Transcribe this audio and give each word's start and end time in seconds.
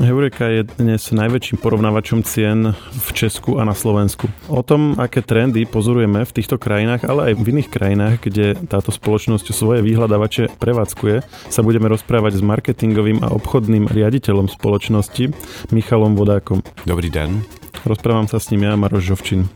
Heureka 0.00 0.48
je 0.48 0.64
dnes 0.64 0.96
najväčším 0.96 1.60
porovnávačom 1.60 2.24
cien 2.24 2.72
v 2.72 3.08
Česku 3.12 3.60
a 3.60 3.68
na 3.68 3.76
Slovensku. 3.76 4.32
O 4.48 4.64
tom, 4.64 4.96
aké 4.96 5.20
trendy 5.20 5.68
pozorujeme 5.68 6.24
v 6.24 6.32
týchto 6.32 6.56
krajinách, 6.56 7.04
ale 7.04 7.28
aj 7.28 7.44
v 7.44 7.52
iných 7.52 7.68
krajinách, 7.68 8.16
kde 8.24 8.56
táto 8.64 8.96
spoločnosť 8.96 9.52
svoje 9.52 9.84
vyhľadávače 9.84 10.56
prevádzkuje, 10.56 11.20
sa 11.52 11.60
budeme 11.60 11.92
rozprávať 11.92 12.40
s 12.40 12.42
marketingovým 12.42 13.20
a 13.20 13.28
obchodným 13.28 13.92
riaditeľom 13.92 14.48
spoločnosti 14.48 15.36
Michalom 15.68 16.16
Vodákom. 16.16 16.64
Dobrý 16.88 17.12
den. 17.12 17.44
Rozprávam 17.84 18.24
sa 18.24 18.40
s 18.40 18.48
ním 18.48 18.64
ja, 18.64 18.80
Maroš 18.80 19.04
Žovčin. 19.04 19.52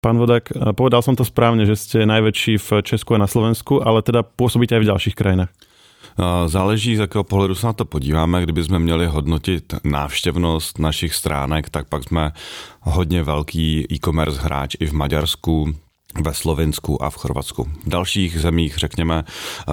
Pán 0.00 0.16
Vodák, 0.16 0.72
povedal 0.72 1.04
som 1.04 1.12
to 1.12 1.24
správne, 1.28 1.68
že 1.68 1.76
ste 1.76 2.08
najväčší 2.08 2.56
v 2.64 2.68
Česku 2.80 3.12
a 3.12 3.20
na 3.20 3.28
Slovensku, 3.28 3.84
ale 3.84 4.00
teda 4.00 4.24
pôsobíte 4.24 4.72
aj 4.72 4.82
v 4.84 4.88
ďalších 4.88 5.16
krajinách. 5.20 5.52
Záleží, 6.46 6.96
z 6.96 6.98
jakého 6.98 7.24
pohledu 7.24 7.54
se 7.54 7.66
na 7.66 7.72
to 7.72 7.84
podíváme. 7.84 8.42
Kdyby 8.42 8.64
jsme 8.64 8.78
měli 8.78 9.06
hodnotit 9.06 9.74
návštěvnost 9.84 10.78
našich 10.78 11.14
stránek, 11.14 11.70
tak 11.70 11.88
pak 11.88 12.04
jsme 12.04 12.32
hodně 12.80 13.22
velký 13.22 13.86
e-commerce 13.92 14.40
hráč 14.40 14.76
i 14.80 14.86
v 14.86 14.92
Maďarsku, 14.92 15.74
ve 16.20 16.34
Slovensku 16.34 17.02
a 17.02 17.10
v 17.10 17.16
Chorvatsku. 17.16 17.62
V 17.84 17.88
dalších 17.88 18.40
zemích, 18.40 18.76
řekněme, 18.76 19.24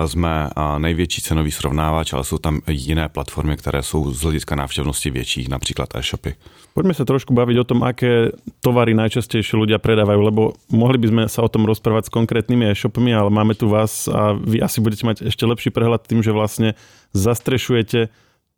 jsme 0.06 0.50
největší 0.78 1.22
cenový 1.22 1.52
srovnávač, 1.52 2.14
ale 2.14 2.24
jsou 2.24 2.38
tam 2.38 2.62
jiné 2.68 3.10
platformy, 3.10 3.58
které 3.58 3.84
jsou 3.84 4.12
z 4.12 4.22
hlediska 4.22 4.56
návštěvnosti 4.56 5.10
větší, 5.10 5.48
například 5.50 5.96
e-shopy. 5.96 6.36
Poďme 6.72 6.96
sa 6.96 7.04
trošku 7.04 7.36
baviť 7.36 7.58
o 7.60 7.68
tom, 7.68 7.84
aké 7.84 8.32
tovary 8.64 8.96
najčastejšie 8.96 9.60
ľudia 9.60 9.76
predávajú, 9.76 10.20
lebo 10.24 10.56
mohli 10.72 10.96
by 11.04 11.08
sme 11.12 11.24
sa 11.28 11.44
o 11.44 11.52
tom 11.52 11.68
rozprávať 11.68 12.08
s 12.08 12.16
konkrétnymi 12.16 12.72
e-shopmi, 12.72 13.12
ale 13.12 13.28
máme 13.28 13.60
tu 13.60 13.68
vás 13.68 14.08
a 14.08 14.32
vy 14.40 14.64
asi 14.64 14.80
budete 14.80 15.04
mať 15.04 15.18
ešte 15.28 15.44
lepší 15.44 15.68
prehľad 15.68 16.08
tým, 16.08 16.24
že 16.24 16.32
vlastne 16.32 16.80
zastrešujete 17.12 18.08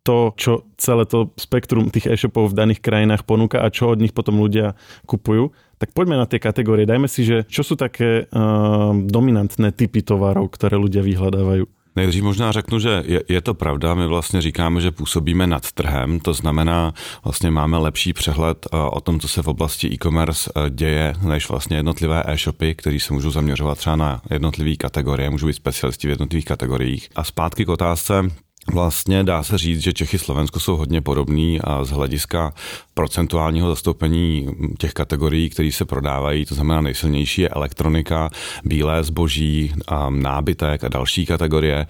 to, 0.06 0.30
čo 0.38 0.62
celé 0.78 1.10
to 1.10 1.34
spektrum 1.34 1.90
tých 1.90 2.06
e-shopov 2.06 2.54
v 2.54 2.58
daných 2.62 2.86
krajinách 2.86 3.26
ponúka 3.26 3.58
a 3.58 3.66
čo 3.74 3.90
od 3.90 3.98
nich 3.98 4.14
potom 4.14 4.38
ľudia 4.38 4.78
kupujú. 5.10 5.50
Tak 5.78 5.92
poďme 5.92 6.16
na 6.16 6.26
tie 6.26 6.38
kategórie. 6.38 6.86
Dajme 6.86 7.10
si, 7.10 7.26
že 7.26 7.42
čo 7.46 7.66
sú 7.66 7.74
také 7.74 8.30
uh, 8.30 8.94
dominantné 8.94 9.74
typy 9.74 10.06
tovarov, 10.06 10.54
ktoré 10.54 10.78
ľudia 10.78 11.02
vyhľadávajú. 11.02 11.66
Nejdřív 11.96 12.22
možná 12.22 12.52
řeknu, 12.52 12.78
že 12.78 13.02
je, 13.06 13.22
je 13.28 13.40
to 13.40 13.54
pravda, 13.54 13.94
my 13.94 14.06
vlastně 14.06 14.40
říkáme, 14.40 14.80
že 14.80 14.90
působíme 14.90 15.46
nad 15.46 15.72
trhem, 15.72 16.20
to 16.20 16.34
znamená, 16.34 16.94
vlastně 17.24 17.50
máme 17.50 17.78
lepší 17.78 18.12
přehled 18.12 18.66
eh, 18.66 18.76
o 18.76 19.00
tom, 19.00 19.20
co 19.20 19.28
se 19.28 19.42
v 19.42 19.48
oblasti 19.48 19.88
e-commerce 19.88 20.50
eh, 20.56 20.70
děje, 20.70 21.14
než 21.22 21.48
vlastně 21.48 21.76
jednotlivé 21.76 22.22
e-shopy, 22.26 22.74
které 22.74 23.00
se 23.00 23.14
můžou 23.14 23.30
zaměřovat 23.30 23.78
třeba 23.78 23.96
na 23.96 24.22
jednotlivé 24.30 24.76
kategorie, 24.76 25.30
můžou 25.30 25.46
být 25.46 25.52
specialisti 25.52 26.06
v 26.06 26.10
jednotlivých 26.10 26.44
kategoriích. 26.44 27.08
A 27.16 27.24
zpátky 27.24 27.64
k 27.64 27.68
otázce, 27.68 28.30
Vlastně 28.72 29.24
dá 29.24 29.42
se 29.42 29.58
říct, 29.58 29.80
že 29.80 29.92
Čechy 29.92 30.18
Slovensko 30.18 30.60
jsou 30.60 30.76
hodně 30.76 31.00
podobný 31.00 31.60
a 31.60 31.84
z 31.84 31.90
hlediska 31.90 32.52
procentuálního 32.94 33.68
zastoupení 33.68 34.48
těch 34.78 34.92
kategorií, 34.92 35.50
které 35.50 35.72
se 35.72 35.84
prodávají, 35.84 36.44
to 36.44 36.54
znamená 36.54 36.80
nejsilnější 36.80 37.42
je 37.42 37.48
elektronika, 37.48 38.30
bílé 38.64 39.04
zboží, 39.04 39.72
nábytek 40.08 40.84
a 40.84 40.88
další 40.88 41.26
kategorie. 41.26 41.86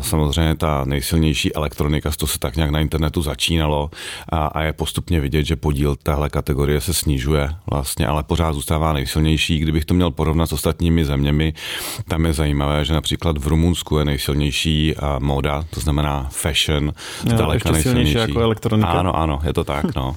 Samozřejmě 0.00 0.56
ta 0.56 0.84
nejsilnější 0.84 1.54
elektronika, 1.54 2.10
to 2.18 2.26
se 2.26 2.38
tak 2.38 2.56
nějak 2.56 2.70
na 2.70 2.80
internetu 2.80 3.22
začínalo 3.22 3.90
a, 4.32 4.62
je 4.62 4.72
postupně 4.72 5.20
vidět, 5.20 5.44
že 5.44 5.56
podíl 5.56 5.96
téhle 5.96 6.30
kategorie 6.30 6.80
se 6.80 6.94
snižuje 6.94 7.48
vlastně, 7.70 8.06
ale 8.06 8.22
pořád 8.22 8.52
zůstává 8.52 8.92
nejsilnější. 8.92 9.58
Kdybych 9.58 9.84
to 9.84 9.94
měl 9.94 10.10
porovnat 10.10 10.46
s 10.46 10.52
ostatními 10.52 11.04
zeměmi, 11.04 11.54
tam 12.08 12.26
je 12.26 12.32
zajímavé, 12.32 12.84
že 12.84 12.94
například 12.94 13.38
v 13.38 13.46
Rumunsku 13.46 13.98
je 13.98 14.04
nejsilnější 14.04 14.94
móda, 15.18 15.64
to 15.70 15.80
znamená 15.80 16.28
fashion, 16.30 16.92
zdaleka 17.20 17.72
nejsilnější. 17.72 18.14
jako 18.14 18.40
elektronika. 18.40 18.88
Ano, 18.88 19.16
ano, 19.16 19.40
je 19.44 19.52
to 19.52 19.64
tak, 19.64 19.94
no. 19.96 20.16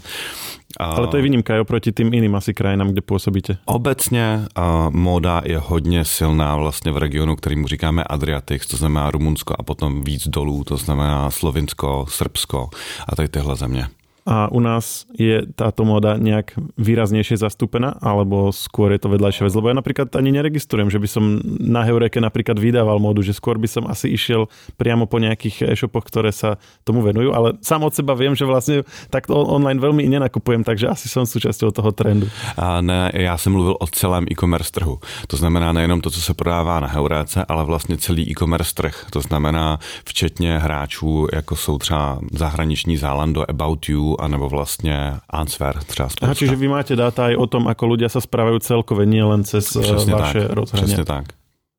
Ale 0.80 1.08
to 1.08 1.18
je 1.18 1.24
výnimka 1.24 1.54
aj 1.54 1.64
oproti 1.64 1.92
tým 1.92 2.12
iným 2.14 2.36
asi 2.36 2.54
krajinám, 2.54 2.92
kde 2.92 3.02
působíte. 3.02 3.58
Obecně 3.66 4.44
uh, 4.58 4.64
móda 4.92 5.42
je 5.46 5.58
hodně 5.58 6.06
silná 6.06 6.56
vlastně 6.56 6.92
v 6.92 6.98
regionu, 6.98 7.36
kterýmu 7.36 7.68
říkáme 7.68 8.04
Adriatic, 8.04 8.68
to 8.68 8.78
znamená 8.78 9.12
Rumunsko 9.12 9.56
a 9.60 9.64
potom 9.64 10.04
víc 10.04 10.28
dolů, 10.28 10.64
to 10.64 10.78
znamená 10.78 11.32
Slovinsko, 11.32 12.06
Srbsko 12.10 12.70
a 13.08 13.16
tady 13.16 13.28
tyhle 13.28 13.56
země 13.56 13.88
a 14.26 14.50
u 14.50 14.60
nás 14.60 15.06
je 15.14 15.46
táto 15.54 15.86
móda 15.86 16.18
nejak 16.18 16.58
výraznejšie 16.82 17.38
zastúpená, 17.38 17.94
alebo 18.02 18.50
skôr 18.50 18.90
je 18.98 19.06
to 19.06 19.14
vedľajšia 19.14 19.46
vec? 19.46 19.54
Lebo 19.54 19.70
ja 19.70 19.78
napríklad 19.78 20.10
ani 20.18 20.34
neregistrujem, 20.34 20.90
že 20.90 20.98
by 20.98 21.08
som 21.08 21.24
na 21.62 21.86
Heureke 21.86 22.18
napríklad 22.18 22.58
vydával 22.58 22.98
módu, 22.98 23.22
že 23.22 23.38
skôr 23.38 23.62
by 23.62 23.70
som 23.70 23.86
asi 23.86 24.10
išiel 24.10 24.50
priamo 24.82 25.06
po 25.06 25.22
nejakých 25.22 25.70
e-shopoch, 25.70 26.10
ktoré 26.10 26.34
sa 26.34 26.58
tomu 26.82 27.06
venujú, 27.06 27.38
ale 27.38 27.62
sám 27.62 27.86
od 27.86 27.94
seba 27.94 28.18
viem, 28.18 28.34
že 28.34 28.50
vlastne 28.50 28.82
takto 29.14 29.38
online 29.38 29.78
veľmi 29.78 30.10
nenakupujem, 30.10 30.66
takže 30.66 30.90
asi 30.90 31.06
som 31.06 31.30
súčasťou 31.30 31.70
toho 31.70 31.94
trendu. 31.94 32.26
A 32.58 32.82
ne, 32.82 33.12
já 33.14 33.38
jsem 33.38 33.54
mluvil 33.54 33.78
o 33.80 33.88
celém 33.88 34.26
e-commerce 34.32 34.72
trhu. 34.72 35.00
To 35.28 35.38
znamená 35.38 35.72
nejenom 35.72 36.02
to, 36.02 36.10
co 36.10 36.22
se 36.22 36.34
prodává 36.34 36.80
na 36.80 36.88
Heuréce, 36.88 37.46
ale 37.46 37.66
vlastně 37.66 37.98
celý 37.98 38.32
e-commerce 38.32 38.74
trh. 38.74 39.06
To 39.10 39.22
znamená 39.22 39.80
včetně 40.06 40.58
hráčů, 40.58 41.28
jako 41.34 41.56
jsou 41.56 41.78
třeba 41.78 42.20
zahraniční 42.32 42.98
Zalando, 42.98 43.46
About 43.50 43.90
You, 43.90 44.15
anebo 44.22 44.50
vlastně 44.50 45.14
Answer 45.30 45.84
třeba 45.84 46.10
spousta. 46.10 46.26
Aha, 46.26 46.36
čiže 46.36 46.56
vy 46.56 46.68
máte 46.68 46.96
data 46.96 47.26
aj 47.26 47.36
o 47.36 47.48
tom, 47.48 47.68
ako 47.68 47.84
ľudia 47.96 48.10
sa 48.10 48.22
správajú 48.22 48.60
celkové, 48.60 49.06
nie 49.06 49.24
len 49.24 49.44
cez 49.44 49.68
Přesně 49.68 50.14
vaše 50.14 50.42
tak, 50.42 50.52
rozhrania. 50.52 50.86
Přesně 50.88 51.06
tak. 51.06 51.26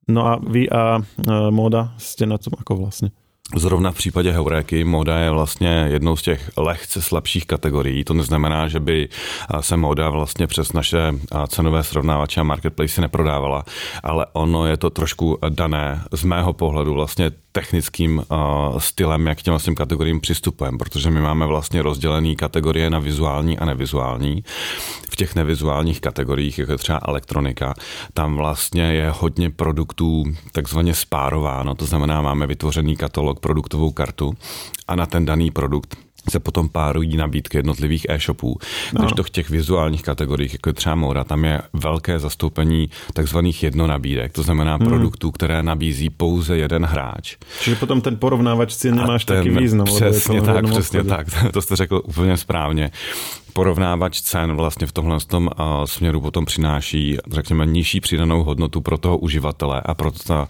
No 0.09 0.27
a 0.27 0.39
vy 0.39 0.71
a 0.71 0.99
uh, 0.99 1.51
Moda 1.51 1.95
ste 1.99 2.27
na 2.27 2.39
tom 2.39 2.53
ako 2.59 2.77
vlastně? 2.77 3.11
Zrovna 3.55 3.91
v 3.91 3.95
případě 3.95 4.33
Heuréky 4.33 4.85
moda 4.85 5.19
je 5.19 5.31
vlastně 5.31 5.69
jednou 5.69 6.17
z 6.17 6.23
těch 6.23 6.51
lehce 6.57 7.03
slabších 7.03 7.47
kategorií. 7.47 8.05
To 8.05 8.15
neznamená, 8.15 8.69
že 8.69 8.81
by 8.81 9.09
se 9.61 9.77
moda 9.77 10.11
vlastně 10.11 10.47
přes 10.47 10.73
naše 10.73 10.99
cenové 11.49 11.83
srovnávače 11.85 12.41
a 12.41 12.45
marketplace 12.45 13.01
neprodávala, 13.01 13.65
ale 14.03 14.27
ono 14.33 14.67
je 14.67 14.77
to 14.77 14.91
trošku 14.91 15.39
dané 15.49 16.03
z 16.13 16.25
mého 16.25 16.53
pohledu 16.53 16.95
vlastně 16.95 17.31
technickým 17.53 18.23
stylem, 18.79 19.27
jak 19.27 19.43
těm 19.43 19.53
vlastně 19.53 19.75
kategoriím 19.75 20.21
přistupujeme, 20.21 20.79
protože 20.79 21.11
my 21.11 21.21
máme 21.21 21.47
vlastně 21.47 21.83
rozdělené 21.83 22.35
kategorie 22.35 22.91
na 22.91 22.99
vizuální 22.99 23.59
a 23.59 23.65
nevizuální. 23.65 24.45
V 25.11 25.17
těch 25.17 25.35
nevizuálních 25.35 26.01
kategoriích, 26.01 26.59
jako 26.59 26.73
je 26.73 26.79
třeba 26.79 27.01
elektronika, 27.09 27.75
tam 28.15 28.37
vlastně 28.37 28.83
je 28.83 29.13
hodně 29.19 29.51
produktů 29.51 30.25
takzvaně 30.53 30.95
spárováno, 30.95 31.75
to 31.75 31.87
znamená, 31.87 32.23
máme 32.23 32.47
vytvořený 32.47 32.97
katalog, 32.97 33.36
produktovou 33.41 33.91
kartu 33.91 34.35
a 34.89 34.97
na 34.97 35.07
ten 35.07 35.25
daný 35.25 35.51
produkt 35.51 35.97
se 36.31 36.41
potom 36.41 36.69
párují 36.69 37.17
nabídky 37.17 37.59
jednotlivých 37.59 38.07
e-shopů. 38.09 38.59
No. 38.93 39.01
Když 39.01 39.13
to 39.13 39.23
v 39.23 39.31
těch 39.31 39.51
vizuálních 39.51 40.03
kategoriích, 40.03 40.53
jako 40.53 40.69
je 40.69 40.73
třeba 40.73 40.95
Moura, 40.95 41.25
tam 41.25 41.45
je 41.45 41.61
velké 41.73 42.19
zastoupení 42.19 42.91
takzvaných 43.13 43.63
jednonabídek, 43.63 44.33
to 44.33 44.43
znamená 44.43 44.77
hmm. 44.77 44.87
produktů, 44.89 45.31
které 45.31 45.63
nabízí 45.63 46.11
pouze 46.11 46.57
jeden 46.57 46.85
hráč. 46.85 47.37
Čiže 47.61 47.77
potom 47.77 48.01
ten 48.01 48.17
porovnávač 48.17 48.73
si 48.73 48.91
nemáš 48.91 49.25
taky 49.25 49.51
význam. 49.51 49.87
Přesně 49.87 50.43
tak, 50.43 50.65
přesně 50.71 51.05
tak, 51.05 51.27
to 51.53 51.63
jste 51.63 51.77
řekl 51.77 52.03
úplně 52.05 52.37
správně 52.37 52.91
porovnávač 53.57 54.21
cen 54.21 54.53
vlastně 54.53 54.87
v 54.87 54.93
tomhle 54.93 55.19
tom 55.27 55.51
směru 55.85 56.21
potom 56.21 56.45
přináší, 56.45 57.17
řekněme, 57.31 57.67
nižší 57.67 58.01
přidanou 58.01 58.45
hodnotu 58.45 58.81
pro 58.81 58.99
toho 58.99 59.19
uživatele 59.19 59.81
a 59.81 59.95
proto 59.95 60.19
ta 60.29 60.49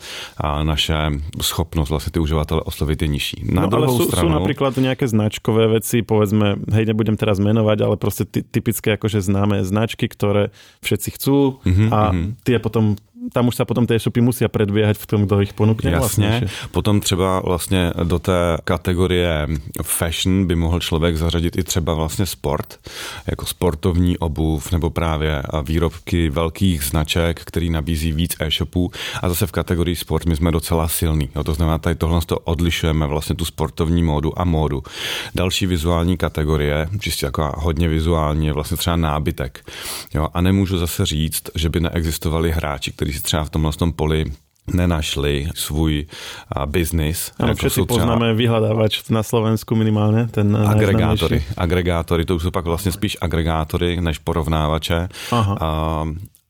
naše 0.62 0.94
schopnost 1.40 1.90
vlastně 1.90 2.10
ty 2.10 2.18
uživatele 2.18 2.60
oslovit 2.66 3.02
je 3.02 3.08
nižší. 3.08 3.38
Na 3.46 3.66
no, 3.66 3.76
ale 3.78 3.86
sú, 3.86 4.10
stranu... 4.10 4.26
sú 4.26 4.38
napríklad 4.42 4.74
nejaké 4.82 5.06
značkové 5.06 5.70
veci, 5.78 6.02
povedzme, 6.02 6.58
hej, 6.74 6.84
nebudem 6.90 7.14
teraz 7.14 7.38
menovať, 7.38 7.78
ale 7.86 7.96
prostě 7.96 8.24
ty, 8.26 8.42
typické 8.42 8.98
akože 8.98 9.22
známe 9.22 9.62
značky, 9.62 10.08
ktoré 10.10 10.50
všetci 10.82 11.08
chcú 11.14 11.62
mm-hmm, 11.62 11.88
a 11.94 12.00
mm-hmm. 12.10 12.28
tie 12.42 12.58
potom 12.58 12.98
tam 13.32 13.48
už 13.48 13.56
se 13.56 13.64
potom 13.64 13.86
ty 13.86 13.94
e-shopy 13.94 14.20
musí 14.20 14.44
předběhat 14.48 14.96
v 14.96 15.06
tom, 15.06 15.22
kdo 15.22 15.40
jich 15.40 15.52
ponukne. 15.52 15.90
Jasně, 15.90 16.28
vlastně. 16.28 16.48
potom 16.70 17.00
třeba 17.00 17.40
vlastně 17.40 17.92
do 18.02 18.18
té 18.18 18.58
kategorie 18.64 19.46
fashion 19.82 20.46
by 20.46 20.56
mohl 20.56 20.80
člověk 20.80 21.16
zařadit 21.16 21.58
i 21.58 21.62
třeba 21.62 21.94
vlastně 21.94 22.26
sport, 22.26 22.78
jako 23.26 23.46
sportovní 23.46 24.18
obuv 24.18 24.72
nebo 24.72 24.90
právě 24.90 25.42
výrobky 25.62 26.30
velkých 26.30 26.84
značek, 26.84 27.40
který 27.44 27.70
nabízí 27.70 28.12
víc 28.12 28.36
e-shopů 28.40 28.90
a 29.22 29.28
zase 29.28 29.46
v 29.46 29.52
kategorii 29.52 29.96
sport 29.96 30.26
my 30.26 30.36
jsme 30.36 30.50
docela 30.50 30.88
silní. 30.88 31.28
Jo, 31.36 31.44
to 31.44 31.54
znamená, 31.54 31.78
tady 31.78 31.94
tohle 31.94 32.20
to 32.26 32.38
odlišujeme 32.38 33.06
vlastně 33.06 33.36
tu 33.36 33.44
sportovní 33.44 34.02
módu 34.02 34.40
a 34.40 34.44
módu. 34.44 34.82
Další 35.34 35.66
vizuální 35.66 36.16
kategorie, 36.16 36.88
čistě 37.00 37.26
jako 37.26 37.52
hodně 37.56 37.88
vizuální, 37.88 38.46
je 38.46 38.52
vlastně 38.52 38.76
třeba 38.76 38.96
nábytek. 38.96 39.70
Jo, 40.14 40.28
a 40.34 40.40
nemůžu 40.40 40.78
zase 40.78 41.06
říct, 41.06 41.42
že 41.54 41.68
by 41.68 41.80
neexistovali 41.80 42.50
hráči, 42.50 42.92
kteří 42.92 43.12
si 43.16 43.22
třeba 43.22 43.44
v 43.44 43.50
tomhle 43.50 43.72
tom 43.72 43.92
poli 43.92 44.24
nenašli 44.74 45.48
svůj 45.54 46.06
biznis. 46.66 47.32
Ano, 47.38 47.48
jako 47.48 47.58
všetci 47.58 47.82
poznáme 47.82 48.34
vyhledávač 48.34 49.08
na 49.08 49.22
Slovensku 49.22 49.74
minimálně, 49.74 50.26
ten 50.26 50.56
Agregátory. 50.56 51.44
Agregátory, 51.56 52.24
to 52.24 52.36
už 52.36 52.42
jsou 52.42 52.50
pak 52.50 52.64
vlastně 52.64 52.92
spíš 52.92 53.16
agregátory 53.20 54.00
než 54.00 54.18
porovnávače. 54.18 55.08
Aha. 55.30 55.58
A, 55.60 56.04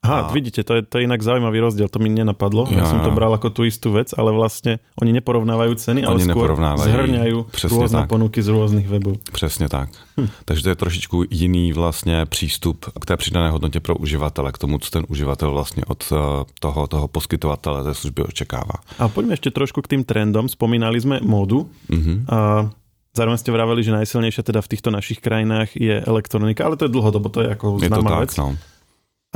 Aha, 0.06 0.30
a... 0.30 0.32
vidíte, 0.32 0.62
to 0.62 0.78
je, 0.78 0.82
to 0.86 0.98
je 0.98 1.10
inak 1.10 1.18
zaujímavý 1.18 1.58
rozdiel, 1.60 1.90
to 1.90 1.98
mi 1.98 2.06
nenapadlo. 2.08 2.70
Ja, 2.70 2.78
ja 2.78 2.84
som 2.86 3.02
to 3.02 3.10
bral 3.10 3.34
ako 3.34 3.50
tú 3.50 3.66
istú 3.66 3.90
vec, 3.90 4.14
ale 4.14 4.30
vlastne 4.30 4.78
oni 5.02 5.10
neporovnávajú 5.18 5.72
ceny, 5.74 6.06
ale 6.06 6.22
skôr 6.22 6.54
zhrňajú 6.54 7.38
rôzne 7.50 8.06
tak. 8.06 8.08
ponuky 8.08 8.38
z 8.38 8.48
rôznych 8.48 8.86
webů. 8.86 9.18
Přesně 9.32 9.68
tak. 9.68 9.90
Hm. 10.20 10.28
Takže 10.44 10.62
to 10.62 10.68
je 10.68 10.74
trošičku 10.74 11.16
jiný 11.30 11.72
vlastně 11.72 12.26
přístup 12.26 12.86
k 13.00 13.04
té 13.04 13.16
přidané 13.16 13.50
hodnotě 13.50 13.80
pro 13.80 13.96
uživatele, 13.96 14.52
k 14.52 14.58
tomu, 14.58 14.78
co 14.78 14.90
ten 14.90 15.04
uživatel 15.08 15.50
vlastně 15.50 15.82
od 15.86 16.12
eh, 16.12 16.16
toho, 16.60 16.86
toho 16.86 17.08
poskytovatele 17.08 17.84
té 17.84 17.94
služby 17.94 18.22
očekává. 18.22 18.78
A 18.98 19.08
poďme 19.08 19.34
ešte 19.34 19.50
trošku 19.50 19.82
k 19.82 19.90
tým 19.96 20.02
trendom. 20.06 20.46
Spomínali 20.48 21.00
sme 21.00 21.18
módu. 21.20 21.66
Mm-hmm. 21.90 22.16
A 22.30 22.70
Zároveň 23.16 23.40
ste 23.40 23.48
vraveli, 23.48 23.80
že 23.80 23.96
najsilnejšia 23.96 24.44
teda 24.44 24.60
v 24.60 24.70
týchto 24.76 24.92
našich 24.92 25.24
krajinách 25.24 25.72
je 25.72 26.04
elektronika, 26.04 26.68
ale 26.68 26.76
to 26.76 26.84
je 26.84 26.92
dlhodobo, 26.92 27.32
to 27.32 27.40
je 27.40 27.48
ako 27.48 27.80
je 27.80 27.88
známa 27.88 28.20
vec. 28.20 28.36
No. 28.36 28.52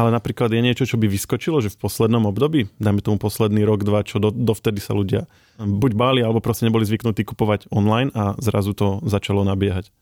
Ale 0.01 0.09
napríklad 0.09 0.49
je 0.49 0.65
niečo, 0.65 0.89
čo 0.89 0.97
by 0.97 1.05
vyskočilo, 1.13 1.61
že 1.61 1.69
v 1.69 1.77
poslednom 1.77 2.25
období, 2.25 2.73
dajme 2.81 3.05
tomu 3.05 3.21
posledný 3.21 3.69
rok, 3.69 3.85
dva, 3.85 4.01
čo 4.01 4.17
do, 4.17 4.33
dovtedy 4.33 4.81
sa 4.81 4.97
ľudia 4.97 5.29
buď 5.61 5.93
báli, 5.93 6.21
alebo 6.25 6.41
proste 6.41 6.65
neboli 6.65 6.89
zvyknutí 6.89 7.21
kupovať 7.29 7.69
online 7.69 8.09
a 8.17 8.33
zrazu 8.41 8.73
to 8.73 9.05
začalo 9.05 9.45
nabiehať. 9.45 9.93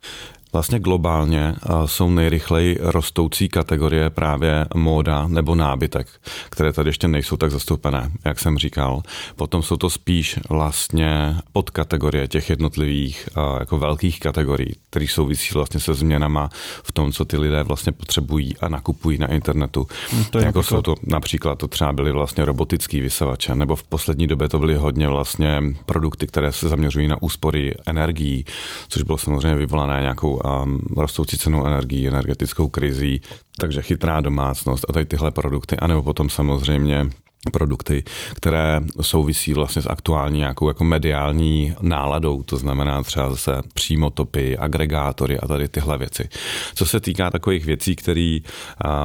Vlastně 0.52 0.78
globálně 0.78 1.54
jsou 1.86 2.10
nejrychleji 2.10 2.78
rostoucí 2.80 3.48
kategorie 3.48 4.10
právě 4.10 4.66
móda 4.74 5.28
nebo 5.28 5.54
nábytek, 5.54 6.08
které 6.50 6.72
tady 6.72 6.88
ještě 6.88 7.08
nejsou 7.08 7.36
tak 7.36 7.50
zastoupené, 7.50 8.10
jak 8.24 8.38
jsem 8.38 8.58
říkal. 8.58 9.02
Potom 9.36 9.62
jsou 9.62 9.76
to 9.76 9.90
spíš 9.90 10.38
vlastně 10.50 11.36
podkategorie 11.52 12.28
těch 12.28 12.50
jednotlivých 12.50 13.28
jako 13.58 13.78
velkých 13.78 14.20
kategorií, 14.20 14.74
které 14.90 15.06
souvisí 15.08 15.54
vlastně 15.54 15.80
se 15.80 15.94
změnama 15.94 16.48
v 16.82 16.92
tom, 16.92 17.12
co 17.12 17.24
ty 17.24 17.36
lidé 17.36 17.62
vlastně 17.62 17.92
potřebují 17.92 18.56
a 18.56 18.68
nakupují 18.68 19.18
na 19.18 19.26
internetu. 19.26 19.86
No 20.18 20.24
to 20.30 20.38
jako 20.38 20.62
jsou 20.62 20.82
to 20.82 20.94
například 21.06 21.58
to 21.58 21.68
třeba 21.68 21.92
byly 21.92 22.12
vlastně 22.12 22.44
robotický 22.44 23.00
vysavače, 23.00 23.54
nebo 23.54 23.76
v 23.76 23.82
poslední 23.82 24.26
době 24.26 24.48
to 24.48 24.58
byly 24.58 24.74
hodně 24.74 25.08
vlastně 25.08 25.62
produkty, 25.86 26.26
které 26.26 26.52
se 26.52 26.68
zaměřují 26.68 27.08
na 27.08 27.22
úspory 27.22 27.74
energií, 27.86 28.44
což 28.88 29.02
bylo 29.02 29.18
samozřejmě 29.18 29.54
vyvolané 29.54 30.00
nějakou 30.00 30.37
a 30.46 30.66
rostoucí 30.96 31.38
cenou 31.38 31.66
energií, 31.66 32.08
energetickou 32.08 32.68
krizí, 32.68 33.20
takže 33.60 33.82
chytrá 33.82 34.20
domácnost 34.20 34.84
a 34.88 34.92
tady 34.92 35.06
tyhle 35.06 35.30
produkty, 35.30 35.76
anebo 35.76 36.02
potom 36.02 36.30
samozřejmě 36.30 37.06
produkty, 37.52 38.04
které 38.34 38.80
souvisí 39.00 39.54
vlastně 39.54 39.82
s 39.82 39.86
aktuální 39.86 40.38
nějakou 40.38 40.68
jako 40.68 40.84
mediální 40.84 41.74
náladou, 41.80 42.42
to 42.42 42.56
znamená 42.56 43.02
třeba 43.02 43.30
zase 43.30 43.62
přímotopy, 43.74 44.56
agregátory 44.56 45.38
a 45.38 45.46
tady 45.46 45.68
tyhle 45.68 45.98
věci. 45.98 46.28
Co 46.74 46.86
se 46.86 47.00
týká 47.00 47.30
takových 47.30 47.64
věcí, 47.64 47.96
které 47.96 48.38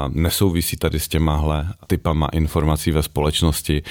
nesouvisí 0.09 0.77
tady 0.77 1.00
s 1.00 1.07
těmahle 1.07 1.74
typama 1.88 2.27
informací 2.27 2.91
ve 2.91 3.03
společnosti, 3.03 3.83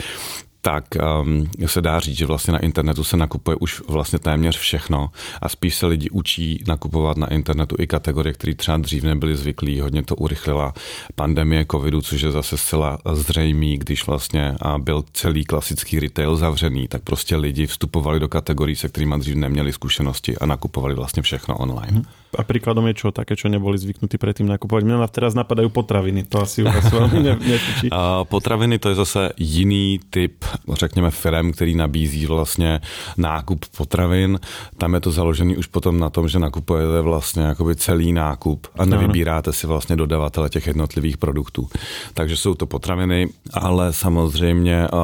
tak 0.64 0.84
um, 1.22 1.46
se 1.66 1.80
dá 1.80 2.00
říct, 2.00 2.16
že 2.16 2.26
vlastně 2.26 2.52
na 2.52 2.58
internetu 2.58 3.04
se 3.04 3.16
nakupuje 3.16 3.56
už 3.56 3.82
vlastně 3.88 4.18
téměř 4.18 4.58
všechno 4.58 5.10
a 5.42 5.48
spíš 5.48 5.74
se 5.74 5.86
lidi 5.86 6.10
učí 6.10 6.64
nakupovat 6.66 7.16
na 7.16 7.26
internetu 7.26 7.76
i 7.78 7.86
kategorie, 7.86 8.32
které 8.32 8.54
třeba 8.54 8.76
dřív 8.76 9.02
nebyly 9.02 9.36
zvyklí. 9.36 9.80
Hodně 9.80 10.02
to 10.02 10.16
urychlila 10.16 10.74
pandemie 11.14 11.66
covidu, 11.70 12.00
což 12.00 12.20
je 12.20 12.30
zase 12.30 12.58
zcela 12.58 12.98
zřejmý, 13.12 13.78
když 13.78 14.06
vlastně 14.06 14.56
byl 14.78 15.04
celý 15.12 15.44
klasický 15.44 16.00
retail 16.00 16.36
zavřený, 16.36 16.88
tak 16.88 17.02
prostě 17.02 17.36
lidi 17.36 17.66
vstupovali 17.66 18.20
do 18.20 18.28
kategorií, 18.28 18.76
se 18.76 18.88
kterými 18.88 19.14
dřív 19.18 19.34
neměli 19.34 19.72
zkušenosti 19.72 20.38
a 20.38 20.46
nakupovali 20.46 20.94
vlastně 20.94 21.22
všechno 21.22 21.56
online. 21.56 21.92
Hmm. 21.92 22.04
A 22.32 22.42
príkladom 22.48 22.88
je 22.88 22.94
čo 22.96 23.08
také, 23.12 23.36
čo 23.36 23.52
neboli 23.52 23.76
zvyknutí 23.76 24.16
predtým 24.16 24.48
nakupovať. 24.48 24.88
Mňa 24.88 25.08
teraz 25.12 25.36
napadajú 25.36 25.68
potraviny, 25.68 26.24
to 26.24 26.40
asi 26.40 26.64
u 26.64 26.72
vás 26.72 26.88
veľmi 26.88 27.18
ne, 27.20 27.34
A 27.92 28.24
potraviny 28.24 28.78
to 28.78 28.88
je 28.88 28.94
zase 28.94 29.30
jiný 29.36 30.00
typ, 30.10 30.44
řekněme, 30.72 31.10
firm, 31.10 31.52
který 31.52 31.74
nabízí 31.74 32.26
vlastně 32.26 32.80
nákup 33.16 33.64
potravin. 33.76 34.40
Tam 34.78 34.94
je 34.94 35.00
to 35.00 35.10
založený 35.10 35.56
už 35.56 35.66
potom 35.66 36.00
na 36.00 36.10
tom, 36.10 36.28
že 36.28 36.38
nakupujete 36.38 37.00
vlastně 37.00 37.42
jakoby 37.42 37.76
celý 37.76 38.12
nákup 38.12 38.66
a 38.78 38.84
nevybíráte 38.84 39.52
si 39.52 39.66
vlastně 39.66 39.96
dodavatele 39.96 40.48
těch 40.48 40.66
jednotlivých 40.66 41.16
produktů. 41.16 41.68
Takže 42.14 42.36
jsou 42.36 42.54
to 42.54 42.66
potraviny, 42.66 43.28
ale 43.52 43.92
samozřejmě 43.92 44.88
uh, 44.92 44.98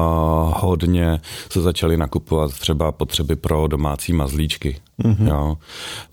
hodně 0.57 1.21
se 1.49 1.61
začaly 1.61 1.97
nakupovat 1.97 2.51
třeba 2.53 2.91
potřeby 2.91 3.35
pro 3.35 3.67
domácí 3.67 4.13
mazlíčky 4.13 4.81
Mm-hmm. 5.03 5.27
Jo. 5.27 5.57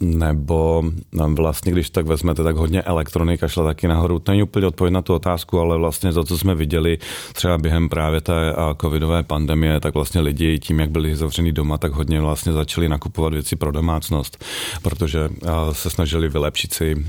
Nebo 0.00 0.84
no, 1.12 1.28
vlastně, 1.34 1.72
když 1.72 1.90
tak 1.90 2.06
vezmete, 2.06 2.42
tak 2.42 2.56
hodně 2.56 2.82
elektronika 2.82 3.48
šla 3.48 3.64
taky 3.64 3.88
nahoru. 3.88 4.18
To 4.18 4.32
není 4.32 4.42
úplně 4.42 4.66
odpověď 4.66 4.92
na 4.92 5.02
tu 5.02 5.14
otázku, 5.14 5.60
ale 5.60 5.78
vlastně 5.78 6.12
to, 6.12 6.24
co 6.24 6.38
jsme 6.38 6.54
viděli 6.54 6.98
třeba 7.32 7.58
během 7.58 7.88
právě 7.88 8.20
té 8.20 8.54
covidové 8.80 9.22
pandemie, 9.22 9.80
tak 9.80 9.94
vlastně 9.94 10.20
lidi 10.20 10.58
tím, 10.58 10.80
jak 10.80 10.90
byli 10.90 11.16
zavřený 11.16 11.52
doma, 11.52 11.78
tak 11.78 11.92
hodně 11.92 12.20
vlastně 12.20 12.52
začali 12.52 12.88
nakupovat 12.88 13.32
věci 13.32 13.56
pro 13.56 13.72
domácnost, 13.72 14.44
protože 14.82 15.28
se 15.72 15.90
snažili 15.90 16.28
vylepšit 16.28 16.74
si 16.74 17.06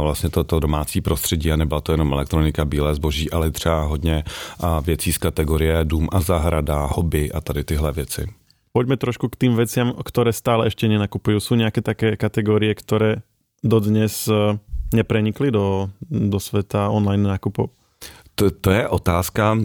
vlastně 0.00 0.30
to, 0.30 0.44
to 0.44 0.60
domácí 0.60 1.00
prostředí 1.00 1.52
a 1.52 1.56
nebyla 1.56 1.80
to 1.80 1.92
jenom 1.92 2.12
elektronika, 2.12 2.64
bílé 2.64 2.94
zboží, 2.94 3.30
ale 3.30 3.50
třeba 3.50 3.82
hodně 3.82 4.24
věcí 4.86 5.12
z 5.12 5.18
kategorie 5.18 5.84
dům 5.84 6.08
a 6.12 6.20
zahrada, 6.20 6.88
hobby 6.92 7.32
a 7.32 7.40
tady 7.40 7.64
tyhle 7.64 7.92
věci. 7.92 8.39
Poďme 8.70 8.94
trošku 8.94 9.26
k 9.26 9.46
tým 9.46 9.58
veciam, 9.58 9.90
ktoré 9.98 10.30
stále 10.30 10.70
ešte 10.70 10.86
nenakupujú. 10.86 11.42
Sú 11.42 11.58
nejaké 11.58 11.82
také 11.82 12.14
kategórie, 12.14 12.70
ktoré 12.78 13.26
dodnes 13.66 14.30
eh, 14.30 14.56
neprenikli 14.94 15.50
do, 15.50 15.90
do 16.06 16.38
sveta 16.38 16.86
online 16.86 17.26
nákupov? 17.26 17.74
To, 18.40 18.50
to 18.50 18.70
je 18.70 18.88
otázka, 18.88 19.58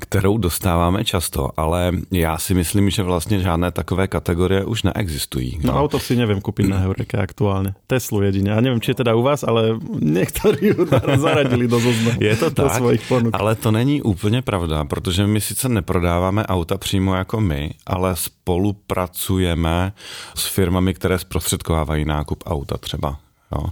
kterou 0.00 0.38
dostáváme 0.38 1.04
často, 1.04 1.50
ale 1.56 1.92
já 2.10 2.38
si 2.38 2.54
myslím, 2.54 2.90
že 2.90 3.02
vlastně 3.02 3.40
žádné 3.40 3.70
takové 3.70 4.08
kategorie 4.08 4.64
už 4.64 4.82
neexistují. 4.82 5.58
No, 5.62 5.72
no 5.72 5.80
auto 5.80 5.98
si 5.98 6.16
nevím 6.16 6.40
koupit 6.40 6.68
na 6.68 6.78
Heureke 6.78 7.18
aktuálně. 7.18 7.74
Teslu 7.86 8.22
jedině. 8.22 8.50
Já 8.50 8.60
nevím, 8.60 8.80
či 8.80 8.90
je 8.90 8.94
teda 8.94 9.14
u 9.14 9.22
vás, 9.22 9.44
ale 9.44 9.78
někteří 10.00 10.66
ju 10.66 10.86
zaradili 11.16 11.68
do 11.68 11.80
zoznamu. 11.80 12.18
Je 12.20 12.36
to 12.36 12.50
tak, 12.50 12.74
svojich 12.74 13.08
ponuk. 13.08 13.34
ale 13.38 13.54
to 13.54 13.70
není 13.70 14.02
úplně 14.02 14.42
pravda, 14.42 14.84
protože 14.84 15.26
my 15.26 15.40
sice 15.40 15.68
neprodáváme 15.68 16.46
auta 16.46 16.78
přímo 16.78 17.14
jako 17.14 17.40
my, 17.40 17.70
ale 17.86 18.16
spolupracujeme 18.16 19.92
s 20.34 20.46
firmami, 20.46 20.94
které 20.94 21.18
zprostředkovávají 21.18 22.04
nákup 22.04 22.42
auta 22.46 22.78
třeba. 22.78 23.18
Jo. 23.54 23.70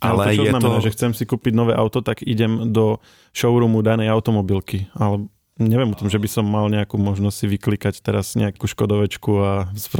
Ale, 0.00 0.12
ale 0.14 0.24
to, 0.24 0.30
čo 0.30 0.42
je 0.44 0.50
znamená, 0.50 0.78
to... 0.78 0.84
že 0.86 0.94
chcem 0.94 1.10
si 1.14 1.24
kúpiť 1.26 1.52
nové 1.52 1.74
auto, 1.74 2.00
tak 2.00 2.22
idem 2.22 2.70
do 2.70 3.02
showroomu 3.34 3.82
danej 3.82 4.14
automobilky. 4.14 4.86
Ale 4.94 5.26
neviem 5.58 5.86
o 5.86 5.98
tom, 5.98 6.10
že 6.10 6.18
by 6.18 6.26
som 6.26 6.42
mal 6.42 6.66
nejakú 6.66 6.98
možnosť 6.98 7.36
si 7.38 7.46
vyklikať 7.46 8.02
teraz 8.02 8.34
nejakú 8.34 8.66
škodovečku 8.66 9.30
a 9.38 9.52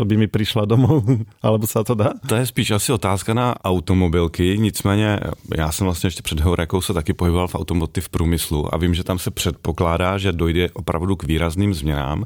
by 0.03 0.15
mi 0.19 0.27
prišla 0.27 0.67
domov, 0.67 1.07
alebo 1.47 1.65
sa 1.71 1.87
to 1.87 1.95
dá? 1.95 2.19
To 2.27 2.35
je 2.35 2.47
spíš 2.47 2.75
asi 2.75 2.91
otázka 2.91 3.35
na 3.35 3.55
automobilky, 3.63 4.59
nicméně 4.59 5.21
já 5.57 5.73
jsem 5.73 5.85
vlastně 5.85 6.07
ještě 6.07 6.23
před 6.23 6.41
Heurekou 6.41 6.81
se 6.81 6.93
taky 6.93 7.13
pohyboval 7.13 7.49
v 7.49 7.55
automotiv 7.55 8.09
průmyslu 8.09 8.75
a 8.75 8.77
vím, 8.77 8.95
že 8.95 9.05
tam 9.05 9.19
se 9.19 9.31
předpokládá, 9.31 10.19
že 10.19 10.33
dojde 10.33 10.71
opravdu 10.71 11.17
k 11.17 11.25
výrazným 11.25 11.75
změnám, 11.75 12.25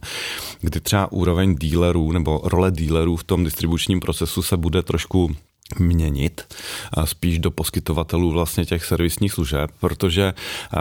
kdy 0.60 0.80
třeba 0.80 1.12
úroveň 1.12 1.54
dílerů 1.54 2.12
nebo 2.12 2.40
role 2.44 2.70
dílerů 2.70 3.16
v 3.16 3.24
tom 3.24 3.44
distribučním 3.44 4.00
procesu 4.00 4.42
se 4.42 4.56
bude 4.56 4.82
trošku 4.82 5.30
měnit 5.78 6.54
a 6.92 7.06
spíš 7.06 7.38
do 7.38 7.50
poskytovatelů 7.50 8.30
vlastně 8.30 8.64
těch 8.64 8.84
servisních 8.84 9.32
služeb, 9.32 9.70
protože 9.80 10.34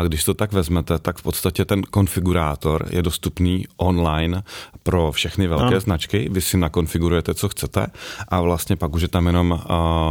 když 0.07 0.23
to 0.23 0.33
tak 0.33 0.51
vezmete, 0.51 0.99
tak 0.99 1.17
v 1.17 1.23
podstatě 1.23 1.65
ten 1.65 1.81
konfigurátor 1.81 2.87
je 2.89 3.01
dostupný 3.01 3.65
online 3.77 4.43
pro 4.83 5.11
všechny 5.11 5.47
velké 5.47 5.73
no. 5.73 5.79
značky. 5.79 6.29
Vy 6.31 6.41
si 6.41 6.57
nakonfigurujete, 6.57 7.33
co 7.33 7.49
chcete 7.49 7.87
a 8.27 8.41
vlastně 8.41 8.75
pak 8.75 8.95
už 8.95 9.01
je 9.01 9.07
tam 9.07 9.27
jenom 9.27 9.51
uh, 9.51 9.59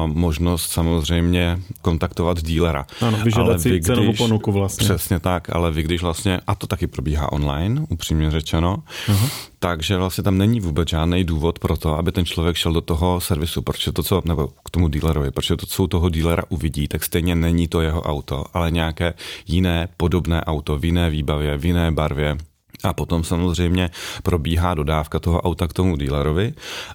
možnost 0.07 0.71
samozřejmě 0.71 1.61
kontaktovat 1.83 2.43
dílera. 2.43 2.87
Ano, 3.01 3.19
vyžadat 3.25 3.61
si 3.61 3.71
když, 3.71 3.85
cenovou 3.85 4.13
ponuku 4.13 4.53
vlastně. 4.53 4.85
Přesně 4.85 5.21
tak, 5.21 5.57
ale 5.57 5.71
vy 5.71 5.83
když 5.83 6.03
vlastně, 6.03 6.41
a 6.47 6.55
to 6.55 6.67
taky 6.67 6.87
probíhá 6.87 7.33
online, 7.33 7.83
upřímně 7.89 8.31
řečeno, 8.31 8.77
uh-huh 9.07 9.31
takže 9.59 9.97
vlastně 9.97 10.25
tam 10.25 10.39
není 10.39 10.61
vůbec 10.61 10.89
žádný 10.89 11.25
důvod 11.25 11.59
pro 11.59 11.77
to, 11.77 11.99
aby 11.99 12.13
ten 12.13 12.25
člověk 12.25 12.57
šel 12.57 12.73
do 12.73 12.81
toho 12.81 13.21
servisu, 13.21 13.63
protože 13.63 13.93
to, 13.93 14.03
co, 14.03 14.23
nebo 14.25 14.49
tomu 14.77 14.89
dílerovi, 14.89 15.31
protože 15.31 15.57
to, 15.57 15.67
co 15.67 15.83
u 15.83 15.87
toho 15.87 16.09
dílera 16.11 16.43
uvidí, 16.49 16.89
tak 16.89 17.05
stejně 17.05 17.35
není 17.35 17.69
to 17.69 17.81
jeho 17.81 18.03
auto, 18.03 18.45
ale 18.53 18.71
nějaké 18.71 19.15
jiné 19.49 19.89
podobné 19.97 20.45
auto 20.45 20.77
v 20.77 20.85
jiné 20.85 21.11
výbavě, 21.11 21.57
v 21.57 21.65
jiné 21.65 21.93
barvě, 21.93 22.37
a 22.85 22.93
potom 22.93 23.25
samozřejmě 23.25 23.91
probíhá 24.23 24.75
dodávka 24.75 25.19
toho 25.19 25.41
auta 25.41 25.65
k 25.67 25.73
tomu 25.73 25.97
dílerovi, 25.97 26.53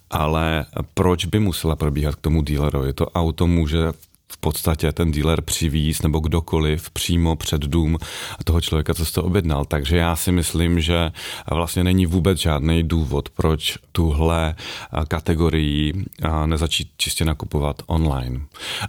ale 0.09 0.65
proč 0.93 1.25
by 1.25 1.39
musela 1.39 1.75
probíhat 1.75 2.15
k 2.15 2.21
tomu 2.21 2.45
dílerovi? 2.45 2.93
To 2.93 3.09
auto 3.09 3.47
může 3.47 3.97
v 4.31 4.37
podstatě 4.37 4.91
ten 4.91 5.11
dealer 5.11 5.41
přivíz 5.41 6.01
nebo 6.01 6.19
kdokoliv 6.19 6.89
přímo 6.89 7.35
před 7.35 7.61
dům 7.61 7.97
toho 8.43 8.61
člověka, 8.61 8.93
co 8.93 9.11
to 9.11 9.23
objednal. 9.23 9.65
Takže 9.65 9.97
já 9.97 10.15
si 10.15 10.31
myslím, 10.31 10.81
že 10.81 11.11
vlastně 11.51 11.83
není 11.83 12.05
vůbec 12.05 12.37
žádný 12.37 12.83
důvod, 12.83 13.29
proč 13.29 13.77
tuhle 13.91 14.55
kategorii 15.07 15.93
nezačít 16.45 16.87
čistě 16.97 17.25
nakupovat 17.25 17.81
online. 17.87 18.39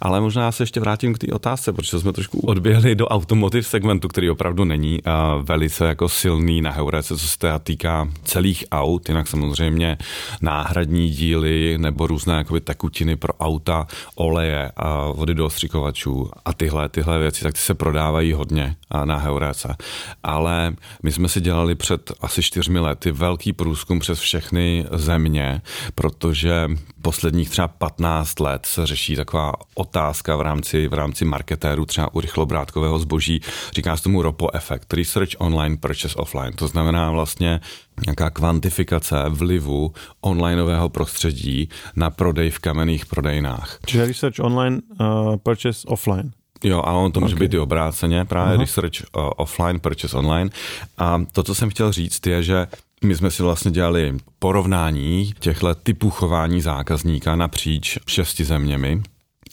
Ale 0.01 0.21
možná 0.21 0.53
se 0.53 0.63
ještě 0.63 0.81
vrátím 0.81 1.15
k 1.15 1.19
té 1.19 1.33
otázce, 1.33 1.73
protože 1.73 2.01
jsme 2.01 2.13
trošku 2.13 2.41
odběhli 2.41 2.95
do 2.95 3.09
automotive 3.09 3.63
segmentu, 3.63 4.09
který 4.09 4.31
opravdu 4.31 4.65
není 4.65 4.99
velice 5.43 5.87
jako 5.87 6.09
silný 6.09 6.63
na 6.63 6.71
Heurece, 6.71 7.17
co 7.17 7.29
se 7.29 7.39
týká 7.63 8.09
celých 8.25 8.65
aut, 8.73 9.09
jinak 9.09 9.29
samozřejmě 9.29 9.99
náhradní 10.41 11.11
díly 11.11 11.79
nebo 11.79 12.07
různé 12.07 12.35
jakoby, 12.35 12.61
tekutiny 12.61 13.17
pro 13.17 13.33
auta, 13.33 13.87
oleje 14.15 14.73
a 14.77 15.11
vody 15.11 15.32
do 15.35 15.47
ostřikovačů 15.47 16.31
a 16.45 16.53
tyhle, 16.53 16.89
tyhle 16.89 17.19
věci, 17.19 17.43
tak 17.43 17.53
ty 17.53 17.61
se 17.61 17.75
prodávají 17.75 18.33
hodně 18.33 18.77
na 19.05 19.17
Heurece. 19.17 19.77
Ale 20.23 20.75
my 21.03 21.13
jsme 21.13 21.29
si 21.29 21.41
dělali 21.41 21.75
před 21.75 22.13
asi 22.21 22.43
čtyřmi 22.43 22.79
lety 22.79 23.13
velký 23.13 23.53
průzkum 23.53 23.99
přes 23.99 24.19
všechny 24.19 24.87
země, 24.93 25.63
protože 25.95 26.69
posledních 27.03 27.51
třeba 27.51 27.69
15 27.69 28.41
let 28.41 28.67
se 28.67 28.87
řeší 28.87 29.17
taková 29.17 29.53
otázka 29.75 30.37
v 30.37 30.41
rámci, 30.41 30.89
v 30.89 30.95
rámci 30.95 31.25
marketéru 31.25 31.85
třeba 31.85 32.15
u 32.15 32.21
rychlobrátkového 32.21 32.99
zboží. 32.99 33.41
Říká 33.73 33.97
se 33.97 34.03
tomu 34.03 34.23
ROPO 34.23 34.55
efekt, 34.55 34.95
Research 34.95 35.31
Online, 35.39 35.77
Purchase 35.77 36.15
Offline. 36.15 36.53
To 36.53 36.69
znamená 36.69 37.11
vlastně 37.11 37.61
nějaká 38.07 38.31
kvantifikace 38.31 39.17
vlivu 39.29 39.93
onlineového 40.21 40.89
prostředí 40.89 41.69
na 41.97 42.11
prodej 42.11 42.51
v 42.51 42.59
kamenných 42.59 43.07
prodejnách. 43.07 43.79
Čiže 43.87 44.07
research 44.07 44.39
online, 44.41 44.81
uh, 45.01 45.37
purchase 45.37 45.89
offline. 45.89 46.31
Jo, 46.65 46.83
a 46.85 46.93
on 46.93 47.13
to 47.13 47.21
může 47.21 47.35
okay. 47.35 47.49
být 47.49 47.55
i 47.55 47.59
obráceně, 47.59 48.25
právě 48.25 48.55
Aha. 48.55 48.61
research 48.61 49.03
uh, 49.17 49.31
offline, 49.37 49.81
purchase 49.81 50.17
online. 50.17 50.51
A 50.99 51.23
to, 51.33 51.43
co 51.43 51.55
jsem 51.55 51.71
chtěl 51.71 51.93
říct, 51.93 52.27
je, 52.27 52.43
že 52.43 52.67
my 53.05 53.17
jsme 53.17 53.31
si 53.31 53.43
vlastně 53.43 53.71
dělali 53.71 54.17
porovnání 54.39 55.33
těchto 55.39 55.75
typů 55.75 56.11
chování 56.11 56.61
zákazníka 56.61 57.37
napříč 57.37 57.99
šesti 58.07 58.45
zeměmi. 58.45 59.03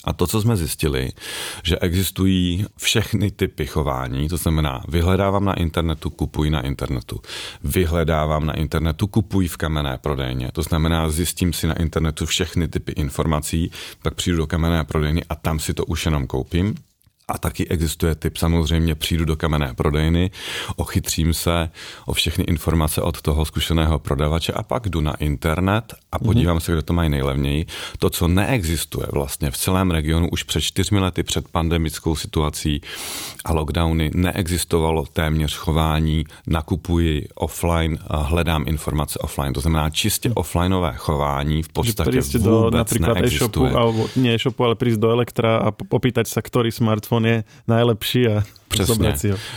A 0.04 0.14
to, 0.14 0.28
co 0.28 0.42
jsme 0.42 0.58
zjistili, 0.58 1.12
že 1.64 1.80
existují 1.80 2.66
všechny 2.78 3.32
typy 3.32 3.66
chování, 3.66 4.30
to 4.30 4.38
znamená, 4.38 4.84
vyhledávám 4.88 5.46
na 5.46 5.54
internetu, 5.54 6.10
kupuji 6.10 6.50
na 6.50 6.62
internetu. 6.62 7.22
Vyhledávám 7.64 8.46
na 8.46 8.54
internetu, 8.54 9.08
kupuji 9.08 9.48
v 9.48 9.58
kamenné 9.58 9.98
prodejně. 9.98 10.52
To 10.54 10.62
znamená, 10.62 11.10
zjistím 11.10 11.54
si 11.54 11.68
na 11.68 11.80
internetu 11.80 12.26
všechny 12.26 12.68
typy 12.68 12.92
informací, 12.92 13.72
pak 14.02 14.14
přijdu 14.14 14.38
do 14.38 14.48
kamenné 14.48 14.84
prodejny 14.84 15.24
a 15.30 15.36
tam 15.36 15.60
si 15.60 15.74
to 15.74 15.86
už 15.86 16.06
jenom 16.06 16.28
koupím. 16.28 16.76
A 17.28 17.38
taky 17.38 17.68
existuje 17.68 18.16
typ, 18.16 18.38
samozřejmě 18.38 18.96
přijdu 18.96 19.26
do 19.26 19.36
kamenné 19.36 19.74
prodejny, 19.74 20.32
ochytřím 20.76 21.34
se 21.34 21.70
o 22.06 22.14
všechny 22.14 22.44
informace 22.44 23.02
od 23.02 23.22
toho 23.22 23.46
zkušeného 23.46 24.00
prodavače 24.00 24.54
a 24.54 24.64
pak 24.64 24.90
jdu 24.90 25.02
na 25.02 25.16
internet 25.16 25.94
a 26.12 26.18
mhm. 26.18 26.26
podívám 26.26 26.58
mm-hmm. 26.58 26.60
se, 26.60 26.72
kde 26.72 26.82
to 26.82 26.94
mají 26.94 27.10
nejlevněji. 27.10 27.66
To, 28.00 28.10
co 28.10 28.28
neexistuje 28.28 29.08
vlastně 29.12 29.52
v 29.52 29.58
celém 29.58 29.92
regionu 29.92 30.30
už 30.30 30.44
před 30.44 30.62
čtyřmi 30.62 31.00
lety 31.00 31.24
před 31.24 31.48
pandemickou 31.50 32.16
situací 32.16 32.82
a 33.46 33.54
lockdowny, 33.54 34.12
neexistovalo 34.14 35.06
téměř 35.14 35.56
chování, 35.56 36.26
nakupuji 36.48 37.28
offline 37.36 37.98
a 38.08 38.18
hledám 38.18 38.64
informace 38.68 39.20
offline. 39.20 39.54
To 39.54 39.62
znamená 39.62 39.90
čistě 39.90 40.32
offlineové 40.34 40.94
chování 40.98 41.64
v 41.64 41.70
podstatě 41.70 42.22
vůbec 42.22 42.44
do 42.44 42.70
například 42.70 43.14
neexistuje. 43.14 43.70
e-shopu, 43.70 43.78
alebo 43.78 44.10
nie 44.16 44.34
e-shopu, 44.34 44.64
ale 44.64 44.76
prísť 44.76 45.00
do 45.00 45.12
elektra 45.12 45.58
a 45.58 45.70
popýtať 45.72 46.26
sa, 46.28 46.42
ktorý 46.42 46.72
smartfon 46.72 47.20
on 47.20 47.26
je 47.28 47.38
najlepší 47.68 48.22
a 48.32 48.36
Přesně. 48.70 49.16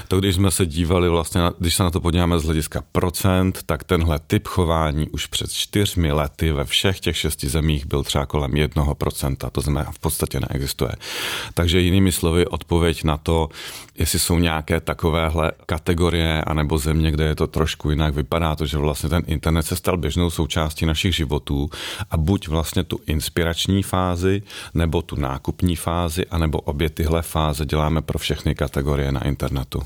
To, 0.09 0.21
když 0.21 0.35
jsme 0.35 0.51
se 0.51 0.67
dívali 0.67 1.09
vlastně, 1.09 1.41
když 1.59 1.75
se 1.75 1.83
na 1.83 1.91
to 1.91 2.01
podíváme 2.01 2.39
z 2.39 2.45
hlediska 2.45 2.85
procent, 2.93 3.63
tak 3.67 3.85
tenhle 3.85 4.19
typ 4.27 4.47
chování 4.47 5.09
už 5.09 5.27
před 5.27 5.53
čtyřmi 5.53 6.13
lety 6.13 6.53
ve 6.53 6.65
všech 6.65 7.01
těch 7.01 7.17
šesti 7.17 7.49
zemích 7.49 7.87
byl 7.87 8.03
třeba 8.03 8.27
kolem 8.27 8.57
jednoho 8.57 8.95
procenta, 8.95 9.51
to 9.51 9.61
znamená 9.61 9.91
v 9.91 9.99
podstatě 9.99 10.41
neexistuje. 10.41 10.93
Takže 11.55 11.81
jinými 11.81 12.13
slovy 12.13 12.47
odpověď 12.47 13.05
na 13.05 13.17
to, 13.17 13.49
jestli 13.99 14.19
jsou 14.19 14.39
nějaké 14.39 14.81
takovéhle 14.81 15.53
kategorie 15.67 16.43
anebo 16.43 16.79
země, 16.79 17.11
kde 17.11 17.25
je 17.25 17.35
to 17.35 17.47
trošku 17.47 17.91
jinak, 17.91 18.15
vypadá 18.15 18.57
to, 18.57 18.67
že 18.67 18.79
vlastně 18.79 19.09
ten 19.09 19.23
internet 19.27 19.63
se 19.63 19.77
stal 19.77 19.97
běžnou 19.97 20.31
součástí 20.31 20.87
našich 20.87 21.15
životů 21.15 21.71
a 22.11 22.17
buď 22.17 22.49
vlastně 22.49 22.85
tu 22.85 23.01
inspirační 23.07 23.83
fázi, 23.83 24.43
nebo 24.75 25.03
tu 25.03 25.17
nákupní 25.21 25.77
fázi, 25.77 26.27
anebo 26.27 26.61
obě 26.61 26.91
tyhle 26.91 27.23
fáze 27.23 27.67
děláme 27.67 28.03
pro 28.03 28.19
všechny 28.19 28.55
kategorie 28.55 29.12
na 29.13 29.23
internetu. 29.29 29.85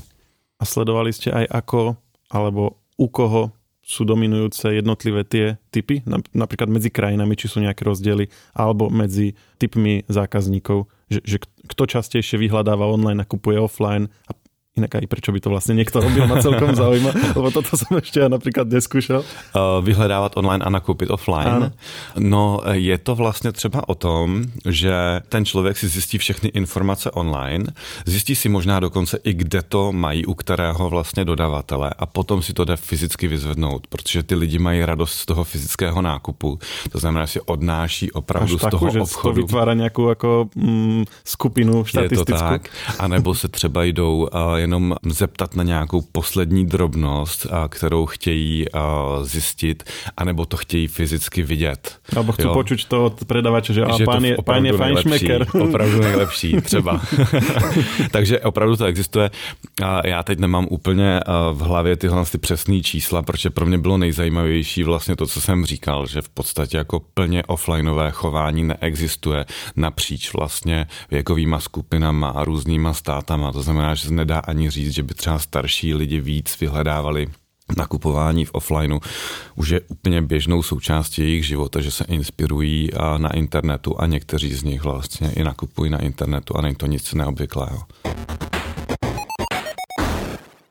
A 0.57 0.63
sledovali 0.65 1.11
ste 1.13 1.29
aj 1.29 1.45
ako, 1.51 1.99
alebo 2.31 2.79
u 2.97 3.07
koho 3.11 3.53
sú 3.87 4.03
dominujúce 4.03 4.67
jednotlivé 4.75 5.23
tie 5.23 5.55
typy, 5.71 6.03
napríklad 6.35 6.67
medzi 6.67 6.91
krajinami, 6.91 7.39
či 7.39 7.47
sú 7.47 7.63
nejaké 7.63 7.87
rozdiely, 7.87 8.27
alebo 8.51 8.91
medzi 8.91 9.31
typmi 9.63 10.03
zákazníkov, 10.11 10.91
že, 11.07 11.23
že 11.23 11.37
kto 11.71 11.87
častejšie 11.87 12.35
vyhľadáva 12.35 12.83
online 12.83 13.23
a 13.23 13.29
kupuje 13.29 13.55
offline 13.55 14.11
a 14.27 14.35
Inak 14.77 14.95
aj 14.95 15.07
prečo 15.07 15.31
by 15.31 15.39
to 15.39 15.49
vlastně 15.49 15.75
někdo 15.75 15.99
robil, 15.99 16.27
ma 16.27 16.41
celkom 16.41 16.75
zaujíma, 16.81 17.11
lebo 17.35 17.51
toto 17.51 17.77
jsem 17.77 17.97
ještě 17.97 18.19
ja 18.19 18.27
například 18.29 18.67
neskúšal. 18.67 19.23
Uh, 19.55 19.85
vyhledávat 19.85 20.37
online 20.37 20.65
a 20.65 20.69
nakoupit 20.69 21.09
offline. 21.09 21.47
Ano. 21.47 21.71
No, 22.17 22.61
je 22.71 22.97
to 22.97 23.15
vlastně 23.15 23.51
třeba 23.51 23.89
o 23.89 23.95
tom, 23.95 24.43
že 24.69 25.21
ten 25.29 25.45
člověk 25.45 25.77
si 25.77 25.87
zjistí 25.87 26.17
všechny 26.17 26.49
informace 26.49 27.11
online, 27.11 27.65
zjistí 28.05 28.35
si 28.35 28.49
možná 28.49 28.79
dokonce 28.79 29.19
i 29.23 29.33
kde 29.33 29.61
to 29.61 29.91
mají, 29.91 30.25
u 30.25 30.33
kterého 30.33 30.89
vlastně 30.89 31.25
dodavatele 31.25 31.89
a 31.99 32.05
potom 32.05 32.41
si 32.41 32.53
to 32.53 32.65
jde 32.65 32.77
fyzicky 32.77 33.27
vyzvednout, 33.27 33.87
protože 33.87 34.23
ty 34.23 34.35
lidi 34.35 34.59
mají 34.59 34.85
radost 34.85 35.13
z 35.13 35.25
toho 35.25 35.43
fyzického 35.43 36.01
nákupu. 36.01 36.59
To 36.91 36.99
znamená, 36.99 37.25
že 37.25 37.31
si 37.31 37.41
odnáší 37.41 38.11
opravdu 38.11 38.55
Až 38.55 38.61
z 38.61 38.63
taku, 38.63 38.77
toho 38.77 38.91
že 38.91 39.01
obchodu. 39.01 39.33
to 39.33 39.41
vytvára 39.41 39.73
nějakou 39.73 40.09
jako 40.09 40.49
mm, 40.55 41.05
skupinu 41.25 41.85
statistickou. 41.85 42.33
Je 42.33 42.39
to 42.39 42.49
tak. 42.49 42.69
A 42.99 43.07
nebo 43.07 43.35
se 43.35 43.47
třeba 43.47 43.83
jdou 43.83 44.29
uh, 44.33 44.57
jenom 44.67 44.95
zeptat 45.05 45.55
na 45.55 45.63
nějakou 45.63 46.01
poslední 46.01 46.65
drobnost, 46.65 47.47
kterou 47.69 48.05
chtějí 48.05 48.65
zjistit, 49.21 49.83
anebo 50.17 50.45
to 50.45 50.57
chtějí 50.57 50.87
fyzicky 50.87 51.43
vidět. 51.43 51.99
Nebo 52.15 52.31
chci 52.31 52.47
počuť 52.53 52.85
to 52.85 53.05
od 53.05 53.25
predavače, 53.25 53.73
že, 53.73 53.85
že 53.97 54.05
pán, 54.05 54.25
je, 54.25 54.37
pán 54.45 54.65
je 54.65 54.73
fajnšmeker. 54.73 55.47
Opravdu 55.61 55.99
nejlepší, 56.07 56.61
třeba. 56.61 57.01
Takže 58.11 58.39
opravdu 58.39 58.75
to 58.75 58.85
existuje. 58.85 59.31
A 59.83 60.07
já 60.07 60.23
teď 60.23 60.39
nemám 60.39 60.67
úplně 60.69 61.19
v 61.53 61.59
hlavě 61.59 61.97
tyhle 61.97 62.25
ty 62.25 62.37
přesné 62.37 62.81
čísla, 62.81 63.21
protože 63.21 63.49
pro 63.49 63.65
mě 63.65 63.77
bylo 63.77 63.97
nejzajímavější 63.97 64.83
vlastně 64.83 65.15
to, 65.15 65.27
co 65.27 65.41
jsem 65.41 65.65
říkal, 65.65 66.07
že 66.07 66.21
v 66.21 66.29
podstatě 66.29 66.77
jako 66.77 66.99
plně 67.13 67.43
offlineové 67.43 68.11
chování 68.11 68.63
neexistuje 68.63 69.45
napříč 69.75 70.33
vlastně 70.33 70.87
věkovýma 71.11 71.59
skupinama 71.59 72.29
a 72.29 72.43
různýma 72.43 72.93
státama. 72.93 73.51
To 73.51 73.61
znamená, 73.61 73.95
že 73.95 74.07
se 74.07 74.13
nedá 74.13 74.39
ani 74.39 74.56
říct, 74.65 74.93
že 74.93 75.03
by 75.03 75.13
třeba 75.13 75.39
starší 75.39 75.93
lidi 75.93 76.19
víc 76.19 76.57
vyhledávali 76.59 77.27
nakupování 77.77 78.45
v 78.45 78.53
offlineu 78.53 78.99
už 79.55 79.69
je 79.69 79.79
úplně 79.81 80.21
běžnou 80.21 80.63
součástí 80.63 81.21
jejich 81.21 81.45
života, 81.45 81.81
že 81.81 81.91
se 81.91 82.03
inspirují 82.03 82.89
na 83.17 83.33
internetu 83.33 84.01
a 84.01 84.05
někteří 84.05 84.53
z 84.53 84.63
nich 84.63 84.83
vlastně 84.83 85.31
i 85.35 85.43
nakupují 85.43 85.91
na 85.91 86.01
internetu 86.01 86.57
a 86.57 86.61
není 86.61 86.75
to 86.75 86.87
nic 86.87 87.13
neobvyklého. 87.13 87.83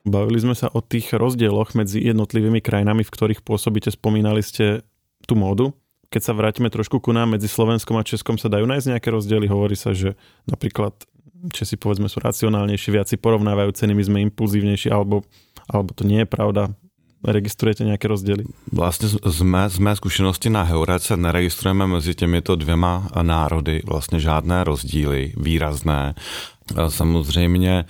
Bavili 0.06 0.38
sme 0.38 0.54
sa 0.54 0.70
o 0.70 0.78
tých 0.78 1.10
rozdieloch 1.18 1.74
medzi 1.74 1.98
jednotlivými 1.98 2.62
krajinami, 2.62 3.02
v 3.02 3.10
ktorých 3.10 3.42
pôsobíte. 3.42 3.90
Spomínali 3.90 4.38
ste 4.38 4.86
tú 5.26 5.34
módu. 5.34 5.74
Keď 6.14 6.22
sa 6.22 6.30
vrátime 6.30 6.70
trošku 6.70 7.02
ku 7.02 7.10
nám, 7.10 7.34
medzi 7.34 7.50
Slovenskom 7.50 7.98
a 7.98 8.06
Českom 8.06 8.38
sa 8.38 8.46
dajú 8.46 8.70
nájsť 8.70 8.94
nejaké 8.94 9.10
rozdiely. 9.10 9.50
Hovorí 9.50 9.74
sa, 9.74 9.90
že 9.90 10.14
napríklad 10.46 10.94
Česi 11.52 11.76
povedzme 11.76 12.08
sú 12.08 12.20
racionálnejší, 12.20 12.90
viac 12.90 13.08
si 13.08 13.16
porovnávajú 13.16 13.72
ceny, 13.72 13.94
my 13.94 14.02
sme 14.04 14.18
impulzívnejší, 14.30 14.90
alebo, 14.90 15.22
alebo 15.70 15.94
to 15.94 16.04
nie 16.04 16.22
je 16.22 16.28
pravda. 16.28 16.74
Registrujete 17.24 17.84
nějaké 17.84 18.08
rozdíly? 18.08 18.44
Vlastně 18.72 19.08
z 19.08 19.42
mé, 19.42 19.70
z 19.70 19.78
mé 19.78 19.96
zkušenosti 19.96 20.50
na 20.50 20.62
Heurece 20.62 21.16
neregistrujeme 21.16 21.86
mezi 21.86 22.14
těmito 22.14 22.56
dvěma 22.56 23.08
národy 23.22 23.82
vlastně 23.86 24.20
žádné 24.20 24.64
rozdíly 24.64 25.32
výrazné. 25.36 26.14
Samozřejmě 26.88 27.84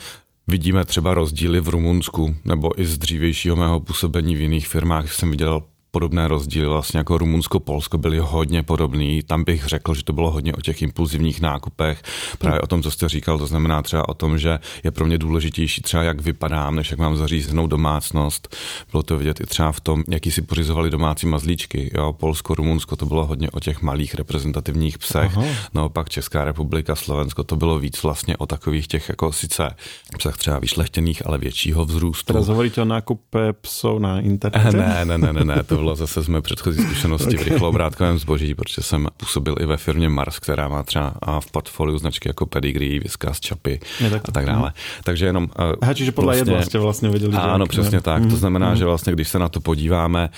vidíme 0.46 0.84
třeba 0.84 1.14
rozdíly 1.14 1.60
v 1.60 1.68
Rumunsku 1.68 2.36
nebo 2.44 2.80
i 2.80 2.86
z 2.86 2.98
dřívějšího 2.98 3.56
mého 3.56 3.80
působení 3.80 4.36
v 4.36 4.40
jiných 4.40 4.68
firmách 4.68 5.12
jsem 5.12 5.30
viděl 5.30 5.62
podobné 5.90 6.28
rozdíly, 6.28 6.66
vlastně 6.66 6.99
jako 6.99 7.19
Rumunsko, 7.19 7.61
Polsko 7.61 7.99
byly 7.99 8.19
hodně 8.19 8.62
podobný. 8.62 9.23
Tam 9.23 9.45
bych 9.45 9.66
řekl, 9.66 9.95
že 9.95 10.05
to 10.05 10.12
bylo 10.12 10.31
hodně 10.31 10.55
o 10.55 10.61
těch 10.61 10.83
impulzivních 10.83 11.40
nákupech, 11.40 12.02
právě 12.38 12.61
o 12.61 12.66
tom, 12.66 12.83
co 12.83 12.90
jste 12.90 13.09
říkal, 13.09 13.38
to 13.38 13.47
znamená 13.47 13.83
třeba 13.83 14.09
o 14.09 14.14
tom, 14.14 14.38
že 14.38 14.59
je 14.85 14.90
pro 14.90 15.07
mě 15.07 15.19
důležitější 15.19 15.83
třeba, 15.83 16.02
jak 16.02 16.21
vypadám, 16.21 16.76
než 16.76 16.90
jak 16.90 17.00
mám 17.00 17.16
zařízenou 17.16 17.66
domácnost. 17.66 18.57
Bylo 18.90 19.02
to 19.02 19.19
vidět 19.19 19.40
i 19.40 19.47
třeba 19.47 19.73
v 19.73 19.81
tom, 19.81 20.05
jaký 20.09 20.31
si 20.31 20.43
pořizovali 20.43 20.90
domácí 20.90 21.26
mazlíčky. 21.26 21.90
Jo? 21.95 22.12
Polsko, 22.12 22.55
Rumunsko, 22.55 22.97
to 22.97 23.07
bylo 23.07 23.26
hodně 23.26 23.50
o 23.50 23.61
těch 23.61 23.83
malých 23.83 24.14
reprezentativních 24.14 24.99
psech. 24.99 25.37
Aha. 25.37 25.47
No 25.75 25.88
pak 25.88 26.09
Česká 26.09 26.45
republika, 26.45 26.97
Slovensko, 26.97 27.45
to 27.45 27.57
bylo 27.57 27.78
víc 27.78 28.02
vlastně 28.02 28.37
o 28.37 28.47
takových 28.47 28.88
těch 28.88 29.09
jako 29.09 29.33
sice 29.33 29.71
psech 30.19 30.37
třeba 30.37 30.59
vyšlechtěných, 30.59 31.26
ale 31.26 31.38
většího 31.38 31.85
vzrůstu. 31.85 32.33
Teraz 32.33 32.49
hovoríte 32.49 32.83
o 32.83 32.85
nákupe 32.85 33.52
psů 33.52 33.99
na 33.99 34.21
internetu? 34.21 34.76
Ne, 34.76 35.05
ne, 35.05 35.19
ne, 35.19 35.33
ne, 35.33 35.45
ne, 35.45 35.62
to 35.62 35.76
bylo 35.76 35.86
zase 35.95 36.23
z 36.23 36.28
mé 36.28 36.43
předchozí 36.43 36.83
zkušenosti 36.83 37.35
okay. 37.35 37.45
v 37.45 37.49
rychlobrátkovém 37.49 38.19
zboží, 38.19 38.55
protože 38.55 38.83
jsem 38.83 39.09
působil 39.16 39.57
i 39.61 39.66
ve 39.66 39.76
firmě 39.76 40.09
Mars, 40.09 40.38
která 40.38 40.69
má 40.69 40.83
třeba 40.83 41.14
v 41.40 41.50
portfoliu 41.50 41.99
značky 41.99 42.28
jako 42.28 42.47
Pedigree, 42.47 42.99
Whiskas, 42.99 43.40
Čapy 43.40 43.81
tak 44.11 44.28
a 44.28 44.33
tak 44.33 44.47
dále. 44.47 44.73
Takže 45.05 45.26
jenom... 45.26 45.49
Aha, 45.81 45.95
čiže 45.95 46.12
podle 46.12 46.35
vlastně, 46.35 46.52
jedla 46.52 46.64
jste 46.64 46.78
vlastně 46.78 47.09
viděli. 47.09 47.37
Ano, 47.37 47.66
přesně 47.66 48.00
tak. 48.00 48.23
To 48.23 48.28
mhm, 48.28 48.37
znamená, 48.37 48.71
mm. 48.71 48.76
že 48.76 48.85
vlastně, 48.85 49.12
když 49.12 49.28
se 49.28 49.38
na 49.38 49.49
to 49.49 49.61
podíváme, 49.61 50.28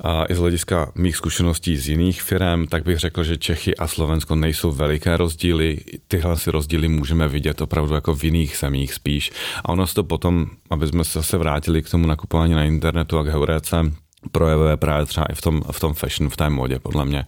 a 0.00 0.24
i 0.24 0.34
z 0.34 0.38
hlediska 0.38 0.92
mých 0.94 1.16
zkušeností 1.16 1.76
z 1.76 1.88
jiných 1.88 2.22
firm, 2.22 2.66
tak 2.66 2.84
bych 2.84 2.98
řekl, 2.98 3.24
že 3.24 3.36
Čechy 3.36 3.76
a 3.76 3.86
Slovensko 3.86 4.34
nejsou 4.34 4.72
veliké 4.72 5.16
rozdíly. 5.16 5.78
Tyhle 6.08 6.36
si 6.36 6.50
rozdíly 6.50 6.88
můžeme 6.88 7.28
vidět 7.28 7.60
opravdu 7.60 7.94
jako 7.94 8.14
v 8.14 8.24
jiných 8.24 8.56
zemích 8.60 8.94
spíš. 8.94 9.32
A 9.64 9.68
ono 9.68 9.86
se 9.86 9.94
to 9.94 10.04
potom, 10.04 10.46
aby 10.70 10.86
jsme 10.86 11.04
se 11.04 11.18
zase 11.18 11.38
vrátili 11.38 11.82
k 11.82 11.90
tomu 11.90 12.06
nakupování 12.06 12.54
na 12.54 12.64
internetu 12.64 13.18
a 13.18 13.24
k 13.24 13.28
heuréce, 13.28 13.92
projevuje 14.32 14.76
právě 14.76 15.06
třeba 15.06 15.26
i 15.26 15.34
v 15.34 15.40
tom, 15.40 15.62
v 15.70 15.80
tom 15.80 15.94
fashion, 15.94 16.30
v 16.30 16.36
té 16.36 16.50
modě, 16.50 16.78
podle 16.78 17.04
mě 17.04 17.26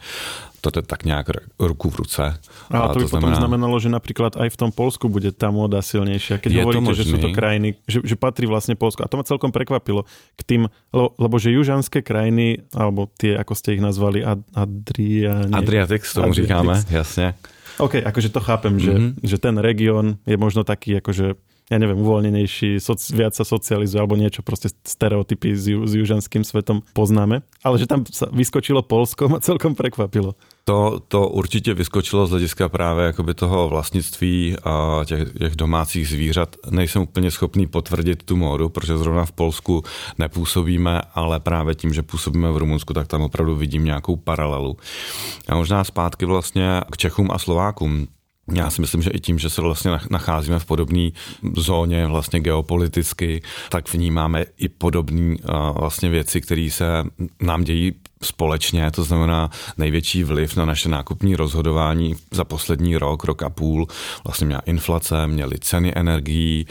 to 0.60 0.68
je 0.76 0.82
tak 0.82 1.04
nějak 1.04 1.26
ruku 1.58 1.90
v 1.90 1.96
ruce. 1.96 2.24
A, 2.70 2.78
a 2.78 2.92
to 2.92 3.00
by 3.00 3.04
to 3.04 3.10
potom 3.10 3.32
znamená... 3.32 3.40
znamenalo, 3.40 3.76
že 3.80 3.88
napríklad 3.88 4.36
aj 4.36 4.48
v 4.52 4.56
tom 4.60 4.70
Polsku 4.70 5.08
bude 5.08 5.32
tá 5.32 5.48
móda 5.48 5.80
silnejšia. 5.80 6.36
Keď 6.36 6.50
je 6.52 6.60
hovoríte, 6.60 6.92
že 7.00 7.04
sú 7.08 7.16
to 7.16 7.32
krajiny, 7.32 7.80
že, 7.88 8.04
že 8.04 8.14
patrí 8.14 8.44
vlastne 8.44 8.76
Polsko. 8.76 9.00
A 9.02 9.08
to 9.08 9.16
ma 9.16 9.24
celkom 9.24 9.50
prekvapilo 9.50 10.04
k 10.36 10.40
tým, 10.44 10.62
lebo, 10.92 11.16
lebo 11.16 11.34
že 11.40 11.56
južanské 11.56 12.04
krajiny, 12.04 12.60
alebo 12.76 13.08
tie, 13.16 13.40
ako 13.40 13.56
ste 13.56 13.80
ich 13.80 13.82
nazvali, 13.82 14.20
Ad, 14.20 14.44
Adriani... 14.52 15.48
Tomu 15.48 15.64
Adriatix. 15.64 16.04
říkáme, 16.12 16.84
jasne. 16.92 17.34
OK, 17.80 18.04
akože 18.04 18.28
to 18.28 18.40
chápem, 18.44 18.76
mm-hmm. 18.76 18.84
že, 18.84 18.92
mhm. 18.92 19.10
že 19.24 19.36
ten 19.40 19.56
región 19.56 20.20
je 20.28 20.36
možno 20.36 20.68
taký 20.68 21.00
akože 21.00 21.40
ja 21.70 21.78
neviem, 21.78 22.02
uvoľnenejší, 22.02 22.82
soci, 22.82 23.14
viac 23.14 23.38
sa 23.38 23.46
socializuje 23.46 24.02
alebo 24.02 24.18
niečo, 24.18 24.42
proste 24.42 24.74
stereotypy 24.82 25.54
s, 25.54 25.70
ju, 25.70 25.86
s 25.86 25.94
južanským 25.94 26.42
svetom 26.42 26.82
poznáme. 26.98 27.46
Ale 27.62 27.78
že 27.78 27.86
tam 27.86 28.02
sa 28.10 28.26
vyskočilo 28.26 28.82
Polsko, 28.82 29.30
ma 29.30 29.38
celkom 29.38 29.78
prekvapilo. 29.78 30.34
To, 30.64 31.00
to 31.08 31.28
určitě 31.28 31.74
vyskočilo 31.74 32.26
z 32.26 32.30
hlediska 32.30 32.68
právě 32.68 33.04
jakoby 33.04 33.34
toho 33.34 33.68
vlastnictví 33.68 34.56
a 34.64 35.02
těch, 35.04 35.32
těch 35.38 35.56
domácích 35.56 36.08
zvířat. 36.08 36.56
Nejsem 36.70 37.02
úplně 37.02 37.30
schopný 37.30 37.66
potvrdit 37.66 38.22
tu 38.22 38.36
módu, 38.36 38.68
protože 38.68 38.98
zrovna 38.98 39.24
v 39.24 39.32
Polsku 39.32 39.82
nepůsobíme, 40.18 41.00
ale 41.14 41.40
právě 41.40 41.74
tím, 41.74 41.94
že 41.94 42.02
působíme 42.02 42.52
v 42.52 42.56
Rumunsku, 42.56 42.94
tak 42.94 43.06
tam 43.06 43.22
opravdu 43.22 43.56
vidím 43.56 43.84
nějakou 43.84 44.16
paralelu. 44.16 44.76
A 45.48 45.54
možná 45.54 45.84
zpátky 45.84 46.26
vlastně 46.26 46.80
k 46.92 46.96
Čechům 46.96 47.30
a 47.30 47.38
Slovákům 47.38 48.06
já 48.52 48.70
si 48.70 48.80
myslím, 48.80 49.02
že 49.02 49.10
i 49.10 49.20
tím, 49.20 49.38
že 49.38 49.50
se 49.50 49.60
vlastně 49.60 49.90
nacházíme 50.10 50.58
v 50.58 50.64
podobné 50.64 51.10
zóně 51.56 52.06
vlastně 52.06 52.40
geopoliticky, 52.40 53.42
tak 53.68 53.92
vnímáme 53.92 54.44
i 54.58 54.68
podobné 54.68 55.36
vlastně 55.78 56.08
věci, 56.08 56.40
které 56.40 56.68
se 56.70 57.04
nám 57.40 57.64
dějí 57.64 57.92
společně, 58.22 58.90
to 58.90 59.04
znamená 59.04 59.50
největší 59.78 60.24
vliv 60.24 60.56
na 60.56 60.64
naše 60.64 60.88
nákupní 60.88 61.36
rozhodování 61.36 62.16
za 62.30 62.44
poslední 62.44 62.96
rok, 62.96 63.24
rok 63.24 63.42
a 63.42 63.50
půl. 63.50 63.86
Vlastně 64.24 64.46
měla 64.46 64.62
inflace, 64.66 65.26
měly 65.26 65.58
ceny 65.58 65.92
energií, 65.96 66.66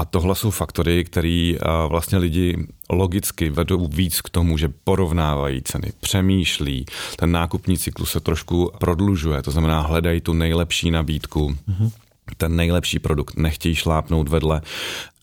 a 0.00 0.04
tohle 0.04 0.34
jsou 0.34 0.50
faktory, 0.50 1.04
které 1.04 1.54
vlastně 1.88 2.18
lidi 2.18 2.66
logicky 2.90 3.50
vedou 3.50 3.88
víc 3.88 4.20
k 4.20 4.30
tomu, 4.30 4.58
že 4.58 4.68
porovnávají 4.84 5.62
ceny, 5.62 5.92
přemýšlí, 6.00 6.86
ten 7.16 7.32
nákupní 7.32 7.78
cyklus 7.78 8.10
se 8.10 8.20
trošku 8.20 8.72
prodlužuje, 8.78 9.42
to 9.42 9.50
znamená 9.50 9.80
hledají 9.80 10.20
tu 10.20 10.32
nejlepší 10.32 10.90
nabídku, 10.90 11.56
mm-hmm 11.68 11.90
ten 12.36 12.56
nejlepší 12.56 12.98
produkt, 12.98 13.36
nechtějí 13.36 13.74
šlápnout 13.74 14.28
vedle 14.28 14.62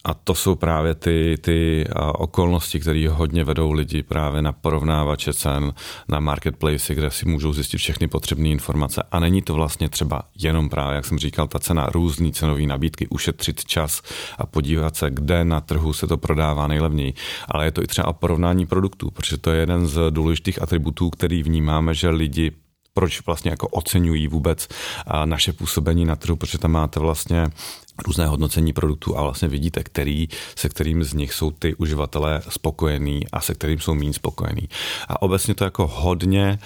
a 0.03 0.13
to 0.13 0.35
jsou 0.35 0.55
právě 0.55 0.95
ty, 0.95 1.37
ty 1.41 1.85
okolnosti, 2.13 2.79
které 2.79 3.09
hodně 3.09 3.43
vedou 3.43 3.71
lidi 3.71 4.03
právě 4.03 4.41
na 4.41 4.51
porovnávače 4.51 5.33
cen, 5.33 5.73
na 6.07 6.19
marketplace, 6.19 6.95
kde 6.95 7.11
si 7.11 7.25
můžou 7.25 7.53
zjistit 7.53 7.77
všechny 7.77 8.07
potřebné 8.07 8.49
informace. 8.49 9.03
A 9.11 9.19
není 9.19 9.41
to 9.41 9.53
vlastně 9.53 9.89
třeba 9.89 10.23
jenom 10.39 10.69
právě, 10.69 10.95
jak 10.95 11.05
jsem 11.05 11.19
říkal, 11.19 11.47
ta 11.47 11.59
cena 11.59 11.89
různý 11.91 12.31
cenový 12.31 12.67
nabídky, 12.67 13.07
ušetřit 13.07 13.65
čas 13.65 14.01
a 14.37 14.45
podívat 14.45 14.95
se, 14.95 15.09
kde 15.09 15.45
na 15.45 15.61
trhu 15.61 15.93
se 15.93 16.07
to 16.07 16.17
prodává 16.17 16.67
nejlevněji. 16.67 17.13
Ale 17.47 17.65
je 17.65 17.71
to 17.71 17.83
i 17.83 17.87
třeba 17.87 18.13
porovnání 18.13 18.65
produktů, 18.65 19.11
protože 19.11 19.37
to 19.37 19.51
je 19.51 19.59
jeden 19.59 19.87
z 19.87 19.99
důležitých 20.09 20.61
atributů, 20.61 21.09
který 21.09 21.43
vnímáme, 21.43 21.93
že 21.93 22.09
lidi 22.09 22.51
proč 22.93 23.25
vlastně 23.25 23.51
jako 23.51 23.67
oceňují 23.67 24.27
vůbec 24.27 24.67
naše 25.25 25.53
působení 25.53 26.05
na 26.05 26.15
trhu, 26.15 26.35
protože 26.35 26.57
tam 26.57 26.71
máte 26.71 26.99
vlastně 26.99 27.47
různé 28.05 28.27
hodnocení 28.27 28.73
produktů 28.73 29.17
a 29.17 29.23
vlastně 29.23 29.47
vidíte, 29.47 29.83
který, 29.83 30.27
se 30.55 30.69
kterým 30.69 31.03
z 31.03 31.13
nich 31.13 31.33
jsou 31.33 31.51
ty 31.51 31.75
uživatelé 31.75 32.41
spokojení 32.49 33.27
a 33.31 33.41
se 33.41 33.53
kterým 33.53 33.79
jsou 33.79 33.93
méně 33.93 34.13
spokojení. 34.13 34.69
A 35.07 35.21
obecně 35.21 35.55
to 35.55 35.63
jako 35.63 35.87
hodně, 35.87 36.59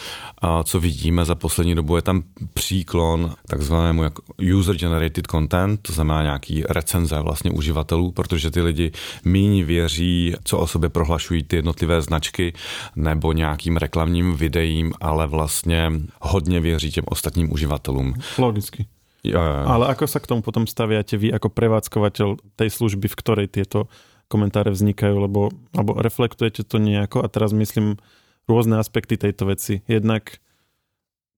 co 0.63 0.79
vidíme 0.79 1.25
za 1.25 1.35
poslední 1.35 1.75
dobu, 1.75 1.95
je 1.95 2.01
tam 2.01 2.23
příklon 2.53 3.33
takzvanému 3.47 4.03
jako 4.03 4.21
user-generated 4.37 5.27
content, 5.31 5.81
to 5.81 5.93
znamená 5.93 6.23
nějaký 6.23 6.63
recenze 6.69 7.19
vlastně 7.21 7.51
uživatelů, 7.51 8.11
protože 8.11 8.51
ty 8.51 8.61
lidi 8.61 8.91
méně 9.23 9.65
věří, 9.65 10.33
co 10.43 10.57
o 10.57 10.67
sobě 10.67 10.89
prohlašují 10.89 11.43
ty 11.43 11.55
jednotlivé 11.55 12.01
značky 12.01 12.53
nebo 12.95 13.33
nějakým 13.33 13.77
reklamním 13.77 14.35
videím, 14.35 14.93
ale 15.01 15.27
vlastně 15.27 15.91
hodně 16.21 16.59
věří 16.59 16.91
těm 16.91 17.03
ostatním 17.07 17.53
uživatelům. 17.53 18.13
Logicky. 18.37 18.85
Jo, 19.21 19.37
jo, 19.37 19.53
jo. 19.61 19.65
Ale 19.69 19.85
ako 19.93 20.05
sa 20.09 20.17
k 20.17 20.29
tomu 20.29 20.41
potom 20.41 20.65
staviate 20.65 21.13
vy 21.17 21.29
ako 21.29 21.53
prevádzkovateľ 21.53 22.57
tej 22.57 22.69
služby, 22.73 23.05
v 23.05 23.19
ktorej 23.21 23.47
tieto 23.53 23.85
komentáre 24.31 24.73
vznikajú, 24.73 25.15
lebo, 25.27 25.51
alebo 25.75 25.99
reflektujete 25.99 26.65
to 26.65 26.81
nejako 26.81 27.21
a 27.21 27.27
teraz 27.27 27.53
myslím 27.53 28.01
rôzne 28.49 28.81
aspekty 28.81 29.19
tejto 29.19 29.51
veci. 29.51 29.85
Jednak 29.85 30.41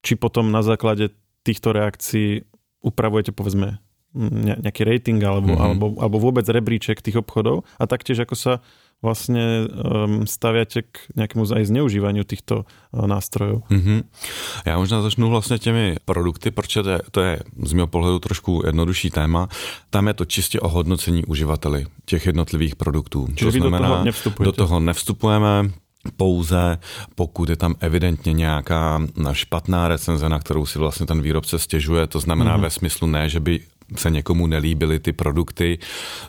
či 0.00 0.16
potom 0.16 0.48
na 0.48 0.64
základe 0.64 1.12
týchto 1.44 1.76
reakcií 1.76 2.44
upravujete 2.80 3.32
povedzme 3.36 3.80
nejaký 4.14 4.86
rating 4.86 5.18
alebo, 5.26 5.52
mm-hmm. 5.52 5.64
alebo, 5.64 5.86
alebo 5.98 6.16
vôbec 6.22 6.46
rebríček 6.46 7.02
tých 7.02 7.18
obchodov 7.18 7.66
a 7.76 7.84
taktiež 7.90 8.22
ako 8.22 8.34
sa 8.38 8.52
vlastně 9.04 9.42
um, 10.04 10.26
staviate 10.26 10.82
k 10.82 10.98
nějakému 11.16 11.44
aj 11.54 11.64
zneužívání 11.64 12.24
těchto 12.24 12.64
uh, 12.92 13.06
nástrojů. 13.06 13.62
Mm-hmm. 13.70 14.02
Já 14.66 14.78
možná 14.78 15.02
začnu 15.02 15.30
vlastně 15.30 15.58
těmi 15.58 15.96
produkty, 16.04 16.50
protože 16.50 16.82
to 16.82 16.90
je, 16.90 17.00
to 17.10 17.20
je 17.20 17.40
z 17.62 17.72
mého 17.72 17.86
pohledu 17.86 18.18
trošku 18.18 18.62
jednodušší 18.66 19.10
téma. 19.10 19.48
Tam 19.90 20.06
je 20.06 20.14
to 20.14 20.24
čistě 20.24 20.60
o 20.60 20.68
hodnocení 20.68 21.24
uživateli 21.24 21.86
těch 22.04 22.26
jednotlivých 22.26 22.76
produktů. 22.76 23.28
Čili 23.34 23.52
to 23.52 23.58
znamená, 23.58 24.04
do 24.04 24.12
toho, 24.22 24.44
do 24.44 24.52
toho 24.52 24.80
nevstupujeme, 24.80 25.70
pouze 26.16 26.78
pokud 27.14 27.48
je 27.48 27.56
tam 27.56 27.74
evidentně 27.80 28.32
nějaká 28.32 29.02
špatná 29.32 29.88
recenze, 29.88 30.28
na 30.28 30.38
kterou 30.38 30.66
si 30.66 30.78
vlastně 30.78 31.06
ten 31.06 31.22
výrobce 31.22 31.58
stěžuje, 31.58 32.06
to 32.06 32.20
znamená 32.20 32.58
mm-hmm. 32.58 32.62
ve 32.62 32.70
smyslu 32.70 33.06
ne, 33.06 33.28
že 33.28 33.40
by 33.40 33.60
se 33.96 34.10
někomu 34.10 34.46
nelíbily 34.46 34.98
ty 34.98 35.12
produkty. 35.12 35.78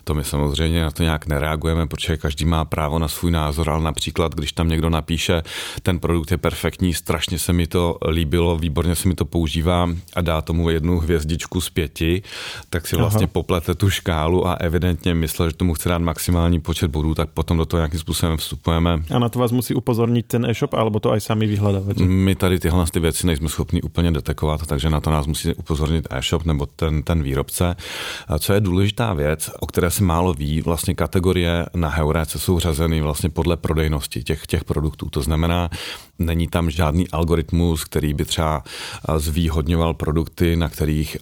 To 0.04 0.14
my 0.14 0.24
samozřejmě 0.24 0.82
na 0.82 0.90
to 0.90 1.02
nějak 1.02 1.26
nereagujeme, 1.26 1.86
protože 1.86 2.16
každý 2.16 2.44
má 2.44 2.64
právo 2.64 2.98
na 2.98 3.08
svůj 3.08 3.30
názor, 3.30 3.70
ale 3.70 3.84
například, 3.84 4.34
když 4.34 4.52
tam 4.52 4.68
někdo 4.68 4.90
napíše, 4.90 5.42
ten 5.82 5.98
produkt 5.98 6.30
je 6.30 6.36
perfektní, 6.36 6.94
strašně 6.94 7.38
se 7.38 7.52
mi 7.52 7.66
to 7.66 7.98
líbilo, 8.10 8.56
výborně 8.56 8.94
se 8.94 9.08
mi 9.08 9.14
to 9.14 9.24
používá 9.24 9.90
a 10.14 10.20
dá 10.20 10.42
tomu 10.42 10.70
jednu 10.70 10.98
hvězdičku 10.98 11.60
z 11.60 11.70
pěti, 11.70 12.22
tak 12.70 12.86
si 12.86 12.96
vlastně 12.96 13.24
Aha. 13.24 13.32
poplete 13.32 13.74
tu 13.74 13.90
škálu 13.90 14.46
a 14.46 14.54
evidentně 14.54 15.14
myslel, 15.14 15.50
že 15.50 15.56
tomu 15.56 15.74
chce 15.74 15.88
dát 15.88 15.98
maximální 15.98 16.60
počet 16.60 16.90
bodů, 16.90 17.14
tak 17.14 17.30
potom 17.30 17.56
do 17.56 17.66
toho 17.66 17.78
nějakým 17.78 18.00
způsobem 18.00 18.36
vstupujeme. 18.36 19.02
A 19.14 19.18
na 19.18 19.28
to 19.28 19.38
vás 19.38 19.52
musí 19.52 19.74
upozornit 19.74 20.26
ten 20.26 20.46
e-shop, 20.46 20.74
alebo 20.74 21.00
to 21.00 21.10
aj 21.12 21.20
sami 21.20 21.46
vyhledáváte? 21.46 22.04
My 22.04 22.34
tady 22.34 22.58
tyhle 22.58 22.84
ty 22.90 23.00
věci 23.00 23.26
nejsme 23.26 23.48
schopni 23.48 23.82
úplně 23.82 24.12
detekovat, 24.12 24.66
takže 24.66 24.90
na 24.90 25.00
to 25.00 25.10
nás 25.10 25.26
musí 25.26 25.54
upozornit 25.54 26.06
e-shop 26.10 26.44
nebo 26.44 26.66
ten, 26.66 27.02
ten 27.02 27.22
výrobce 27.22 27.45
výrobce. 27.46 27.76
Co 28.38 28.52
je 28.52 28.60
důležitá 28.60 29.14
věc, 29.14 29.50
o 29.60 29.66
které 29.66 29.90
se 29.90 30.04
málo 30.04 30.34
ví, 30.34 30.62
vlastně 30.62 30.94
kategorie 30.94 31.66
na 31.74 31.88
Heuréce 31.88 32.38
jsou 32.38 32.58
řazeny 32.58 33.00
vlastně 33.00 33.30
podle 33.30 33.56
prodejnosti 33.56 34.22
těch, 34.22 34.46
těch 34.46 34.64
produktů. 34.64 35.10
To 35.10 35.22
znamená, 35.22 35.70
není 36.18 36.48
tam 36.48 36.70
žádný 36.70 37.08
algoritmus, 37.08 37.84
který 37.84 38.14
by 38.14 38.24
třeba 38.24 38.62
zvýhodňoval 39.16 39.94
produkty, 39.94 40.56
na 40.56 40.68
kterých 40.68 41.16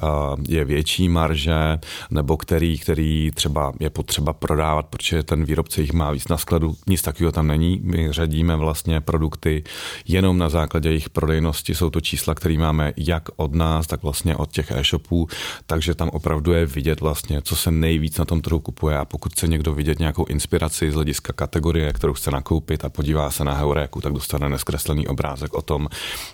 je 0.49 0.65
větší 0.65 1.09
marže, 1.09 1.79
nebo 2.11 2.37
který, 2.37 2.79
který 2.79 3.31
třeba 3.35 3.73
je 3.81 3.91
potřeba 3.91 4.33
prodávat, 4.33 4.87
protože 4.87 5.23
ten 5.23 5.45
výrobce 5.45 5.81
jich 5.81 5.93
má 5.93 6.11
víc 6.11 6.29
na 6.29 6.37
skladu. 6.37 6.77
Nic 6.87 7.03
takového 7.03 7.33
tam 7.33 7.47
není. 7.47 7.81
My 7.83 8.13
řadíme 8.13 8.57
vlastně 8.57 9.01
produkty 9.01 9.65
jenom 10.09 10.39
na 10.39 10.49
základě 10.49 10.89
jejich 10.89 11.11
prodejnosti. 11.11 11.75
Jsou 11.75 11.91
to 11.91 12.01
čísla, 12.01 12.35
které 12.35 12.59
máme 12.59 12.93
jak 12.97 13.29
od 13.37 13.55
nás, 13.55 13.87
tak 13.87 14.03
vlastně 14.03 14.37
od 14.37 14.53
těch 14.53 14.71
e-shopů, 14.71 15.29
takže 15.67 15.95
tam 15.95 16.11
opravdu 16.15 16.53
je 16.53 16.67
vidět 16.67 17.01
vlastně, 17.01 17.43
co 17.43 17.57
se 17.57 17.71
nejvíc 17.71 18.19
na 18.19 18.25
tom 18.25 18.41
trhu 18.41 18.61
kupuje 18.61 18.99
a 18.99 19.05
pokud 19.05 19.33
chce 19.33 19.49
někdo 19.49 19.75
vidět 19.75 19.99
nějakou 19.99 20.25
inspiraci 20.25 20.91
z 20.91 20.95
hlediska 20.95 21.33
kategorie, 21.33 21.93
kterou 21.93 22.13
chce 22.13 22.31
nakoupit 22.31 22.85
a 22.85 22.89
podívá 22.89 23.31
se 23.31 23.45
na 23.45 23.55
Heuréku, 23.55 24.01
tak 24.01 24.13
dostane 24.13 24.49
neskreslený 24.49 25.07
obrázek 25.07 25.55
o 25.55 25.63
tom, 25.63 25.89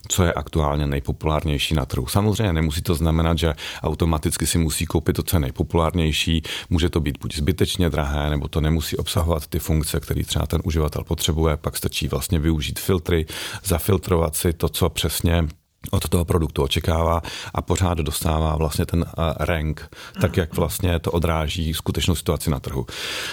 co 0.09 0.25
je 0.25 0.33
aktuálně 0.33 0.87
nejpopulárnější 0.87 1.75
na 1.75 1.87
trhu. 1.87 2.07
Samozřejmě 2.07 2.53
nemusí 2.53 2.83
to 2.83 2.95
znamenat, 2.95 3.39
že 3.39 3.55
automaticky 3.83 4.47
si 4.47 4.59
musí 4.59 4.87
koupit 4.87 5.17
to, 5.17 5.23
co 5.23 5.37
je 5.37 5.41
nejpopulárnější. 5.41 6.43
Může 6.71 6.91
to 6.91 7.01
být 7.01 7.19
buď 7.21 7.37
zbytečně 7.37 7.91
drahé, 7.91 8.31
nebo 8.31 8.49
to 8.49 8.61
nemusí 8.61 8.97
obsahovat 8.97 9.47
ty 9.47 9.59
funkce, 9.59 10.01
které 10.01 10.25
třeba 10.25 10.47
ten 10.47 10.61
uživatel 10.65 11.05
potřebuje. 11.05 11.57
Pak 11.57 11.77
stačí 11.77 12.09
vlastně 12.09 12.39
využít 12.39 12.79
filtry, 12.79 13.27
zafiltrovat 13.65 14.37
si 14.37 14.53
to, 14.53 14.69
co 14.69 14.89
přesně 14.89 15.49
od 15.91 16.09
toho 16.09 16.25
produktu 16.25 16.63
očekává 16.63 17.23
a 17.55 17.63
pořád 17.63 17.99
dostává 17.99 18.57
vlastně 18.57 18.87
ten 18.87 19.05
rank, 19.37 19.89
tak 20.21 20.37
jak 20.37 20.57
vlastně 20.57 20.99
to 20.99 21.11
odráží 21.11 21.75
skutečnou 21.75 22.15
situaci 22.15 22.51
na 22.51 22.61
trhu. 22.61 22.87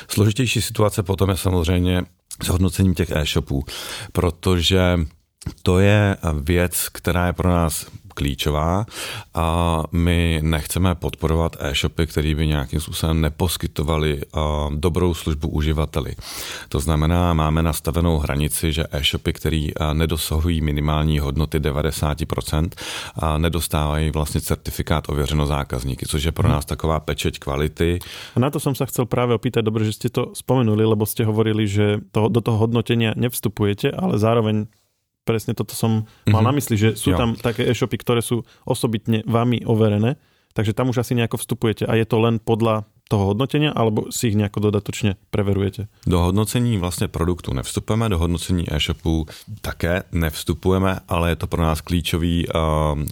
Složitější 0.08 0.62
situace 0.62 1.04
potom 1.04 1.30
je 1.30 1.38
samozřejmě 1.38 2.04
s 2.44 2.48
hodnocením 2.48 2.94
těch 2.94 3.12
e-shopů, 3.12 3.66
protože 4.12 5.00
to 5.64 5.80
je 5.80 6.18
věc, 6.42 6.90
která 6.90 7.28
je 7.28 7.34
pro 7.34 7.50
nás 7.50 7.86
klíčová 8.18 8.90
a 9.38 9.46
my 9.94 10.42
nechceme 10.42 10.98
podporovat 10.98 11.62
e-shopy, 11.62 12.10
které 12.10 12.34
by 12.36 12.48
nějakým 12.48 12.80
způsobem 12.82 13.22
neposkytovali 13.22 14.22
dobrou 14.82 15.14
službu 15.14 15.48
uživateli. 15.48 16.18
To 16.74 16.80
znamená, 16.82 17.34
máme 17.38 17.62
nastavenou 17.62 18.18
hranici, 18.18 18.74
že 18.74 18.90
e-shopy, 18.92 19.34
které 19.34 19.68
nedosahují 19.94 20.62
minimální 20.62 21.20
hodnoty 21.20 21.60
90%, 21.60 22.74
nedostávají 23.38 24.10
vlastně 24.10 24.42
certifikát 24.42 25.10
ověřeno 25.10 25.46
zákazníky, 25.46 26.06
což 26.06 26.24
je 26.24 26.32
pro 26.32 26.50
nás 26.50 26.66
taková 26.66 27.00
pečeť 27.00 27.40
kvality. 27.40 28.00
A 28.34 28.40
na 28.40 28.50
to 28.50 28.58
som 28.64 28.74
sa 28.74 28.88
chcel 28.88 29.06
práve 29.06 29.36
opýtať, 29.36 29.62
dobre, 29.62 29.84
že 29.84 29.94
ste 30.00 30.10
to 30.10 30.32
spomenuli, 30.32 30.88
lebo 30.88 31.04
ste 31.04 31.28
hovorili, 31.28 31.68
že 31.68 32.00
to, 32.16 32.32
do 32.32 32.40
toho 32.40 32.58
hodnotenia 32.64 33.12
nevstupujete, 33.14 33.92
ale 33.92 34.16
zároveň 34.18 34.72
presne 35.28 35.52
toto 35.52 35.76
som 35.76 36.08
mal 36.24 36.40
mm-hmm. 36.40 36.48
na 36.48 36.54
mysli, 36.56 36.76
že 36.80 36.90
sú 36.96 37.12
jo. 37.12 37.20
tam 37.20 37.36
také 37.36 37.68
e-shopy, 37.68 38.00
ktoré 38.00 38.24
sú 38.24 38.48
osobitne 38.64 39.28
vami 39.28 39.68
overené, 39.68 40.16
takže 40.56 40.72
tam 40.72 40.96
už 40.96 41.04
asi 41.04 41.20
nejako 41.20 41.36
vstupujete 41.44 41.84
a 41.84 42.00
je 42.00 42.08
to 42.08 42.18
len 42.24 42.40
podľa 42.40 42.88
toho 43.08 43.32
hodnotenia, 43.34 43.72
alebo 43.72 44.12
si 44.12 44.30
ich 44.30 44.36
nejako 44.36 44.68
dodatočne 44.68 45.16
preverujete? 45.32 45.88
Do 46.08 46.20
hodnocení 46.20 46.78
vlastně 46.78 47.08
produktu 47.08 47.54
nevstupujeme, 47.54 48.10
do 48.10 48.18
hodnocení 48.20 48.68
e-shopu 48.68 49.26
také 49.62 50.04
nevstupujeme, 50.12 51.00
ale 51.08 51.30
je 51.30 51.36
to 51.36 51.48
pro 51.48 51.64
nás 51.64 51.82
klíčový 51.82 52.48
uh, 52.48 52.54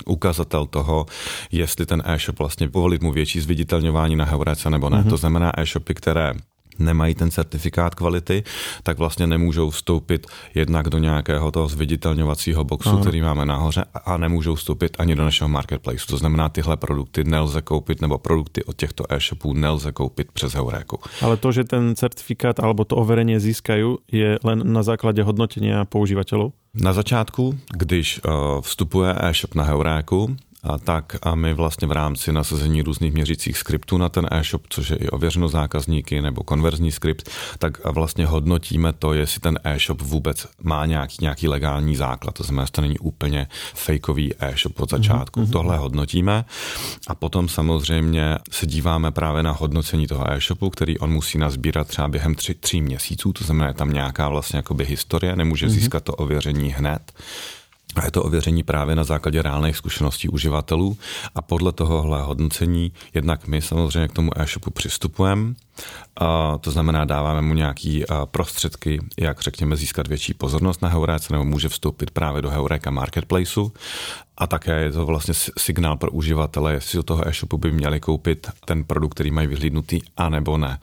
ukazatel 0.06 0.66
toho, 0.66 1.06
jestli 1.52 1.86
ten 1.86 2.04
e-shop 2.06 2.40
vlastně 2.40 2.70
povolit 2.70 3.02
mu 3.02 3.12
větší 3.12 3.40
zviditelňování 3.40 4.16
na 4.16 4.26
Heurece 4.26 4.70
nebo 4.70 4.90
ne. 4.90 4.98
Mm-hmm. 4.98 5.10
To 5.10 5.18
znamená 5.18 5.60
e-shopy, 5.60 5.94
které 5.94 6.34
nemají 6.80 7.16
ten 7.16 7.32
certifikát 7.32 7.96
kvality, 7.96 8.44
tak 8.84 8.98
vlastně 8.98 9.28
nemůžou 9.28 9.70
vstoupit 9.70 10.28
jednak 10.56 10.90
do 10.90 10.98
nějakého 10.98 11.52
toho 11.52 11.68
zviditelňovacího 11.68 12.64
boxu, 12.64 12.90
Aha. 12.90 13.02
který 13.02 13.22
máme 13.22 13.46
nahoře 13.46 13.86
a 14.06 14.18
nemůžou 14.18 14.56
vstoupit 14.56 14.96
ani 15.00 15.16
do 15.16 15.24
našeho 15.24 15.48
marketplace. 15.48 16.06
To 16.08 16.18
znamená, 16.18 16.50
tyhle 16.50 16.78
produkty 16.78 17.24
nelze 17.24 17.62
koupit 17.62 18.02
nebo 18.02 18.18
produkty 18.18 18.64
od 18.64 18.76
těchto 18.76 19.06
e-shopů 19.10 19.54
nelze 19.54 19.92
koupit 19.92 20.32
přes 20.32 20.54
Heuréku. 20.54 21.00
Ale 21.22 21.38
to, 21.38 21.52
že 21.52 21.64
ten 21.64 21.96
certifikát 21.96 22.60
alebo 22.60 22.86
to 22.86 22.96
overení 22.96 23.40
získají, 23.40 23.96
je 24.12 24.40
len 24.44 24.74
na 24.74 24.84
základě 24.84 25.24
hodnotení 25.24 25.72
používatelů? 25.90 26.54
Na 26.74 26.94
začátku, 26.94 27.60
když 27.78 28.20
uh, 28.26 28.62
vstupuje 28.62 29.16
e-shop 29.20 29.56
na 29.56 29.64
Heuréku, 29.64 30.36
a 30.66 30.78
tak 30.78 31.16
a 31.22 31.36
my 31.36 31.54
vlastně 31.54 31.88
v 31.88 31.92
rámci 31.92 32.32
nasazení 32.32 32.82
různých 32.82 33.14
měřících 33.14 33.58
skriptů 33.58 33.98
na 33.98 34.10
ten 34.10 34.28
e-shop, 34.32 34.62
což 34.70 34.90
je 34.90 34.98
i 34.98 35.10
ověřeno 35.10 35.48
zákazníky 35.48 36.22
nebo 36.22 36.44
konverzní 36.44 36.92
skript, 36.92 37.30
tak 37.60 37.86
vlastně 37.86 38.26
hodnotíme 38.26 38.94
to, 38.94 39.14
jestli 39.14 39.40
ten 39.42 39.60
e-shop 39.64 40.02
vůbec 40.02 40.48
má 40.64 40.86
nějaký, 40.86 41.18
nějaký 41.22 41.48
legální 41.48 41.96
základ. 41.96 42.36
To 42.36 42.44
znamená, 42.44 42.66
že 42.66 42.72
to 42.72 42.82
není 42.82 43.00
úplně 43.00 43.48
fakeový 43.74 44.34
e-shop 44.40 44.80
od 44.80 44.90
začátku. 44.90 45.42
Mm-hmm. 45.42 45.52
Tohle 45.52 45.78
hodnotíme 45.78 46.46
a 47.08 47.16
potom 47.16 47.50
samozřejmě 47.50 48.38
se 48.52 48.66
díváme 48.66 49.12
právě 49.12 49.44
na 49.44 49.52
hodnocení 49.52 50.08
toho 50.08 50.32
e-shopu, 50.32 50.70
který 50.70 51.00
on 51.00 51.12
musí 51.12 51.38
nazbírat 51.38 51.88
třeba 51.88 52.08
během 52.08 52.36
tři, 52.36 52.54
tří 52.54 52.82
měsíců, 52.82 53.34
to 53.34 53.44
znamená, 53.44 53.68
je 53.68 53.74
tam 53.74 53.94
nějaká 53.94 54.30
vlastně 54.30 54.58
jakoby 54.58 54.86
historie, 54.86 55.36
nemůže 55.36 55.68
mm-hmm. 55.68 55.70
získat 55.70 56.04
to 56.04 56.16
ověření 56.16 56.70
hned. 56.72 57.14
A 57.96 58.06
je 58.06 58.12
to 58.12 58.24
ověření 58.24 58.64
právě 58.64 58.96
na 58.96 59.04
základě 59.04 59.42
reálných 59.42 59.78
zkušeností 59.78 60.30
uživatelů 60.30 60.98
a 61.36 61.42
podle 61.42 61.72
tohohle 61.72 62.22
hodnocení 62.22 62.92
jednak 63.14 63.48
my 63.48 63.62
samozřejmě 63.62 64.08
k 64.08 64.14
tomu 64.14 64.32
e-shopu 64.36 64.72
přistupujeme, 64.72 65.54
a 66.20 66.58
to 66.58 66.72
znamená 66.72 67.06
dáváme 67.06 67.42
mu 67.42 67.54
nějaký 67.54 68.04
prostředky, 68.26 69.00
jak 69.20 69.42
řekněme 69.42 69.76
získat 69.76 70.08
větší 70.08 70.34
pozornost 70.34 70.82
na 70.82 70.90
Heuréce 70.90 71.34
nebo 71.34 71.46
může 71.46 71.70
vstoupit 71.70 72.12
právě 72.12 72.42
do 72.42 72.50
Heuréka 72.50 72.92
Marketplaceu 72.92 73.72
a 74.38 74.48
také 74.48 74.80
je 74.82 74.92
to 74.92 75.06
vlastně 75.06 75.34
signál 75.58 75.98
pro 75.98 76.12
uživatele, 76.12 76.74
jestli 76.74 76.98
do 76.98 77.04
toho 77.04 77.28
e-shopu 77.28 77.58
by 77.58 77.72
měli 77.72 78.00
koupit 78.00 78.48
ten 78.66 78.84
produkt, 78.84 79.14
který 79.14 79.32
mají 79.32 79.48
vyhlídnutý, 79.48 80.02
a 80.18 80.30
nebo 80.30 80.58
ne. 80.58 80.80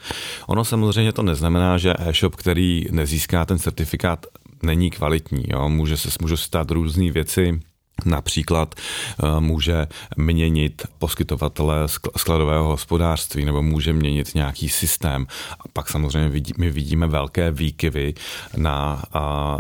Ono 0.47 0.65
samozřejmě 0.65 1.13
to 1.13 1.23
neznamená, 1.23 1.79
že 1.79 1.95
e-shop, 1.99 2.37
který 2.37 2.87
nezíská 2.91 3.45
ten 3.45 3.59
certifikát 3.59 4.27
není 4.63 4.91
kvalitní. 4.91 5.45
Jo? 5.49 5.69
Může 5.69 5.97
se 5.97 6.09
může 6.21 6.37
stát 6.37 6.71
různé 6.71 7.11
věci, 7.11 7.61
Například 8.05 8.75
eh, 8.75 9.41
může 9.41 9.87
měnit 10.17 10.83
poskytovatele 10.99 11.89
skladového 12.17 12.65
hospodářství 12.65 13.45
nebo 13.45 13.63
může 13.63 13.93
měnit 13.93 14.35
nějaký 14.35 14.69
systém. 14.69 15.27
A 15.61 15.69
pak 15.73 15.89
samozřejmě 15.89 16.43
my 16.59 16.71
vidíme 16.71 17.07
velké 17.07 17.51
výkyvy 17.51 18.15
na, 18.57 19.03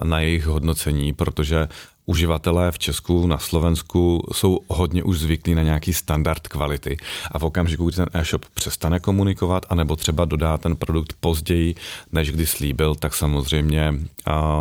na 0.04 0.20
jejich 0.20 0.46
hodnocení, 0.46 1.12
protože 1.12 1.68
uživatelé 2.06 2.72
v 2.72 2.78
Česku, 2.78 3.26
na 3.26 3.38
Slovensku 3.38 4.28
jsou 4.32 4.60
hodně 4.68 5.02
už 5.02 5.18
zvyklí 5.18 5.54
na 5.54 5.62
nějaký 5.62 5.92
standard 5.92 6.48
kvality. 6.48 6.96
A 7.30 7.38
v 7.38 7.44
okamžiku, 7.44 7.84
kdy 7.84 7.96
ten 7.96 8.08
e-shop 8.12 8.44
přestane 8.54 9.00
komunikovat 9.00 9.66
anebo 9.68 9.96
třeba 9.96 10.24
dodá 10.24 10.58
ten 10.58 10.76
produkt 10.76 11.14
později, 11.20 11.74
než 12.12 12.30
kdy 12.30 12.46
slíbil, 12.46 12.94
tak 12.94 13.14
samozřejmě 13.14 13.94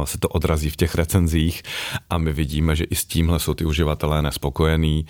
se 0.05 0.17
to 0.17 0.29
odrazí 0.29 0.69
v 0.69 0.75
těch 0.75 0.95
recenzích. 0.95 1.63
A 2.09 2.17
my 2.17 2.33
vidíme, 2.33 2.75
že 2.75 2.83
i 2.83 2.95
s 2.95 3.05
tímhle 3.05 3.39
jsou 3.39 3.53
ty 3.53 3.65
uživatelé 3.65 4.21
nespokojení 4.21 5.05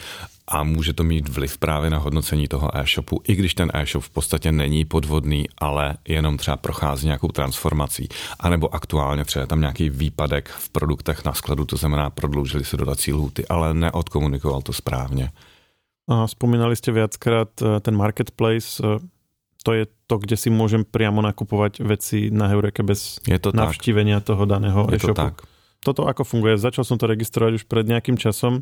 a 0.48 0.64
může 0.64 0.94
to 0.94 1.04
mít 1.04 1.30
vliv 1.30 1.58
právě 1.58 1.90
na 1.90 1.98
hodnocení 1.98 2.48
toho 2.48 2.78
e-shopu, 2.78 3.22
i 3.28 3.36
když 3.36 3.54
ten 3.54 3.72
e-shop 3.74 4.04
v 4.04 4.10
podstatě 4.10 4.52
není 4.52 4.86
podvodný, 4.86 5.46
ale 5.58 5.98
jenom 6.08 6.38
třeba 6.38 6.58
prochází 6.58 7.06
nějakou 7.06 7.28
transformací, 7.28 8.10
anebo 8.40 8.76
aktuálně 8.76 9.26
třeba 9.26 9.46
tam 9.46 9.62
nějaký 9.62 9.90
výpadek 9.90 10.50
v 10.50 10.70
produktech 10.70 11.26
na 11.26 11.34
skladu, 11.34 11.66
to 11.66 11.78
znamená 11.78 12.10
prodloužili 12.10 12.66
se 12.66 12.78
dodací 12.78 13.14
lhuty, 13.14 13.48
ale 13.48 13.74
neodkomunikoval 13.74 14.62
to 14.62 14.74
správně. 14.74 15.32
A 16.10 16.28
spomínali 16.28 16.76
jste 16.76 16.92
viackrát 16.92 17.50
eh, 17.62 17.80
ten 17.80 17.96
marketplace, 17.96 18.84
eh, 18.84 19.00
to 19.64 19.74
je 19.74 19.86
to, 20.08 20.18
kde 20.18 20.36
si 20.38 20.50
môžem 20.50 20.82
priamo 20.82 21.22
nakupovať 21.22 21.86
veci 21.86 22.34
na 22.34 22.50
Heureke 22.50 22.82
bez 22.84 23.22
je 23.30 23.38
to 23.40 23.54
navštívenia 23.54 24.20
tak. 24.20 24.34
toho 24.34 24.44
daného 24.50 24.90
je 24.90 24.98
e-shopu. 24.98 25.14
To 25.14 25.22
tak. 25.22 25.36
Toto 25.82 26.06
ako 26.06 26.22
funguje? 26.22 26.62
Začal 26.62 26.86
som 26.86 27.02
to 27.02 27.10
registrovať 27.10 27.62
už 27.62 27.64
pred 27.66 27.90
nejakým 27.90 28.14
časom. 28.14 28.62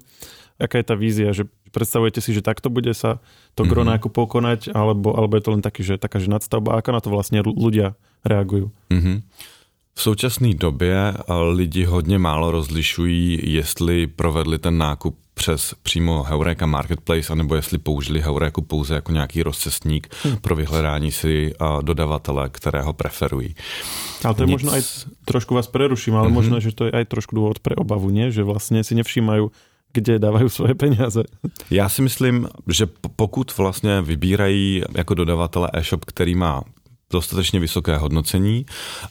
Aká 0.55 0.79
je 0.79 0.87
tá 0.87 0.95
vízia, 0.95 1.35
že 1.35 1.51
Predstavujete 1.71 2.21
si, 2.21 2.33
že 2.33 2.41
takto 2.41 2.69
bude 2.69 2.93
sa 2.93 3.21
to 3.55 3.63
mm-hmm. 3.63 3.71
gro 3.71 3.83
nákupov 3.85 4.25
konať, 4.29 4.73
alebo, 4.73 5.13
alebo 5.13 5.37
je 5.37 5.43
to 5.45 5.51
len 5.55 5.63
taký, 5.63 5.81
že, 5.85 5.95
taká 6.01 6.19
že 6.19 6.29
nadstavba? 6.29 6.77
Ako 6.77 6.91
na 6.91 7.01
to 7.01 7.09
vlastně 7.09 7.41
ľudia 7.41 7.95
reagují? 8.25 8.69
Mm-hmm. 8.89 9.21
V 9.99 10.01
současné 10.01 10.53
době 10.53 11.13
lidi 11.51 11.83
hodně 11.83 12.19
málo 12.19 12.51
rozlišují, 12.51 13.39
jestli 13.43 14.07
provedli 14.07 14.59
ten 14.59 14.77
nákup 14.77 15.15
přes 15.33 15.73
přímo 15.83 16.23
Heureka 16.23 16.65
Marketplace, 16.65 17.33
anebo 17.33 17.55
jestli 17.55 17.77
použili 17.77 18.21
Heureku 18.21 18.61
pouze 18.61 18.95
jako 18.95 19.11
nějaký 19.11 19.43
rozcestník 19.43 20.15
hmm. 20.23 20.37
pro 20.37 20.55
vyhledání 20.55 21.11
si 21.11 21.53
dodavatele, 21.81 22.49
kterého 22.49 22.93
preferují. 22.93 23.55
Ale 24.23 24.35
to 24.35 24.43
je 24.43 24.47
Nic... 24.47 24.53
možno 24.53 24.71
aj 24.71 24.83
trošku 25.25 25.55
vás 25.55 25.67
preruším, 25.67 26.15
ale 26.15 26.27
mm-hmm. 26.27 26.39
možno, 26.39 26.59
že 26.59 26.75
to 26.75 26.85
je 26.85 26.91
aj 26.91 27.05
trošku 27.05 27.35
důvod 27.35 27.59
pre 27.59 27.75
obavu, 27.75 28.09
nie? 28.09 28.31
že 28.31 28.43
vlastně 28.43 28.83
si 28.83 28.95
nevšímají 28.95 29.47
kde 29.93 30.19
dávají 30.19 30.49
svoje 30.49 30.75
peníze. 30.75 31.23
Já 31.71 31.89
si 31.89 32.01
myslím, 32.01 32.47
že 32.67 32.85
pokud 33.15 33.57
vlastně 33.57 34.01
vybírají 34.01 34.83
jako 34.97 35.13
dodavatele 35.13 35.69
e-shop, 35.73 36.05
který 36.05 36.35
má 36.35 36.61
dostatečně 37.11 37.59
vysoké 37.59 37.97
hodnocení 37.97 38.65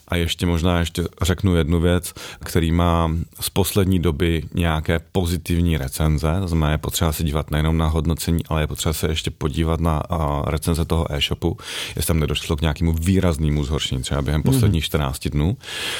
a 0.08 0.16
ještě 0.16 0.46
možná 0.46 0.78
ještě 0.78 1.04
řeknu 1.22 1.56
jednu 1.56 1.80
věc, 1.80 2.14
který 2.40 2.72
má 2.72 3.10
z 3.40 3.50
poslední 3.50 3.98
doby 3.98 4.42
nějaké 4.54 5.00
pozitivní 5.12 5.76
recenze, 5.76 6.36
to 6.40 6.48
znamená 6.48 6.70
je 6.72 6.78
potřeba 6.78 7.12
se 7.12 7.22
dívat 7.24 7.50
nejenom 7.50 7.78
na 7.78 7.86
hodnocení, 7.86 8.46
ale 8.48 8.62
je 8.62 8.66
potřeba 8.66 8.92
se 8.92 9.08
ještě 9.08 9.30
podívat 9.30 9.80
na 9.80 10.02
recenze 10.46 10.84
toho 10.84 11.12
e-shopu, 11.12 11.56
jestli 11.96 12.06
tam 12.06 12.20
nedošlo 12.20 12.56
k 12.56 12.60
nějakému 12.60 12.92
výraznému 12.92 13.64
zhoršení 13.64 14.02
třeba 14.02 14.22
během 14.22 14.42
posledních 14.42 14.84
14 14.84 15.28
dnů, 15.28 15.56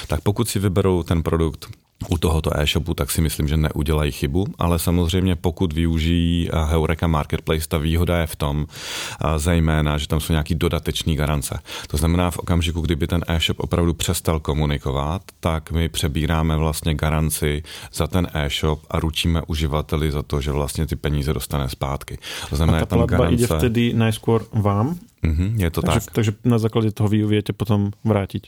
tak 0.06 0.20
pokud 0.20 0.48
si 0.48 0.58
vyberou 0.58 1.02
ten 1.02 1.22
produkt 1.22 1.68
u 2.08 2.18
tohoto 2.18 2.50
e-shopu, 2.60 2.94
tak 2.94 3.10
si 3.10 3.20
myslím, 3.20 3.48
že 3.48 3.56
neudělají 3.56 4.12
chybu, 4.12 4.46
ale 4.58 4.78
samozřejmě 4.78 5.36
pokud 5.36 5.72
využijí 5.72 6.50
eh, 6.50 6.64
Heureka 6.64 7.06
Marketplace, 7.06 7.68
ta 7.68 7.78
výhoda 7.78 8.18
je 8.18 8.26
v 8.26 8.36
tom 8.36 8.66
eh, 8.66 9.38
zejména, 9.38 9.98
že 9.98 10.08
tam 10.08 10.20
jsou 10.20 10.32
nějaký 10.32 10.54
dodateční 10.54 11.16
garance. 11.16 11.58
To 11.86 11.96
znamená 11.96 12.30
v 12.30 12.38
okamžiku, 12.38 12.80
kdyby 12.80 13.06
ten 13.06 13.24
e-shop 13.28 13.60
opravdu 13.60 13.94
přestal 13.94 14.40
komunikovat, 14.40 15.22
tak 15.40 15.70
my 15.70 15.88
přebíráme 15.88 16.56
vlastně 16.56 16.94
garanci 16.94 17.62
za 17.92 18.06
ten 18.06 18.28
e-shop 18.34 18.80
a 18.90 19.00
ručíme 19.00 19.42
uživateli 19.46 20.10
za 20.10 20.22
to, 20.22 20.40
že 20.40 20.52
vlastně 20.52 20.86
ty 20.86 20.96
peníze 20.96 21.32
dostane 21.32 21.68
zpátky. 21.68 22.18
To 22.50 22.56
znamená, 22.56 22.78
a 22.78 22.80
ta 22.80 22.96
tam 22.96 23.06
garance... 23.06 23.34
ide 23.34 23.46
vtedy 23.46 23.92
najskôr 23.94 24.46
vám, 24.52 24.98
Mm-hmm, 25.24 25.60
je 25.60 25.70
to 25.70 25.82
takže, 25.82 26.00
tak. 26.00 26.14
Takže 26.14 26.32
na 26.44 26.58
základě 26.58 26.90
toho 26.92 27.08
vy 27.08 27.26
viete 27.26 27.52
potom 27.52 27.90
vrátit. 28.04 28.46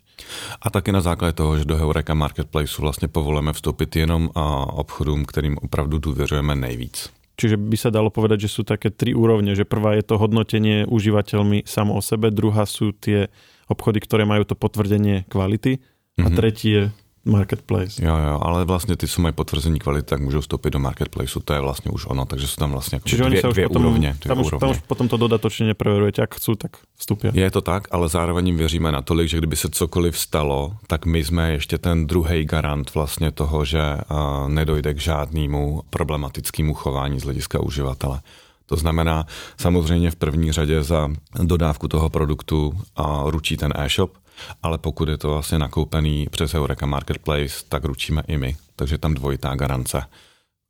A 0.63 0.71
taky 0.71 0.93
na 0.93 1.01
základě 1.01 1.33
toho, 1.33 1.59
že 1.59 1.65
do 1.65 1.77
Heureka 1.77 2.15
Marketplaceu 2.15 2.83
vlastně 2.83 3.09
povolujeme 3.09 3.53
vstoupit 3.53 3.97
jenom 3.97 4.31
a 4.35 4.73
obchodům, 4.73 5.25
kterým 5.25 5.59
opravdu 5.63 5.99
důvěřujeme 5.99 6.57
nejvíc. 6.57 7.11
Čiže 7.41 7.57
by 7.57 7.77
sa 7.81 7.89
dalo 7.89 8.13
povedať, 8.13 8.45
že 8.45 8.53
sú 8.53 8.69
také 8.69 8.93
tri 8.93 9.17
úrovne, 9.17 9.57
že 9.57 9.65
prvá 9.65 9.97
je 9.97 10.05
to 10.05 10.21
hodnotenie 10.21 10.85
užívateľmi 10.85 11.65
samo 11.65 11.97
o 11.97 12.05
sebe, 12.05 12.29
druhá 12.29 12.69
sú 12.69 12.93
tie 12.93 13.33
obchody, 13.65 13.97
ktoré 14.05 14.29
majú 14.29 14.45
to 14.45 14.53
potvrdenie 14.53 15.25
kvality 15.25 15.81
a 16.21 16.29
mm-hmm. 16.29 16.37
tretí 16.37 16.69
je 16.69 16.83
Marketplace. 17.25 18.05
Jo, 18.05 18.17
jo, 18.17 18.41
ale 18.43 18.65
vlastně 18.65 18.97
ty, 18.97 19.09
co 19.09 19.23
mají 19.23 19.35
potvrzení 19.35 19.79
kvality, 19.79 20.07
tak 20.09 20.21
můžou 20.21 20.41
vstoupit 20.41 20.71
do 20.71 20.79
Marketplaceu, 20.79 21.41
to 21.41 21.53
je 21.53 21.61
vlastně 21.61 21.91
už 21.91 22.07
ono, 22.07 22.25
takže 22.25 22.49
jsou 22.49 22.57
tam 22.57 22.73
vlastně 22.73 22.97
jako 22.97 23.09
Čiže 23.09 23.25
dvě, 23.25 23.43
dvě 23.43 23.69
potom, 23.69 23.83
úrovně. 23.83 24.17
Dvě 24.21 24.29
tam, 24.29 24.41
už, 24.41 24.47
úrovně. 24.47 24.61
tam 24.61 24.71
už 24.71 24.81
potom 24.81 25.09
to 25.09 25.17
dodatečně 25.17 25.67
nepreverujete, 25.67 26.23
jak 26.23 26.35
chcou, 26.35 26.55
tak 26.55 26.71
vstupí. 26.97 27.29
Je 27.33 27.51
to 27.51 27.61
tak, 27.61 27.89
ale 27.91 28.09
zároveň 28.09 28.47
jim 28.47 28.57
věříme 28.57 28.93
natolik, 28.93 29.29
že 29.29 29.39
kdyby 29.39 29.57
se 29.57 29.69
cokoliv 29.71 30.19
stalo, 30.19 30.77
tak 30.87 31.07
my 31.07 31.25
jsme 31.25 31.53
ještě 31.53 31.79
ten 31.79 32.07
druhý 32.07 32.45
garant 32.45 32.95
vlastně 32.95 33.31
toho, 33.31 33.65
že 33.65 33.81
uh, 33.81 34.49
nedojde 34.49 34.95
k 34.95 35.01
žádnému 35.01 35.83
problematickému 35.91 36.75
chování 36.75 37.21
z 37.21 37.25
hlediska 37.25 37.61
uživatele. 37.61 38.21
To 38.67 38.77
znamená, 38.77 39.27
samozřejmě 39.57 40.11
v 40.11 40.17
první 40.17 40.53
řadě 40.53 40.83
za 40.83 41.09
dodávku 41.43 41.89
toho 41.89 42.11
produktu 42.11 42.81
a 42.97 43.23
ručí 43.27 43.57
ten 43.57 43.73
e-shop, 43.77 44.13
ale 44.63 44.79
pokud 44.79 45.09
je 45.09 45.19
to 45.19 45.31
vlastně 45.31 45.59
nakoupený 45.59 46.27
přes 46.31 46.55
Eureka 46.55 46.87
Marketplace, 46.87 47.65
tak 47.69 47.85
ručíme 47.85 48.23
i 48.29 48.37
my. 48.37 48.57
Takže 48.77 48.99
tam 48.99 49.15
dvojitá 49.15 49.55
garance. 49.55 50.03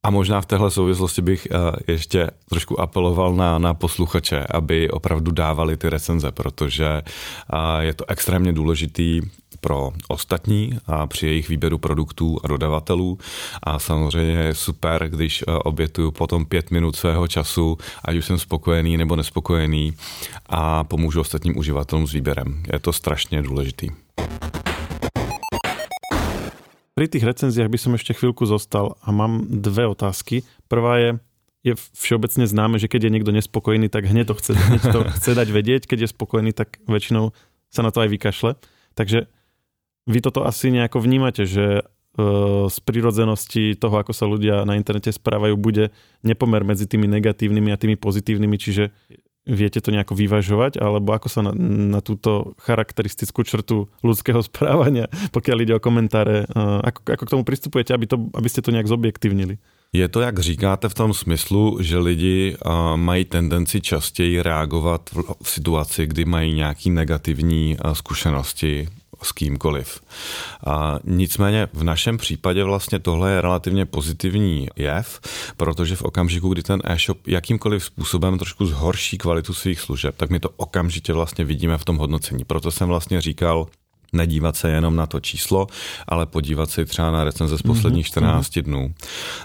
A 0.02 0.10
možná 0.10 0.40
v 0.40 0.46
téhle 0.46 0.70
souvislosti 0.70 1.22
bych 1.22 1.48
uh, 1.50 1.76
ještě 1.86 2.30
trošku 2.48 2.80
apeloval 2.80 3.34
na, 3.34 3.58
na 3.58 3.74
posluchače, 3.74 4.46
aby 4.50 4.90
opravdu 4.90 5.30
dávali 5.30 5.76
ty 5.76 5.88
recenze, 5.88 6.32
protože 6.32 7.02
uh, 7.52 7.80
je 7.80 7.94
to 7.94 8.10
extrémně 8.10 8.52
důležitý 8.52 9.20
pro 9.60 9.90
ostatní 10.08 10.78
a 10.86 11.06
při 11.06 11.26
jejich 11.26 11.48
výběru 11.48 11.78
produktů 11.78 12.38
a 12.44 12.48
dodavatelů. 12.48 13.18
A 13.62 13.78
samozřejmě 13.78 14.40
je 14.40 14.54
super, 14.54 15.08
když 15.08 15.44
uh, 15.46 15.58
obětuju 15.64 16.10
potom 16.10 16.46
pět 16.46 16.70
minut 16.70 16.96
svého 16.96 17.28
času, 17.28 17.78
ať 18.04 18.16
už 18.16 18.24
jsem 18.24 18.38
spokojený 18.38 18.96
nebo 18.96 19.16
nespokojený 19.16 19.92
a 20.46 20.84
pomůžu 20.84 21.20
ostatním 21.20 21.58
uživatelům 21.58 22.06
s 22.06 22.12
výběrem. 22.12 22.62
Je 22.72 22.78
to 22.78 22.92
strašně 22.92 23.42
důležitý. 23.42 23.90
Pri 26.90 27.08
tých 27.08 27.24
recenziách 27.24 27.72
by 27.72 27.78
som 27.80 27.96
ešte 27.96 28.12
chvíľku 28.12 28.44
zostal 28.44 28.92
a 29.00 29.08
mám 29.08 29.48
dve 29.48 29.88
otázky. 29.88 30.44
Prvá 30.68 31.00
je, 31.00 31.10
je 31.64 31.72
všeobecne 31.96 32.44
známe, 32.44 32.76
že 32.76 32.92
keď 32.92 33.08
je 33.08 33.14
niekto 33.16 33.32
nespokojný, 33.32 33.88
tak 33.88 34.04
hneď 34.04 34.28
to 34.28 34.34
chce, 34.36 34.52
hneď 34.52 34.82
to 34.92 35.00
chce 35.16 35.32
dať 35.32 35.48
vedieť. 35.48 35.82
Keď 35.88 35.98
je 36.04 36.08
spokojný, 36.12 36.52
tak 36.52 36.76
väčšinou 36.84 37.32
sa 37.72 37.80
na 37.80 37.88
to 37.88 38.04
aj 38.04 38.10
vykašle. 38.12 38.60
Takže 38.92 39.32
vy 40.06 40.18
toto 40.20 40.46
asi 40.46 40.72
nejako 40.72 41.00
vnímate, 41.00 41.44
že 41.44 41.80
e, 41.80 41.82
z 42.68 42.78
prírodzenosti 42.84 43.76
toho, 43.76 44.00
ako 44.00 44.12
sa 44.14 44.24
ľudia 44.24 44.64
na 44.64 44.76
internete 44.76 45.12
správajú, 45.12 45.56
bude 45.60 45.92
nepomer 46.22 46.64
medzi 46.64 46.88
tými 46.88 47.08
negatívnymi 47.08 47.70
a 47.72 47.80
tými 47.80 47.96
pozitívnymi, 48.00 48.56
čiže 48.56 48.84
Viete 49.48 49.80
to 49.80 49.88
nejako 49.88 50.12
vyvažovať, 50.12 50.76
alebo 50.76 51.16
ako 51.16 51.28
sa 51.32 51.40
na, 51.40 51.56
na 51.96 52.04
túto 52.04 52.52
charakteristickú 52.60 53.40
črtu 53.40 53.88
ľudského 54.04 54.44
správania, 54.44 55.08
pokiaľ 55.32 55.56
ide 55.64 55.74
o 55.74 55.80
komentáře, 55.80 56.52
ako, 56.84 57.00
ako 57.08 57.24
k 57.24 57.32
tomu 57.32 57.42
pristupujete, 57.48 57.96
aby, 57.96 58.04
to, 58.04 58.16
aby 58.36 58.48
ste 58.52 58.60
to 58.60 58.70
nějak 58.70 58.86
zobjektivnili? 58.86 59.58
Je 59.92 60.08
to, 60.08 60.20
jak 60.20 60.38
říkáte, 60.38 60.88
v 60.88 60.94
tom 60.94 61.14
smyslu, 61.14 61.78
že 61.80 61.98
lidi 61.98 62.56
mají 62.96 63.24
tendenci 63.24 63.80
častěji 63.80 64.42
reagovat 64.42 65.10
v 65.42 65.50
situaci, 65.50 66.06
kdy 66.06 66.24
mají 66.24 66.54
nějaké 66.54 66.90
negativní 66.90 67.76
zkušenosti 67.92 68.88
s 69.22 69.32
kýmkoliv. 69.32 70.00
A 70.66 70.98
nicméně 71.04 71.68
v 71.72 71.84
našem 71.84 72.18
případě 72.18 72.64
vlastně 72.64 72.98
tohle 72.98 73.30
je 73.30 73.40
relativně 73.40 73.86
pozitivní 73.86 74.68
jev, 74.76 75.20
protože 75.56 75.96
v 75.96 76.02
okamžiku, 76.02 76.48
kdy 76.48 76.62
ten 76.62 76.82
e-shop 76.84 77.26
jakýmkoliv 77.26 77.84
způsobem 77.84 78.38
trošku 78.38 78.66
zhorší 78.66 79.18
kvalitu 79.18 79.54
svých 79.54 79.80
služeb, 79.80 80.14
tak 80.16 80.30
my 80.30 80.40
to 80.40 80.50
okamžitě 80.56 81.12
vlastně 81.12 81.44
vidíme 81.44 81.78
v 81.78 81.84
tom 81.84 81.96
hodnocení. 81.96 82.44
Proto 82.44 82.70
jsem 82.70 82.88
vlastně 82.88 83.20
říkal, 83.20 83.66
nedívat 84.12 84.56
se 84.56 84.70
jenom 84.70 84.96
na 84.96 85.06
to 85.06 85.20
číslo, 85.20 85.66
ale 86.08 86.26
podívat 86.26 86.70
se 86.70 86.84
třeba 86.84 87.10
na 87.10 87.24
recenze 87.24 87.58
z 87.58 87.62
posledních 87.62 88.06
14 88.06 88.50
mm-hmm. 88.50 88.62
dnů. 88.62 88.94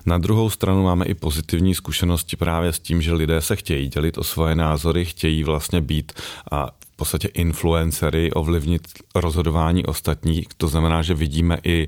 Na 0.06 0.18
druhou 0.18 0.50
stranu 0.50 0.84
máme 0.84 1.06
i 1.06 1.14
pozitivní 1.14 1.76
zkušenosti 1.76 2.36
právě 2.36 2.74
s 2.74 2.80
tím, 2.80 3.02
že 3.02 3.14
lidé 3.14 3.42
se 3.42 3.56
chtějí 3.56 3.88
dělit 3.88 4.18
o 4.18 4.24
svoje 4.24 4.56
názory, 4.56 5.06
chtějí 5.06 5.44
vlastně 5.44 5.82
být 5.82 6.14
a 6.52 6.72
podstatě 6.96 7.28
influencery 7.28 8.32
ovlivnit 8.32 8.82
rozhodování 9.16 9.86
ostatních. 9.86 10.48
To 10.58 10.68
znamená, 10.68 11.02
že 11.02 11.14
vidíme 11.14 11.58
i 11.64 11.88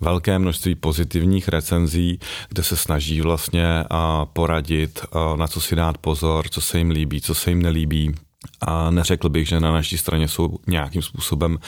velké 0.00 0.38
množství 0.38 0.74
pozitivních 0.74 1.48
recenzí, 1.48 2.18
kde 2.48 2.62
se 2.62 2.76
snaží 2.76 3.20
vlastně 3.20 3.84
poradit, 4.32 5.00
na 5.36 5.46
co 5.46 5.60
si 5.60 5.76
dát 5.76 5.98
pozor, 5.98 6.48
co 6.48 6.60
se 6.60 6.78
jim 6.78 6.90
líbí, 6.90 7.20
co 7.20 7.34
se 7.34 7.50
jim 7.50 7.62
nelíbí. 7.62 8.14
A 8.60 8.90
neřekl 8.90 9.28
bych, 9.28 9.48
že 9.48 9.60
na 9.60 9.72
naší 9.72 9.98
straně 9.98 10.28
jsou 10.28 10.58
nějakým 10.66 11.02
způsobem 11.02 11.58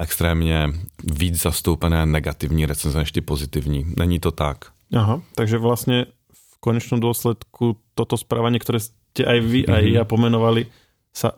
extrémně 0.00 0.68
víc 1.04 1.42
zastoupené 1.42 2.06
negativní 2.06 2.66
recenze 2.66 2.98
než 2.98 3.12
ty 3.12 3.20
pozitivní. 3.20 3.86
Není 3.96 4.18
to 4.18 4.30
tak. 4.30 4.64
Aha, 4.94 5.22
takže 5.34 5.58
vlastně 5.58 6.06
v 6.32 6.60
konečnom 6.60 7.00
dôsledku 7.00 7.76
toto 7.94 8.16
správanie, 8.16 8.58
ktoré 8.58 8.80
ste 8.80 9.22
aj 9.26 9.38
vy, 9.44 9.60
aj 9.66 9.84
mhm. 9.84 9.94
ja 9.98 10.02
pomenovali, 10.06 10.66
sa 11.12 11.36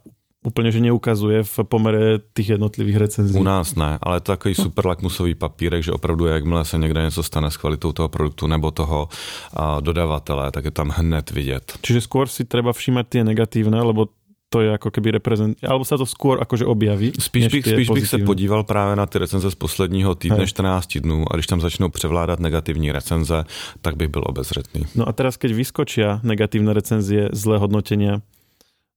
úplně, 0.48 0.72
že 0.72 0.80
neukazuje 0.80 1.44
v 1.44 1.60
pomere 1.68 2.18
těch 2.34 2.48
jednotlivých 2.48 2.96
recenzí. 2.96 3.38
U 3.38 3.42
nás 3.44 3.74
ne, 3.76 3.98
ale 4.02 4.20
to 4.20 4.32
takový 4.32 4.54
super 4.54 4.86
lakmusový 4.86 5.34
papírek, 5.34 5.82
že 5.82 5.92
opravdu 5.92 6.26
jakmile 6.26 6.64
se 6.64 6.78
někde 6.78 7.02
něco 7.02 7.22
stane 7.22 7.50
s 7.50 7.56
kvalitou 7.56 7.92
toho 7.92 8.08
produktu 8.08 8.46
nebo 8.46 8.70
toho 8.70 9.08
a, 9.54 9.80
dodavatele, 9.80 10.50
tak 10.50 10.64
je 10.64 10.70
tam 10.70 10.88
hned 10.88 11.30
vidět. 11.30 11.78
Čiže 11.84 12.00
skôr 12.00 12.26
si 12.26 12.48
treba 12.48 12.72
všímať 12.72 13.04
tie 13.08 13.22
negatívne, 13.24 13.76
lebo 13.76 14.08
to 14.48 14.64
je 14.64 14.68
jako 14.72 14.90
keby 14.90 15.10
reprezent... 15.20 15.60
Alebo 15.60 15.84
se 15.84 15.96
to 15.96 16.08
skôr 16.08 16.40
akože 16.40 16.64
objaví. 16.64 17.12
Spíš, 17.20 17.52
bych, 17.52 17.64
spíš 17.68 17.88
bych 17.90 18.08
se 18.08 18.18
podíval 18.18 18.64
právě 18.64 18.96
na 18.96 19.06
ty 19.06 19.18
recenze 19.18 19.50
z 19.50 19.54
posledního 19.54 20.14
týdne, 20.14 20.48
Hej. 20.48 20.56
14 20.56 20.98
dnů 20.98 21.24
a 21.30 21.36
když 21.36 21.46
tam 21.46 21.60
začnou 21.60 21.88
převládat 21.88 22.40
negativní 22.40 22.92
recenze, 22.92 23.44
tak 23.82 23.96
bych 23.96 24.08
byl 24.08 24.22
obezřetný. 24.26 24.86
No 24.96 25.08
a 25.08 25.12
teraz, 25.12 25.36
keď 25.36 25.52
vyskočia 25.52 26.20
negatívne 26.24 26.72
recenzie, 26.72 27.28
zlé 27.32 27.60
hodnotenia, 27.60 28.24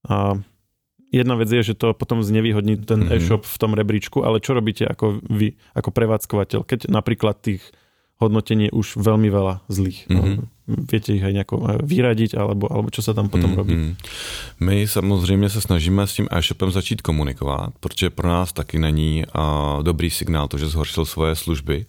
a 0.09 0.33
jedna 1.11 1.35
vec 1.35 1.51
je, 1.51 1.63
že 1.63 1.75
to 1.75 1.93
potom 1.93 2.23
znevýhodní 2.23 2.77
ten 2.87 3.03
mm-hmm. 3.03 3.15
e-shop 3.19 3.43
v 3.43 3.57
tom 3.59 3.75
rebríčku, 3.75 4.23
ale 4.23 4.39
čo 4.39 4.55
robíte 4.55 4.87
ako 4.87 5.19
vy, 5.27 5.53
ako 5.75 5.91
prevádzkovateľ, 5.91 6.63
keď 6.63 6.87
napríklad 6.87 7.35
tých 7.43 7.61
hodnotení 8.21 8.69
je 8.69 8.77
už 8.77 8.87
veľmi 9.01 9.33
veľa 9.33 9.65
zlých. 9.65 10.05
Mm-hmm. 10.05 10.37
Viete 10.87 11.11
ich 11.17 11.25
aj 11.25 11.33
nejako 11.33 11.55
eh, 11.57 11.67
vyradiť, 11.81 12.37
alebo, 12.37 12.69
alebo 12.69 12.93
čo 12.93 13.01
se 13.01 13.11
tam 13.17 13.27
potom 13.27 13.51
mm-hmm. 13.51 13.59
robí? 13.59 13.75
My 14.59 14.87
samozřejmě 14.87 15.49
se 15.49 15.61
snažíme 15.61 16.07
s 16.07 16.13
tím 16.13 16.27
e-shopem 16.31 16.71
začít 16.71 17.01
komunikovat, 17.01 17.73
protože 17.79 18.09
pro 18.09 18.29
nás 18.29 18.53
taky 18.53 18.79
není 18.79 19.25
uh, 19.25 19.83
dobrý 19.83 20.09
signál 20.09 20.47
to, 20.47 20.57
že 20.57 20.69
zhoršil 20.69 21.05
svoje 21.05 21.35
služby 21.35 21.85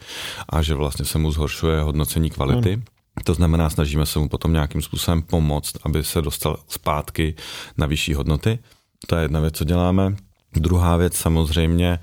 a 0.48 0.62
že 0.62 0.74
vlastně 0.74 1.04
se 1.04 1.18
mu 1.18 1.30
zhoršuje 1.30 1.80
hodnocení 1.80 2.30
kvality. 2.30 2.76
Mm. 2.76 2.82
To 3.24 3.34
znamená, 3.34 3.70
snažíme 3.70 4.06
se 4.06 4.18
mu 4.18 4.28
potom 4.28 4.52
nějakým 4.52 4.82
způsobem 4.82 5.22
pomoct, 5.22 5.72
aby 5.84 6.04
se 6.04 6.22
dostal 6.22 6.56
zpátky 6.68 7.34
na 7.76 7.86
vyšší 7.86 8.14
hodnoty. 8.14 8.58
To 9.06 9.16
je 9.16 9.22
jedna 9.22 9.40
věc, 9.40 9.54
co 9.54 9.64
děláme. 9.64 10.16
Druhá 10.56 10.96
věc 10.96 11.14
samozřejmě, 11.16 11.98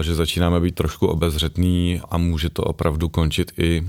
že 0.00 0.14
začínáme 0.14 0.60
být 0.60 0.74
trošku 0.74 1.06
obezřetný 1.06 2.00
a 2.10 2.18
může 2.18 2.50
to 2.50 2.62
opravdu 2.62 3.08
končit 3.08 3.52
i 3.58 3.86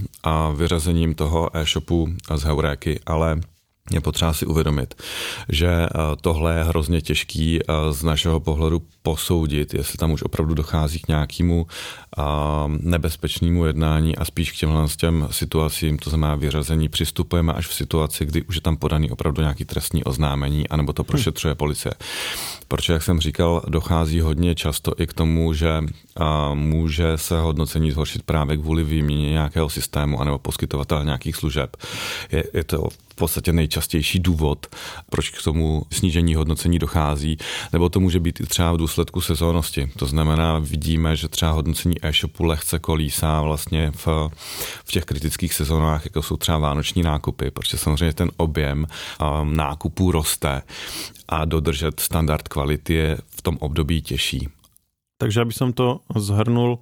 vyřazením 0.56 1.16
toho 1.16 1.58
e-shopu 1.58 2.08
z 2.36 2.44
Heuréky, 2.44 3.00
ale 3.06 3.42
je 3.92 4.02
potřeba 4.02 4.34
si 4.34 4.46
uvědomit, 4.46 4.96
že 5.50 5.68
eh, 5.68 5.90
tohle 6.22 6.56
je 6.56 6.64
hrozně 6.64 7.02
těžký 7.02 7.60
eh, 7.60 7.74
z 7.92 8.04
našeho 8.04 8.40
pohledu 8.40 8.82
posoudit, 9.04 9.74
jestli 9.74 9.98
tam 9.98 10.12
už 10.12 10.24
opravdu 10.24 10.54
dochází 10.54 11.00
k 11.00 11.08
nějakému 11.08 11.68
eh, 11.68 12.22
nebezpečnému 12.68 13.66
jednání 13.66 14.16
a 14.16 14.26
spíš 14.26 14.52
k 14.52 14.56
těmhle 14.56 14.88
těm 14.98 15.28
situacím, 15.32 15.98
to 15.98 16.10
znamená 16.10 16.36
vyřazení, 16.36 16.90
přistupujeme 16.90 17.54
až 17.54 17.68
v 17.68 17.74
situaci, 17.74 18.26
kdy 18.26 18.42
už 18.42 18.56
je 18.56 18.62
tam 18.62 18.78
podaný 18.78 19.12
opravdu 19.12 19.42
nějaký 19.42 19.66
trestní 19.66 20.04
oznámení, 20.04 20.68
anebo 20.68 20.94
to 20.94 21.04
prošetřuje 21.04 21.56
policie. 21.56 21.94
Protože, 22.68 22.94
jak 22.94 23.04
jsem 23.04 23.20
říkal, 23.20 23.62
dochází 23.68 24.20
hodně 24.20 24.56
často 24.56 24.92
i 24.98 25.08
k 25.08 25.14
tomu, 25.14 25.54
že 25.54 25.82
může 26.54 27.18
se 27.18 27.40
hodnocení 27.40 27.92
zhoršit 27.92 28.24
právě 28.24 28.58
kvůli 28.58 28.84
výměně 28.84 29.30
nějakého 29.30 29.70
systému 29.70 30.22
anebo 30.22 30.38
poskytovatel 30.40 31.04
nějakých 31.04 31.36
služeb. 31.36 31.78
Je, 32.32 32.44
je 32.54 32.64
to 32.64 32.90
podstatě 33.18 33.54
nejčastější 33.54 34.20
důvod, 34.20 34.68
proč 35.10 35.30
k 35.30 35.44
tomu 35.44 35.84
snížení 35.92 36.36
hodnocení 36.36 36.80
dochází, 36.80 37.38
nebo 37.74 37.90
to 37.90 38.00
může 38.00 38.20
být 38.20 38.40
i 38.40 38.44
třeba 38.46 38.72
v 38.72 38.78
důsledku 38.78 39.22
sezónnosti. 39.22 39.92
To 39.98 40.06
znamená, 40.06 40.60
vidíme, 40.60 41.16
že 41.16 41.28
třeba 41.28 41.52
hodnocení 41.52 41.96
e-shopu 42.02 42.44
lehce 42.44 42.80
kolísá 42.80 43.42
vlastně 43.42 43.92
v, 43.92 44.30
v 44.86 44.92
těch 44.92 45.06
kritických 45.06 45.54
sezónách, 45.54 46.06
jako 46.06 46.22
jsou 46.22 46.38
třeba 46.38 46.58
vánoční 46.58 47.04
nákupy, 47.04 47.52
protože 47.52 47.78
samozřejmě 47.78 48.14
ten 48.14 48.32
objem 48.38 48.88
um, 48.88 49.56
nákupů 49.56 50.12
roste 50.12 50.62
a 51.30 51.46
dodržet 51.46 52.00
standard 52.00 52.48
kvality 52.48 52.94
je 52.94 53.18
v 53.30 53.42
tom 53.42 53.58
období 53.60 54.02
těžší. 54.02 54.48
Takže 55.18 55.42
aby 55.42 55.54
som 55.54 55.74
to 55.74 56.06
zhrnul, 56.14 56.78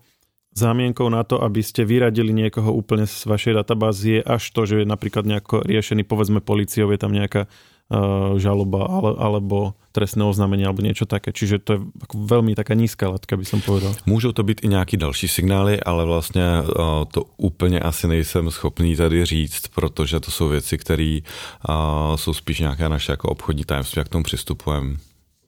zámienkou 0.55 1.11
na 1.11 1.23
to, 1.27 1.43
aby 1.43 1.59
ste 1.59 1.83
vyradili 1.83 2.31
niekoho 2.31 2.71
úplne 2.71 3.03
z 3.03 3.27
vašej 3.27 3.53
databázy 3.59 4.19
je 4.19 4.21
až 4.23 4.43
to, 4.55 4.63
že 4.63 4.75
je 4.81 4.87
napríklad 4.87 5.27
nejako 5.27 5.67
riešený, 5.67 6.07
povedzme 6.07 6.39
policiou, 6.39 6.87
je 6.95 6.99
tam 6.99 7.11
nejaká 7.11 7.45
uh, 7.45 8.39
žaloba 8.39 8.87
ale, 8.87 9.19
alebo 9.19 9.75
trestné 9.91 10.23
oznámení 10.23 10.63
alebo 10.63 10.79
niečo 10.79 11.03
také. 11.03 11.35
Čiže 11.35 11.59
to 11.59 11.69
je 11.75 11.79
veľmi 12.15 12.55
taká 12.55 12.71
nízka 12.71 13.11
latka, 13.11 13.35
by 13.35 13.45
som 13.45 13.59
povedal. 13.59 13.91
Můžou 14.07 14.31
to 14.31 14.43
být 14.43 14.63
i 14.63 14.67
nějaký 14.67 14.97
další 14.97 15.27
signály, 15.27 15.79
ale 15.83 16.05
vlastně 16.05 16.63
uh, 16.63 17.03
to 17.11 17.23
úplně 17.37 17.79
asi 17.79 18.07
nejsem 18.07 18.51
schopný 18.51 18.95
tady 18.95 19.25
říct, 19.25 19.67
protože 19.67 20.19
to 20.19 20.31
jsou 20.31 20.47
věci, 20.47 20.77
které 20.77 21.19
uh, 21.19 22.15
jsou 22.15 22.33
spíš 22.33 22.59
nějaké 22.59 22.89
naše 22.89 23.11
jako 23.11 23.29
obchodní 23.29 23.63
tajemství, 23.63 23.99
jak 23.99 24.07
k 24.07 24.11
tomu 24.11 24.23
přistupujeme. 24.23 24.95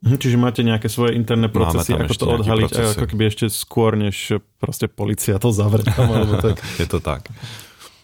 Hm, 0.05 0.17
čiže 0.21 0.37
máte 0.37 0.61
nejaké 0.61 0.93
svoje 0.93 1.17
interné 1.17 1.49
procesy, 1.49 1.97
ako 1.97 2.13
to 2.13 2.25
odhaliť, 2.29 2.69
procesy. 2.69 2.93
ako 2.93 3.05
keby 3.09 3.23
ešte 3.33 3.45
skôr, 3.49 3.97
než 3.97 4.37
proste 4.61 4.85
policia 4.85 5.41
to 5.41 5.49
zavre 5.49 5.81
tam, 5.81 6.11
alebo 6.13 6.37
tak. 6.37 6.61
Je 6.77 6.85
to 6.85 7.01
tak. 7.01 7.25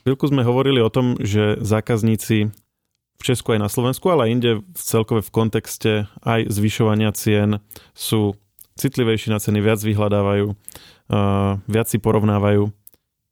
Chvíľku 0.04 0.26
sme 0.28 0.42
hovorili 0.42 0.82
o 0.82 0.90
tom, 0.90 1.16
že 1.22 1.62
zákazníci 1.62 2.50
v 2.50 3.22
Česku 3.22 3.56
aj 3.56 3.62
na 3.62 3.70
Slovensku, 3.70 4.10
ale 4.10 4.28
aj 4.28 4.34
inde 4.34 4.52
v 4.60 4.82
celkové 4.82 5.22
v 5.22 5.32
kontexte 5.32 5.92
aj 6.26 6.50
zvyšovania 6.50 7.14
cien 7.14 7.62
sú 7.94 8.36
citlivejší 8.74 9.30
na 9.30 9.38
ceny, 9.38 9.62
viac 9.62 9.80
vyhľadávajú, 9.80 10.46
uh, 10.50 11.62
viac 11.70 11.88
si 11.88 12.02
porovnávajú. 12.02 12.74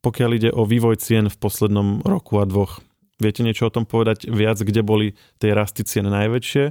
Pokiaľ 0.02 0.30
ide 0.38 0.50
o 0.54 0.62
vývoj 0.62 1.02
cien 1.02 1.26
v 1.26 1.36
poslednom 1.36 2.02
roku 2.06 2.38
a 2.38 2.46
dvoch, 2.46 2.78
viete 3.18 3.42
niečo 3.42 3.68
o 3.68 3.74
tom 3.74 3.86
povedať 3.86 4.30
viac, 4.30 4.58
kde 4.62 4.82
boli 4.86 5.06
tie 5.42 5.50
rasty 5.54 5.82
cien 5.82 6.06
najväčšie 6.06 6.64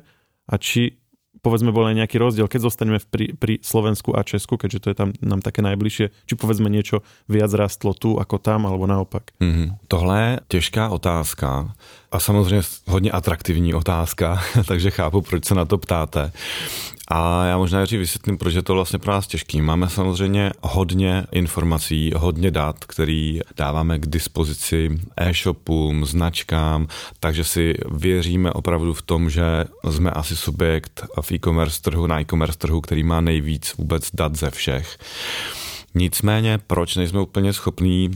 a 0.51 0.55
či 0.57 1.00
povedzme 1.41 1.73
bol 1.73 1.89
aj 1.89 1.97
nejaký 1.97 2.21
rozdiel, 2.21 2.47
keď 2.47 2.69
zostaneme 2.69 3.01
pri, 3.01 3.33
pri 3.33 3.57
Slovensku 3.65 4.13
a 4.13 4.21
Česku, 4.21 4.57
keďže 4.57 4.79
to 4.79 4.87
je 4.93 4.95
tam 4.95 5.09
nám 5.21 5.41
také 5.41 5.65
najbližšie, 5.65 6.05
či 6.29 6.33
povedzme 6.37 6.69
niečo 6.69 7.01
viac 7.25 7.49
rastlo 7.57 7.97
tu 7.97 8.21
ako 8.21 8.37
tam, 8.37 8.69
alebo 8.69 8.85
naopak. 8.85 9.33
Mm-hmm. 9.41 9.89
Tohle 9.89 10.21
je 10.21 10.39
těžká 10.47 10.89
otázka 10.89 11.73
a 12.11 12.19
samozřejmě 12.19 12.61
hodně 12.87 13.11
atraktivní 13.11 13.73
otázka, 13.73 14.41
takže 14.67 14.91
chápu, 14.91 15.21
proč 15.21 15.45
se 15.45 15.55
na 15.55 15.65
to 15.65 15.77
ptáte. 15.77 16.31
A 17.13 17.45
já 17.45 17.57
možná 17.57 17.79
ještě 17.79 17.97
vysvětlím, 17.97 18.37
proč 18.37 18.53
je 18.53 18.61
to 18.61 18.73
vlastně 18.73 18.99
pro 18.99 19.11
nás 19.11 19.27
těžký. 19.27 19.61
Máme 19.61 19.89
samozřejmě 19.89 20.51
hodně 20.61 21.23
informací, 21.31 22.11
hodně 22.15 22.51
dat, 22.51 22.85
který 22.85 23.39
dáváme 23.57 23.99
k 23.99 24.07
dispozici 24.07 24.99
e-shopům, 25.17 26.05
značkám, 26.05 26.87
takže 27.19 27.43
si 27.43 27.73
věříme 27.91 28.51
opravdu 28.51 28.93
v 28.93 29.01
tom, 29.01 29.29
že 29.29 29.43
jsme 29.89 30.11
asi 30.11 30.35
subjekt 30.35 31.05
v 31.21 31.31
e-commerce 31.31 31.81
trhu, 31.81 32.07
na 32.07 32.21
e-commerce 32.21 32.57
trhu, 32.57 32.81
který 32.81 33.03
má 33.03 33.21
nejvíc 33.21 33.73
vůbec 33.77 34.09
dat 34.13 34.35
ze 34.35 34.51
všech. 34.51 34.97
Nicméně, 35.95 36.59
proč 36.67 36.95
nejsme 36.95 37.21
úplně 37.21 37.53
schopní 37.53 38.11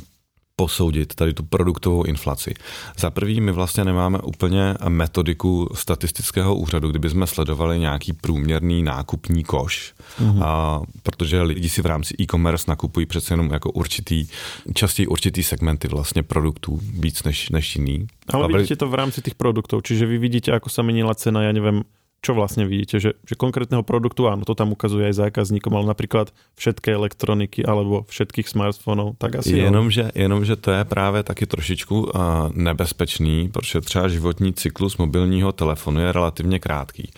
posoudit 0.55 1.15
tady 1.15 1.33
tu 1.33 1.43
produktovou 1.43 2.03
inflaci. 2.03 2.53
Za 2.97 3.09
prvý, 3.09 3.41
my 3.41 3.51
vlastně 3.51 3.83
nemáme 3.83 4.19
úplně 4.19 4.75
metodiku 4.87 5.69
statistického 5.73 6.55
úřadu, 6.55 6.89
kdyby 6.89 7.09
jsme 7.09 7.27
sledovali 7.27 7.79
nějaký 7.79 8.13
průměrný 8.13 8.83
nákupní 8.83 9.43
koš, 9.43 9.93
mm-hmm. 10.19 10.43
a, 10.43 10.81
protože 11.03 11.41
lidi 11.41 11.69
si 11.69 11.81
v 11.81 11.85
rámci 11.85 12.15
e-commerce 12.19 12.65
nakupují 12.67 13.05
přece 13.05 13.33
jenom 13.33 13.51
jako 13.51 13.71
určitý, 13.71 14.27
častěji 14.73 15.07
určitý 15.07 15.43
segmenty 15.43 15.87
vlastně 15.87 16.23
produktů 16.23 16.79
víc 16.83 17.23
než, 17.23 17.49
než 17.49 17.75
jiný. 17.75 18.07
Ale 18.33 18.47
vidíte 18.47 18.75
to 18.75 18.89
v 18.89 18.93
rámci 18.93 19.21
těch 19.21 19.35
produktů, 19.35 19.81
čiže 19.81 20.05
vy 20.05 20.17
vidíte, 20.17 20.51
ako 20.55 20.69
sa 20.69 20.81
menila 20.81 21.13
cena, 21.13 21.43
ja 21.43 21.51
neviem, 21.51 21.83
čo 22.25 22.33
vlastne 22.33 22.65
vidíte, 22.65 22.97
že, 22.97 23.11
že 23.21 23.37
konkrétneho 23.37 23.85
produktu, 23.85 24.25
áno, 24.25 24.41
to 24.49 24.57
tam 24.57 24.73
ukazuje 24.73 25.13
aj 25.13 25.29
zákazníkom, 25.29 25.69
ale 25.77 25.93
napríklad 25.93 26.33
všetké 26.57 26.97
elektroniky 26.97 27.61
alebo 27.61 28.09
všetkých 28.09 28.49
smartfonů, 28.49 29.21
tak 29.21 29.45
asi 29.45 29.61
jenomže, 29.61 30.09
jenomže 30.15 30.55
to 30.55 30.71
je 30.71 30.83
právě 30.85 31.23
taky 31.23 31.45
trošičku 31.45 31.95
uh, 32.01 32.09
nebezpečný, 32.53 33.49
protože 33.53 33.81
třeba 33.81 34.07
životní 34.07 34.53
cyklus 34.53 34.97
mobilního 34.97 35.51
telefonu 35.51 35.99
je 36.01 36.11
relativně 36.11 36.59
krátký. 36.59 37.11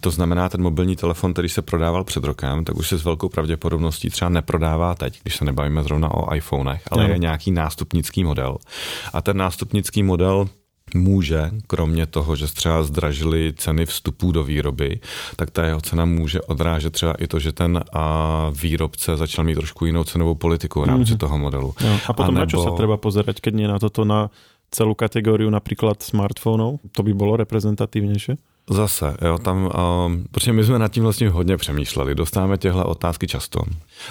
To 0.00 0.10
znamená, 0.10 0.48
ten 0.48 0.62
mobilní 0.62 0.96
telefon, 0.96 1.32
který 1.32 1.48
se 1.48 1.62
prodával 1.62 2.04
před 2.04 2.24
rokem, 2.24 2.64
tak 2.64 2.76
už 2.76 2.88
se 2.88 2.98
s 2.98 3.04
velkou 3.04 3.28
pravděpodobností 3.28 4.10
třeba 4.10 4.28
neprodává 4.28 4.94
teď, 4.94 5.20
když 5.22 5.36
se 5.36 5.44
nebavíme 5.44 5.82
zrovna 5.82 6.14
o 6.14 6.34
iPhonech, 6.34 6.82
ale 6.90 7.10
je 7.10 7.18
nějaký 7.18 7.50
nástupnický 7.50 8.24
model. 8.24 8.56
A 9.12 9.22
ten 9.22 9.36
nástupnický 9.36 10.02
model 10.02 10.48
může, 10.94 11.50
kromě 11.66 12.06
toho, 12.06 12.36
že 12.36 12.46
třeba 12.46 12.82
zdražili 12.82 13.52
ceny 13.56 13.86
vstupů 13.86 14.32
do 14.32 14.44
výroby, 14.44 15.00
tak 15.36 15.50
ta 15.50 15.66
jeho 15.66 15.80
cena 15.80 16.04
může 16.04 16.40
odrážet 16.40 16.92
třeba 16.92 17.14
i 17.14 17.26
to, 17.26 17.38
že 17.38 17.52
ten 17.52 17.80
a 17.92 18.04
výrobce 18.62 19.16
začal 19.16 19.44
mít 19.44 19.54
trošku 19.54 19.86
jinou 19.86 20.04
cenovou 20.04 20.34
politiku 20.34 20.80
v 20.80 20.84
rámci 20.84 21.12
mm-hmm. 21.12 21.18
toho 21.18 21.38
modelu. 21.38 21.74
Jo. 21.80 21.98
A 22.06 22.12
potom 22.12 22.36
a 22.36 22.40
nebo... 22.40 22.46
na 22.46 22.50
čo 22.50 22.62
sa 22.62 22.70
treba 22.76 22.96
pozerať, 22.96 23.40
keď 23.40 23.52
nie 23.54 23.68
na 23.68 23.78
toto 23.78 24.04
na 24.04 24.30
celú 24.70 24.94
kategóriu 24.94 25.50
napríklad 25.50 25.98
smartfónov? 26.02 26.78
To 26.94 27.00
by 27.02 27.12
bolo 27.12 27.36
reprezentatívnejšie? 27.42 28.38
Zase, 28.72 29.16
jo, 29.22 29.38
tam, 29.38 29.70
um, 30.06 30.24
protože 30.30 30.52
my 30.52 30.64
jsme 30.64 30.78
nad 30.78 30.92
tím 30.92 31.02
vlastně 31.02 31.28
hodně 31.28 31.56
přemýšleli, 31.56 32.14
dostáváme 32.14 32.58
těhle 32.58 32.84
otázky 32.84 33.26
často. 33.26 33.60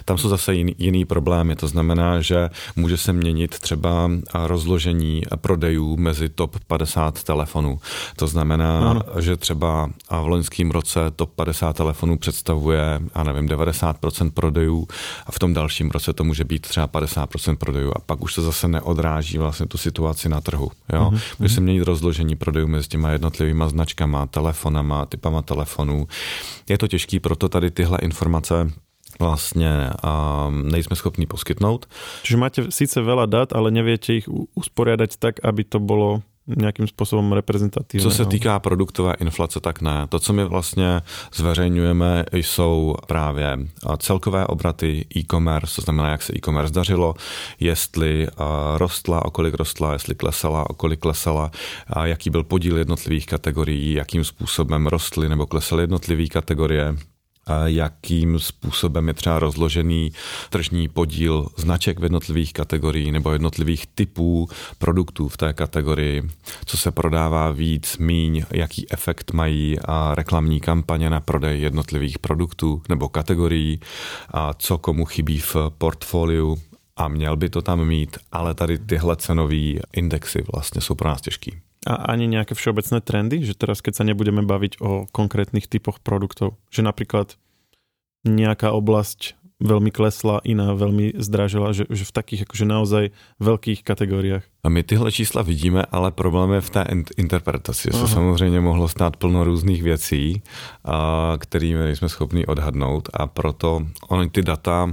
Tam 0.05 0.17
jsou 0.17 0.29
zase 0.29 0.55
jiný, 0.55 0.75
jiný 0.77 1.05
problémy, 1.05 1.55
to 1.55 1.67
znamená, 1.67 2.21
že 2.21 2.49
může 2.75 2.97
se 2.97 3.13
měnit 3.13 3.59
třeba 3.59 4.11
rozložení 4.33 5.23
prodejů 5.35 5.97
mezi 5.97 6.29
top 6.29 6.55
50 6.67 7.23
telefonů. 7.23 7.79
To 8.15 8.27
znamená, 8.27 8.91
ano. 8.91 9.01
že 9.19 9.37
třeba 9.37 9.89
v 10.21 10.27
loňském 10.27 10.71
roce 10.71 10.99
top 11.15 11.29
50 11.35 11.75
telefonů 11.75 12.17
představuje, 12.17 12.99
a 13.13 13.23
nevím, 13.23 13.47
90% 13.47 14.31
prodejů 14.31 14.87
a 15.25 15.31
v 15.31 15.39
tom 15.39 15.53
dalším 15.53 15.91
roce 15.91 16.13
to 16.13 16.23
může 16.23 16.43
být 16.43 16.67
třeba 16.67 16.87
50% 16.87 17.55
prodejů 17.55 17.91
a 17.95 17.99
pak 18.05 18.21
už 18.21 18.33
se 18.33 18.41
zase 18.41 18.67
neodráží 18.67 19.37
vlastně 19.37 19.65
tu 19.65 19.77
situaci 19.77 20.29
na 20.29 20.41
trhu. 20.41 20.71
Jo? 20.93 21.09
Uh-huh. 21.11 21.21
Může 21.39 21.55
se 21.55 21.61
měnit 21.61 21.83
rozložení 21.83 22.35
prodejů 22.35 22.67
mezi 22.67 22.87
těma 22.87 23.09
jednotlivými 23.09 23.63
značkama, 23.67 24.27
telefonama, 24.49 25.05
typama 25.05 25.41
telefonů. 25.41 26.07
Je 26.69 26.77
to 26.77 26.87
těžký, 26.87 27.19
proto 27.19 27.49
tady 27.49 27.71
tyhle 27.71 27.97
informace 28.01 28.71
vlastně 29.19 29.69
um, 29.69 30.67
nejsme 30.69 30.95
schopni 30.95 31.25
poskytnout. 31.25 31.85
Čiže 32.23 32.37
máte 32.37 32.59
sice 32.71 33.01
veľa 33.03 33.25
dat, 33.27 33.49
ale 33.51 33.67
neviete 33.73 34.21
ich 34.21 34.25
usporiadať 34.55 35.11
tak, 35.19 35.35
aby 35.43 35.65
to 35.65 35.81
bolo 35.81 36.23
nějakým 36.57 36.87
způsobem 36.87 37.31
reprezentativní. 37.31 38.03
Co 38.03 38.11
se 38.11 38.25
týká 38.25 38.59
produktové 38.59 39.13
inflace, 39.19 39.59
tak 39.59 39.81
ne. 39.81 40.07
To, 40.09 40.19
co 40.19 40.33
my 40.33 40.45
vlastně 40.45 41.01
zveřejňujeme, 41.33 42.25
jsou 42.31 42.95
právě 43.07 43.57
celkové 43.97 44.47
obraty 44.47 45.05
e-commerce, 45.17 45.75
to 45.75 45.81
znamená, 45.81 46.09
jak 46.09 46.21
se 46.21 46.33
e-commerce 46.35 46.73
dařilo, 46.73 47.15
jestli 47.59 48.27
rostla, 48.77 49.25
o 49.25 49.31
kolik 49.31 49.53
rostla, 49.53 49.93
jestli 49.93 50.15
klesala, 50.15 50.69
o 50.69 50.73
kolik 50.73 50.99
klesala, 50.99 51.51
a 51.87 52.05
jaký 52.05 52.29
byl 52.29 52.43
podíl 52.43 52.77
jednotlivých 52.77 53.25
kategorií, 53.25 53.93
jakým 53.93 54.23
způsobem 54.23 54.87
rostly 54.87 55.29
nebo 55.29 55.45
klesaly 55.45 55.83
jednotlivé 55.83 56.27
kategorie 56.27 56.95
jakým 57.65 58.39
způsobem 58.39 59.07
je 59.07 59.13
třeba 59.13 59.39
rozložený 59.39 60.11
tržní 60.49 60.87
podíl 60.87 61.47
značek 61.57 61.99
v 61.99 62.03
jednotlivých 62.03 62.53
kategoriích 62.53 63.11
nebo 63.11 63.31
jednotlivých 63.31 63.87
typů 63.87 64.49
produktů 64.77 65.27
v 65.27 65.37
té 65.37 65.53
kategorii, 65.53 66.23
co 66.65 66.77
se 66.77 66.91
prodává 66.91 67.51
víc, 67.51 67.97
míň, 67.97 68.43
jaký 68.51 68.91
efekt 68.91 69.31
mají 69.31 69.79
a 69.79 70.15
reklamní 70.15 70.59
kampaně 70.59 71.09
na 71.09 71.19
prodej 71.19 71.61
jednotlivých 71.61 72.19
produktů 72.19 72.81
nebo 72.89 73.09
kategorií? 73.09 73.79
A 74.33 74.53
co 74.53 74.77
komu 74.77 75.05
chybí 75.05 75.39
v 75.39 75.55
portfoliu? 75.77 76.57
A 76.97 77.07
měl 77.07 77.35
by 77.35 77.49
to 77.49 77.61
tam 77.61 77.85
mít, 77.85 78.17
ale 78.31 78.53
tady 78.53 78.77
tyhle 78.77 79.15
cenové 79.15 79.73
indexy 79.93 80.43
vlastně 80.53 80.81
jsou 80.81 80.95
pro 80.95 81.09
nás 81.09 81.21
těžký. 81.21 81.68
A 81.87 81.93
ani 82.11 82.27
nějaké 82.27 82.55
všeobecné 82.55 83.01
trendy, 83.01 83.45
že 83.45 83.55
teraz 83.55 83.79
keď 83.79 83.95
sa 83.95 84.03
nebudeme 84.03 84.43
baviť 84.43 84.83
o 84.83 85.07
konkrétnych 85.11 85.71
typoch 85.71 86.03
produktov, 86.03 86.59
že 86.67 86.83
napríklad 86.83 87.39
nejaká 88.27 88.75
oblasť 88.75 89.39
veľmi 89.59 89.91
klesla, 89.91 90.39
iná 90.47 90.71
veľmi 90.71 91.19
zdražila, 91.19 91.75
že, 91.75 91.83
že 91.91 92.07
v 92.07 92.15
takých 92.15 92.41
akože 92.47 92.65
naozaj 92.65 93.03
veľkých 93.43 93.83
kategoriách. 93.83 94.43
A 94.63 94.67
my 94.71 94.83
tyhle 94.83 95.11
čísla 95.11 95.43
vidíme, 95.43 95.83
ale 95.91 96.15
problém 96.15 96.51
je 96.51 96.61
v 96.61 96.69
té 96.69 96.81
interpretaci. 97.17 97.91
Se 97.91 98.07
samozřejmě 98.07 98.59
mohlo 98.59 98.87
stát 98.87 99.17
plno 99.17 99.43
různých 99.43 99.83
věcí, 99.83 100.41
a, 100.85 101.33
kterými 101.37 101.79
nejsme 101.79 102.09
schopni 102.09 102.45
odhadnout 102.45 103.09
a 103.13 103.27
proto 103.27 103.83
oni 104.09 104.29
ty 104.29 104.41
data 104.41 104.91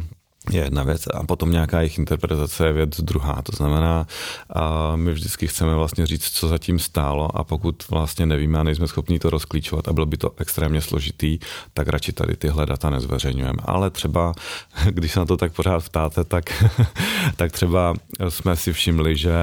je 0.51 0.62
jedna 0.62 0.82
věc 0.82 1.07
a 1.07 1.26
potom 1.26 1.53
nějaká 1.53 1.80
jejich 1.80 1.99
interpretace 1.99 2.66
je 2.66 2.72
věc 2.72 3.01
druhá. 3.01 3.42
To 3.42 3.57
znamená, 3.57 4.07
a 4.51 4.97
my 4.97 5.12
vždycky 5.12 5.47
chceme 5.47 5.74
vlastně 5.74 6.07
říct, 6.07 6.30
co 6.30 6.49
zatím 6.49 6.78
stálo 6.78 7.36
a 7.36 7.44
pokud 7.44 7.84
vlastně 7.90 8.26
nevíme 8.26 8.59
a 8.59 8.62
nejsme 8.62 8.88
schopni 8.88 9.18
to 9.18 9.30
rozklíčovat 9.30 9.88
a 9.88 9.92
bylo 9.92 10.07
by 10.07 10.16
to 10.16 10.30
extrémně 10.38 10.80
složitý, 10.80 11.38
tak 11.74 11.88
radši 11.88 12.12
tady 12.12 12.36
tyhle 12.36 12.66
data 12.66 12.90
nezveřejňujeme. 12.90 13.59
Ale 13.64 13.90
třeba, 13.90 14.32
když 14.90 15.12
se 15.12 15.20
na 15.20 15.26
to 15.26 15.36
tak 15.36 15.53
pořád 15.53 15.84
ptáte, 15.84 16.24
tak, 16.24 16.64
tak 17.36 17.53
třeba 17.53 17.94
jsme 18.28 18.57
si 18.57 18.72
všimli, 18.72 19.16
že 19.16 19.34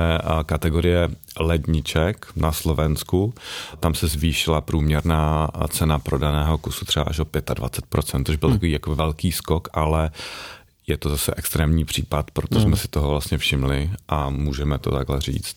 kategorie 0.45 1.09
ledniček 1.39 2.25
na 2.35 2.51
Slovensku, 2.51 3.33
tam 3.79 3.95
se 3.95 4.07
zvýšila 4.07 4.61
průměrná 4.61 5.49
cena 5.67 5.99
prodaného 5.99 6.57
kusu 6.57 6.85
třeba 6.85 7.05
až 7.05 7.19
o 7.19 7.25
25%, 7.25 8.23
což 8.25 8.35
byl 8.35 8.49
hmm. 8.49 8.57
takový 8.57 8.71
jako 8.71 8.95
velký 8.95 9.31
skok, 9.31 9.67
ale 9.73 10.11
je 10.87 10.97
to 10.97 11.09
zase 11.09 11.33
extrémní 11.37 11.85
případ, 11.85 12.31
proto 12.31 12.55
no. 12.55 12.61
jsme 12.61 12.75
si 12.75 12.87
toho 12.87 13.09
vlastně 13.09 13.37
všimli 13.37 13.91
a 14.07 14.29
můžeme 14.29 14.79
to 14.79 14.91
takhle 14.91 15.21
říct. 15.21 15.55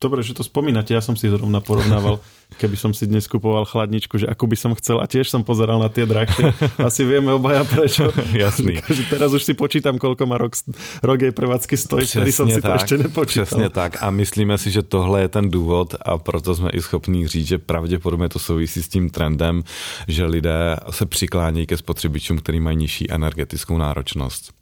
Dobre, 0.00 0.24
že 0.24 0.32
to 0.32 0.40
spomínate, 0.40 0.96
ja 0.96 1.04
som 1.04 1.12
si 1.12 1.28
zrovna 1.28 1.60
porovnával, 1.60 2.24
keby 2.60 2.72
som 2.72 2.96
si 2.96 3.04
dnes 3.04 3.28
kupoval 3.28 3.68
chladničku, 3.68 4.16
že 4.16 4.24
ako 4.24 4.48
by 4.48 4.56
som 4.56 4.72
chcel 4.72 4.96
a 4.96 5.04
tiež 5.04 5.28
som 5.28 5.44
pozeral 5.44 5.76
na 5.76 5.92
tie 5.92 6.08
drahšie. 6.08 6.56
Asi 6.80 7.04
vieme 7.04 7.36
obaja 7.36 7.68
prečo. 7.68 8.08
Jasný. 8.32 8.80
Takže 8.88 9.04
teraz 9.12 9.28
už 9.36 9.44
si 9.44 9.52
počítam, 9.52 10.00
koľko 10.00 10.24
má 10.24 10.40
rok, 10.40 10.56
rok 11.04 11.20
jej 11.20 11.36
prevádzky 11.36 11.76
stojí, 11.76 12.08
ktorý 12.08 12.32
som 12.32 12.48
si 12.48 12.64
tak, 12.64 12.64
to 12.64 12.76
ešte 12.80 12.96
nepočítal. 12.96 13.44
Přesně 13.44 13.68
tak 13.68 14.00
a 14.00 14.08
myslíme 14.08 14.56
si, 14.56 14.72
že 14.72 14.82
tohle 14.82 15.20
je 15.20 15.28
ten 15.28 15.52
důvod 15.52 15.94
a 16.00 16.16
proto 16.16 16.54
jsme 16.54 16.70
i 16.72 16.80
schopní 16.80 17.28
říct, 17.28 17.46
že 17.46 17.58
pravděpodobně 17.58 18.28
to 18.28 18.38
souvisí 18.38 18.82
s 18.82 18.88
tím 18.88 19.10
trendem, 19.10 19.62
že 20.08 20.24
lidé 20.24 20.76
se 20.90 21.06
přiklání 21.06 21.66
ke 21.66 21.76
spotřebičům, 21.76 22.38
který 22.38 22.60
mají 22.60 22.76
nižší 22.76 23.12
energetickou 23.12 23.78
náročnost. 23.78 24.52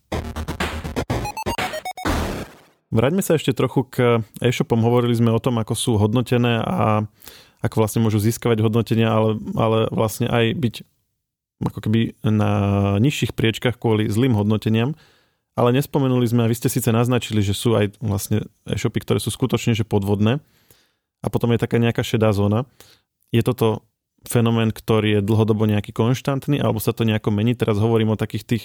Vráťme 2.88 3.20
sa 3.20 3.36
ešte 3.36 3.52
trochu 3.52 3.84
k 3.84 4.24
e-shopom. 4.40 4.80
Hovorili 4.80 5.12
sme 5.12 5.28
o 5.28 5.42
tom, 5.42 5.60
ako 5.60 5.74
sú 5.76 5.92
hodnotené 6.00 6.64
a 6.64 7.04
ako 7.60 7.74
vlastne 7.84 8.00
môžu 8.00 8.22
získavať 8.22 8.64
hodnotenia, 8.64 9.12
ale, 9.12 9.36
ale 9.58 9.78
vlastne 9.92 10.30
aj 10.30 10.56
byť 10.56 10.74
ako 11.58 11.80
keby 11.84 12.14
na 12.22 12.50
nižších 13.02 13.34
priečkach 13.34 13.76
kvôli 13.82 14.06
zlým 14.06 14.32
hodnoteniam. 14.38 14.94
Ale 15.58 15.74
nespomenuli 15.74 16.22
sme, 16.22 16.46
a 16.46 16.50
vy 16.50 16.54
ste 16.54 16.70
síce 16.70 16.86
naznačili, 16.94 17.42
že 17.42 17.50
sú 17.50 17.74
aj 17.74 17.98
vlastne 17.98 18.46
e-shopy, 18.62 19.02
ktoré 19.02 19.18
sú 19.18 19.34
skutočne 19.34 19.74
že 19.74 19.82
podvodné 19.82 20.38
a 21.18 21.26
potom 21.26 21.50
je 21.50 21.58
taká 21.58 21.82
nejaká 21.82 22.06
šedá 22.06 22.30
zóna. 22.30 22.62
Je 23.34 23.42
toto 23.42 23.82
fenomén, 24.22 24.70
ktorý 24.70 25.18
je 25.18 25.26
dlhodobo 25.26 25.66
nejaký 25.66 25.90
konštantný, 25.90 26.62
alebo 26.62 26.78
sa 26.78 26.94
to 26.94 27.02
nejako 27.02 27.34
mení? 27.34 27.58
Teraz 27.58 27.82
hovorím 27.82 28.14
o 28.14 28.20
takých 28.20 28.46
tých 28.46 28.64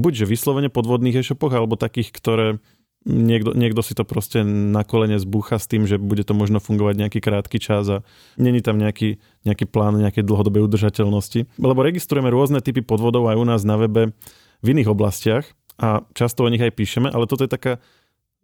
buď 0.00 0.24
že 0.24 0.26
vyslovene 0.26 0.72
podvodných 0.72 1.20
e-shopoch, 1.20 1.52
alebo 1.52 1.76
takých, 1.76 2.16
ktoré 2.16 2.64
niekto, 3.04 3.54
niekto 3.54 3.80
si 3.82 3.94
to 3.94 4.06
proste 4.06 4.42
na 4.46 4.86
kolene 4.86 5.18
zbúcha 5.18 5.58
s 5.58 5.66
tým, 5.66 5.86
že 5.86 5.98
bude 5.98 6.22
to 6.22 6.34
možno 6.34 6.62
fungovať 6.62 6.94
nejaký 6.98 7.18
krátky 7.18 7.58
čas 7.58 7.84
a 7.90 7.98
není 8.38 8.62
tam 8.62 8.78
nejaký, 8.78 9.18
nejaký 9.42 9.66
plán 9.66 9.98
nejakej 9.98 10.22
dlhodobej 10.22 10.66
udržateľnosti. 10.66 11.50
Lebo 11.58 11.80
registrujeme 11.82 12.30
rôzne 12.30 12.62
typy 12.62 12.82
podvodov 12.82 13.26
aj 13.30 13.36
u 13.38 13.44
nás 13.46 13.62
na 13.66 13.78
webe 13.78 14.14
v 14.62 14.66
iných 14.66 14.90
oblastiach 14.90 15.44
a 15.82 16.06
často 16.14 16.46
o 16.46 16.50
nich 16.52 16.62
aj 16.62 16.74
píšeme, 16.74 17.10
ale 17.10 17.26
toto 17.26 17.42
je 17.42 17.50
taká 17.50 17.82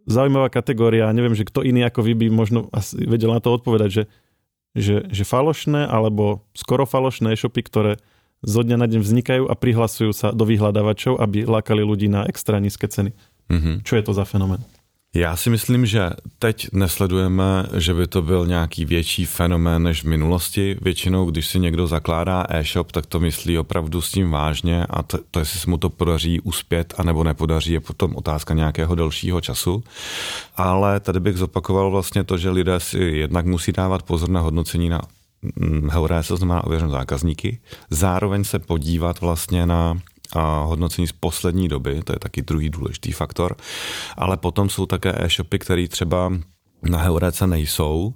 zaujímavá 0.09 0.49
kategória 0.49 1.07
a 1.07 1.15
neviem, 1.15 1.37
že 1.37 1.47
kto 1.47 1.63
iný 1.63 1.85
ako 1.87 2.01
vy 2.03 2.13
by 2.17 2.27
možno 2.33 2.67
asi 2.73 2.99
vedel 3.05 3.31
na 3.31 3.45
to 3.45 3.53
odpovedať, 3.53 3.91
že, 3.93 4.05
že, 4.73 4.97
že 5.13 5.25
falošné 5.29 5.85
alebo 5.85 6.49
skoro 6.57 6.89
falošné 6.89 7.37
e-shopy, 7.37 7.61
ktoré 7.63 8.01
zo 8.41 8.63
dňa 8.63 8.77
na 8.79 8.87
deň 8.87 9.01
vznikajú 9.03 9.45
a 9.51 9.55
prihlasujú 9.59 10.15
sa 10.15 10.31
do 10.31 10.47
vyhľadávačov, 10.47 11.19
aby 11.19 11.43
lákali 11.45 11.83
ľudí 11.83 12.07
na 12.07 12.25
extra 12.25 12.63
nízke 12.63 12.87
ceny. 12.87 13.11
Mm-hmm. 13.51 13.83
Čo 13.83 13.97
je 13.97 14.03
to 14.03 14.13
za 14.13 14.25
fenomén? 14.25 14.65
Já 15.15 15.37
si 15.37 15.51
myslím, 15.51 15.87
že 15.87 16.11
teď 16.39 16.69
nesledujeme, 16.73 17.67
že 17.77 17.95
by 17.95 18.07
to 18.07 18.23
byl 18.23 18.47
nějaký 18.47 18.85
větší 18.85 19.25
fenomén 19.25 19.83
než 19.83 20.03
v 20.03 20.09
minulosti. 20.09 20.77
Většinou, 20.83 21.31
když 21.31 21.47
si 21.47 21.61
někdo 21.61 21.87
zakládá 21.87 22.45
e-shop, 22.49 22.93
tak 22.93 23.07
to 23.07 23.21
myslí 23.21 23.59
opravdu 23.59 24.01
s 24.01 24.11
tím 24.11 24.31
vážně 24.31 24.87
a 24.91 25.03
to, 25.03 25.19
to 25.31 25.39
jestli 25.39 25.59
se 25.59 25.71
mu 25.71 25.79
to 25.79 25.91
podaří 25.91 26.41
uspět 26.41 26.95
a 26.97 27.03
nebo 27.03 27.25
nepodaří, 27.25 27.73
je 27.73 27.81
potom 27.81 28.17
otázka 28.17 28.55
nějakého 28.55 28.95
delšího 28.95 29.41
času. 29.41 29.85
Ale 30.57 31.01
tady 31.01 31.21
bych 31.21 31.37
zopakoval 31.37 31.91
vlastně 31.91 32.25
to, 32.25 32.39
že 32.39 32.51
lidé 32.51 32.81
si 32.81 32.99
jednak 32.99 33.47
musí 33.47 33.73
dávat 33.73 34.03
pozor 34.03 34.29
na 34.29 34.41
hodnocení 34.41 34.89
na 34.89 35.01
mm, 35.57 35.89
Heuré, 35.91 36.23
to 36.23 36.37
znamená 36.37 36.65
ověřené 36.65 36.91
zákazníky, 36.91 37.59
zároveň 37.91 38.45
se 38.45 38.59
podívat 38.59 39.21
vlastně 39.21 39.67
na 39.67 39.99
a 40.37 40.61
hodnocení 40.61 41.07
z 41.07 41.13
poslední 41.13 41.69
doby, 41.69 42.03
to 42.03 42.13
je 42.13 42.19
taky 42.19 42.43
druhý 42.43 42.71
důležitý 42.71 43.13
faktor, 43.13 43.57
ale 44.17 44.37
potom 44.37 44.69
jsou 44.69 44.87
také 44.87 45.25
e-shopy, 45.25 45.59
které 45.59 45.89
třeba 45.89 46.33
na 46.83 46.99
Heurece 46.99 47.47
nejsou 47.47 48.15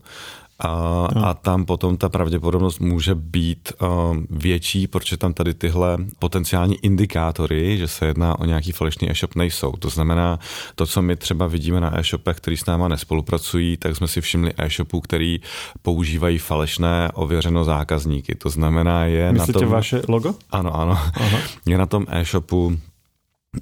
a, 0.65 1.09
no. 1.15 1.27
a 1.27 1.35
tam 1.35 1.65
potom 1.65 1.97
ta 1.97 2.09
pravděpodobnost 2.09 2.79
může 2.79 3.15
být 3.15 3.73
uh, 3.81 3.89
větší, 4.31 4.87
protože 4.87 5.17
tam 5.17 5.35
tady 5.35 5.55
tyhle 5.55 5.99
potenciální 6.19 6.77
indikátory, 6.85 7.79
že 7.79 7.89
se 7.89 8.07
jedná 8.07 8.39
o 8.39 8.45
nějaký 8.45 8.73
falešný 8.73 9.11
e-shop, 9.11 9.35
nejsou. 9.35 9.73
To 9.73 9.89
znamená, 9.89 10.39
to, 10.75 10.87
co 10.87 11.03
my 11.03 11.17
třeba 11.17 11.47
vidíme 11.47 11.81
na 11.81 11.99
e-shopech, 11.99 12.37
který 12.37 12.57
s 12.57 12.67
náma 12.67 12.89
nespolupracují, 12.89 13.77
tak 13.77 13.97
jsme 13.97 14.09
si 14.09 14.21
všimli 14.21 14.53
e-shopů, 14.59 15.01
který 15.01 15.41
používají 15.83 16.39
falešné 16.39 17.11
ověřeno 17.15 17.65
zákazníky. 17.65 18.35
To 18.35 18.51
znamená, 18.51 19.05
je 19.05 19.33
Myslíte 19.33 19.59
na 19.59 19.61
tom... 19.61 19.69
vaše 19.69 20.03
logo? 20.09 20.35
Ano, 20.51 20.77
ano. 20.77 20.99
Aha. 21.15 21.39
Je 21.67 21.79
na 21.79 21.87
tom 21.87 22.07
e-shopu 22.09 22.77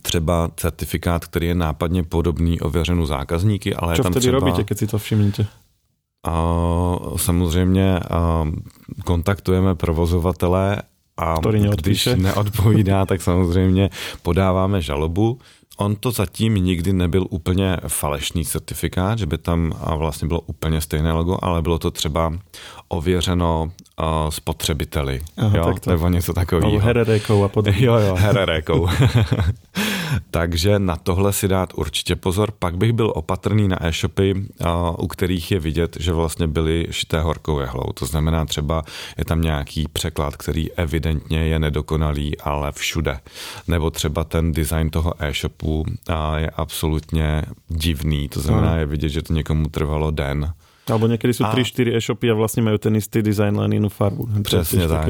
třeba 0.02 0.50
certifikát, 0.56 1.24
který 1.24 1.46
je 1.46 1.54
nápadně 1.54 2.02
podobný 2.02 2.60
ověřenou 2.60 3.06
zákazníky, 3.06 3.74
ale 3.74 3.96
Čo 3.96 4.00
je 4.00 4.02
tam 4.02 4.12
vtedy 4.12 4.22
třeba... 4.22 4.38
robíte, 4.38 4.64
keď 4.64 4.78
si 4.78 4.86
to 4.86 4.98
všimnete? 4.98 5.46
A 6.24 6.56
samozřejmě 7.16 8.00
kontaktujeme 9.04 9.74
provozovatele 9.74 10.82
a 11.16 11.34
když 11.76 12.08
neodpovídá, 12.16 13.06
tak 13.06 13.22
samozřejmě 13.22 13.90
podáváme 14.22 14.82
žalobu. 14.82 15.38
On 15.76 15.96
to 15.96 16.10
zatím 16.10 16.54
nikdy 16.54 16.92
nebyl 16.92 17.26
úplně 17.30 17.76
falešný 17.88 18.44
certifikát, 18.44 19.18
že 19.18 19.26
by 19.26 19.38
tam 19.38 19.72
vlastně 19.96 20.28
bylo 20.28 20.40
úplně 20.40 20.80
stejné 20.80 21.12
logo, 21.12 21.38
ale 21.42 21.62
bylo 21.62 21.78
to 21.78 21.90
třeba 21.90 22.32
ověřeno 22.88 23.72
spotřebiteli. 24.30 25.20
Aha, 25.36 25.56
jo? 25.56 25.64
Tak 25.64 25.80
to. 25.80 25.90
Nebo 25.90 26.08
něco 26.08 26.32
takového. 26.32 26.78
Hererekou 26.78 27.44
a 27.44 27.48
podobně. 27.48 27.84
Jo, 27.84 27.94
jo, 27.94 28.14
hererekou. 28.18 28.88
Takže 30.30 30.78
na 30.78 30.96
tohle 30.96 31.32
si 31.32 31.48
dát 31.48 31.72
určitě 31.74 32.16
pozor. 32.16 32.50
Pak 32.58 32.76
bych 32.76 32.92
byl 32.92 33.12
opatrný 33.14 33.68
na 33.68 33.86
e-shopy, 33.86 34.34
u 34.98 35.06
kterých 35.06 35.50
je 35.50 35.60
vidět, 35.60 35.96
že 36.00 36.12
vlastně 36.12 36.46
byly 36.46 36.86
šité 36.90 37.20
horkou 37.20 37.60
jehlou. 37.60 37.92
To 37.94 38.06
znamená 38.06 38.44
třeba 38.44 38.82
je 39.18 39.24
tam 39.24 39.40
nějaký 39.40 39.88
překlad, 39.92 40.36
který 40.36 40.72
evidentně 40.72 41.38
je 41.38 41.58
nedokonalý, 41.58 42.38
ale 42.38 42.72
všude. 42.72 43.20
Nebo 43.68 43.90
třeba 43.90 44.24
ten 44.24 44.52
design 44.52 44.90
toho 44.90 45.14
e-shopu 45.18 45.84
je 46.36 46.50
absolutně 46.50 47.42
divný. 47.68 48.28
To 48.28 48.40
znamená, 48.40 48.76
je 48.76 48.86
vidět, 48.86 49.08
že 49.08 49.22
to 49.22 49.32
někomu 49.32 49.68
trvalo 49.68 50.10
den 50.10 50.52
Alebo 50.90 51.06
někdy 51.06 51.34
jsou 51.34 51.44
3-4 51.44 51.96
e-shopy 51.96 52.30
a 52.30 52.34
vlastně 52.34 52.62
mají 52.62 52.78
ten 52.78 52.96
istý 52.96 53.22
design, 53.22 53.58
len 53.58 53.72
jinou 53.72 53.88
farbu. 53.88 54.28
Přesně 54.42 54.88
tak. 54.88 55.08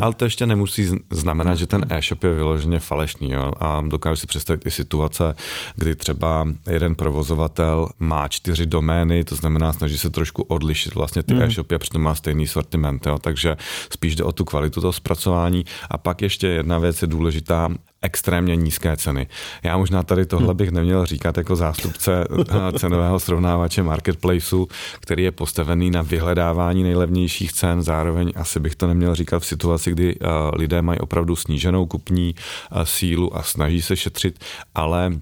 Ale 0.00 0.14
to 0.14 0.24
ještě 0.24 0.46
nemusí 0.46 0.90
znamenat, 1.10 1.54
že 1.54 1.66
ten 1.66 1.86
e-shop 1.88 2.24
je 2.24 2.34
vyloženě 2.34 2.80
falešný. 2.80 3.30
Jo? 3.30 3.52
A 3.60 3.82
dokážu 3.88 4.16
si 4.16 4.26
představit 4.26 4.66
i 4.66 4.70
situace, 4.70 5.34
kdy 5.76 5.94
třeba 5.96 6.48
jeden 6.70 6.94
provozovatel 6.94 7.88
má 7.98 8.28
čtyři 8.28 8.66
domény, 8.66 9.24
to 9.24 9.34
znamená, 9.34 9.72
snaží 9.72 9.98
se 9.98 10.10
trošku 10.10 10.42
odlišit 10.42 10.94
vlastně 10.94 11.22
ty 11.22 11.34
mm. 11.34 11.42
e-shopy 11.42 11.74
a 11.74 11.78
přitom 11.78 12.02
má 12.02 12.14
stejný 12.14 12.46
sortiment. 12.46 13.06
Jo? 13.06 13.18
Takže 13.18 13.56
spíš 13.92 14.16
jde 14.16 14.24
o 14.24 14.32
tu 14.32 14.44
kvalitu 14.44 14.80
toho 14.80 14.92
zpracování. 14.92 15.64
A 15.90 15.98
pak 15.98 16.22
ještě 16.22 16.46
jedna 16.46 16.78
věc 16.78 17.02
je 17.02 17.08
důležitá, 17.08 17.68
extrémně 18.02 18.56
nízké 18.56 18.96
ceny. 18.96 19.26
Já 19.62 19.76
možná 19.76 20.02
tady 20.02 20.26
tohle 20.26 20.54
bych 20.54 20.70
neměl 20.70 21.06
říkat 21.06 21.36
jako 21.36 21.56
zástupce 21.56 22.24
eh, 22.48 22.78
cenového 22.78 23.20
srovnávače 23.20 23.82
marketplaceu, 23.82 24.68
který 25.00 25.22
je 25.22 25.32
postavený 25.32 25.90
na 25.90 26.02
vyhledávání 26.02 26.82
nejlevnějších 26.82 27.52
cen, 27.52 27.82
zároveň 27.82 28.32
asi 28.36 28.60
bych 28.60 28.76
to 28.76 28.86
neměl 28.86 29.14
říkat 29.14 29.38
v 29.38 29.46
situaci, 29.46 29.90
kdy 29.90 30.16
eh, 30.20 30.26
lidé 30.52 30.82
mají 30.82 30.98
opravdu 30.98 31.36
sníženou 31.36 31.86
kupní 31.86 32.34
eh, 32.34 32.86
sílu 32.86 33.36
a 33.36 33.42
snaží 33.42 33.82
se 33.82 33.96
šetřit, 33.96 34.44
ale 34.74 35.12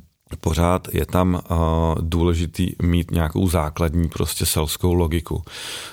pořád 0.40 0.88
je 0.94 1.06
tam 1.06 1.34
uh, 1.34 1.58
důležitý 2.00 2.70
mít 2.82 3.10
nějakou 3.10 3.48
základní 3.48 4.08
prostě 4.08 4.46
selskou 4.46 4.94
logiku. 4.94 5.42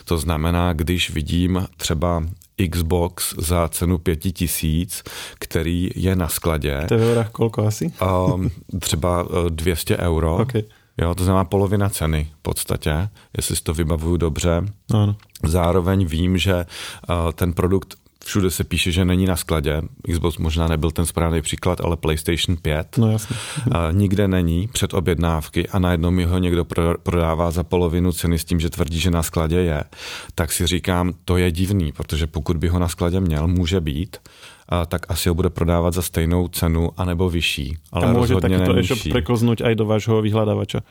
To 0.05 0.17
znamená, 0.17 0.73
když 0.73 1.09
vidím 1.09 1.67
třeba 1.77 2.23
Xbox 2.71 3.35
za 3.37 3.67
cenu 3.67 3.97
pěti 3.97 4.31
tisíc, 4.31 5.03
který 5.39 5.89
je 5.95 6.15
na 6.15 6.27
skladě. 6.27 6.85
To 6.87 6.93
je 6.93 7.27
kolko 7.31 7.67
asi? 7.67 7.93
Um, 8.33 8.49
třeba 8.79 9.25
200 9.49 9.97
uh, 9.97 10.03
euro. 10.03 10.35
Okay. 10.35 10.63
Jo, 10.97 11.15
to 11.15 11.23
znamená 11.23 11.43
polovina 11.43 11.89
ceny 11.89 12.31
v 12.39 12.41
podstatě, 12.41 13.09
jestli 13.37 13.55
si 13.55 13.63
to 13.63 13.73
vybavuju 13.73 14.17
dobře. 14.17 14.61
Ano. 14.93 15.15
Zároveň 15.43 16.05
vím, 16.05 16.37
že 16.37 16.55
uh, 16.55 17.31
ten 17.31 17.53
produkt 17.53 17.95
všude 18.25 18.51
se 18.51 18.63
píše, 18.63 18.91
že 18.91 19.05
není 19.05 19.25
na 19.25 19.35
skladě. 19.35 19.81
Xbox 20.11 20.37
možná 20.37 20.67
nebyl 20.67 20.91
ten 20.91 21.05
správný 21.05 21.41
příklad, 21.41 21.81
ale 21.81 21.97
PlayStation 21.97 22.57
5 22.61 22.97
no, 22.97 23.11
jasně. 23.11 23.35
A 23.71 23.91
nikde 23.91 24.27
není 24.27 24.67
před 24.67 24.93
objednávky 24.93 25.67
a 25.67 25.79
najednou 25.79 26.11
mi 26.11 26.25
ho 26.25 26.37
někdo 26.37 26.65
prodává 27.03 27.51
za 27.51 27.63
polovinu 27.63 28.11
ceny 28.11 28.39
s 28.39 28.45
tím, 28.45 28.59
že 28.59 28.69
tvrdí, 28.69 28.99
že 28.99 29.11
na 29.11 29.23
skladě 29.23 29.55
je. 29.55 29.83
Tak 30.35 30.51
si 30.51 30.67
říkám, 30.67 31.13
to 31.25 31.37
je 31.37 31.51
divný, 31.51 31.91
protože 31.91 32.27
pokud 32.27 32.57
by 32.57 32.67
ho 32.67 32.79
na 32.79 32.87
skladě 32.87 33.19
měl, 33.19 33.47
může 33.47 33.81
být, 33.81 34.17
a 34.69 34.85
tak 34.85 35.11
asi 35.11 35.29
ho 35.29 35.35
bude 35.35 35.49
prodávat 35.49 35.93
za 35.93 36.01
stejnou 36.01 36.47
cenu 36.47 36.89
anebo 36.97 37.29
vyšší. 37.29 37.77
Ale 37.91 38.07
a 38.07 38.13
může 38.13 38.35
takýto 38.35 38.73
e-shop 38.79 38.99
preklznúť 39.11 39.59
aj 39.61 39.73
do 39.75 39.85
vášho 39.85 40.23
vyhľadávača. 40.23 40.81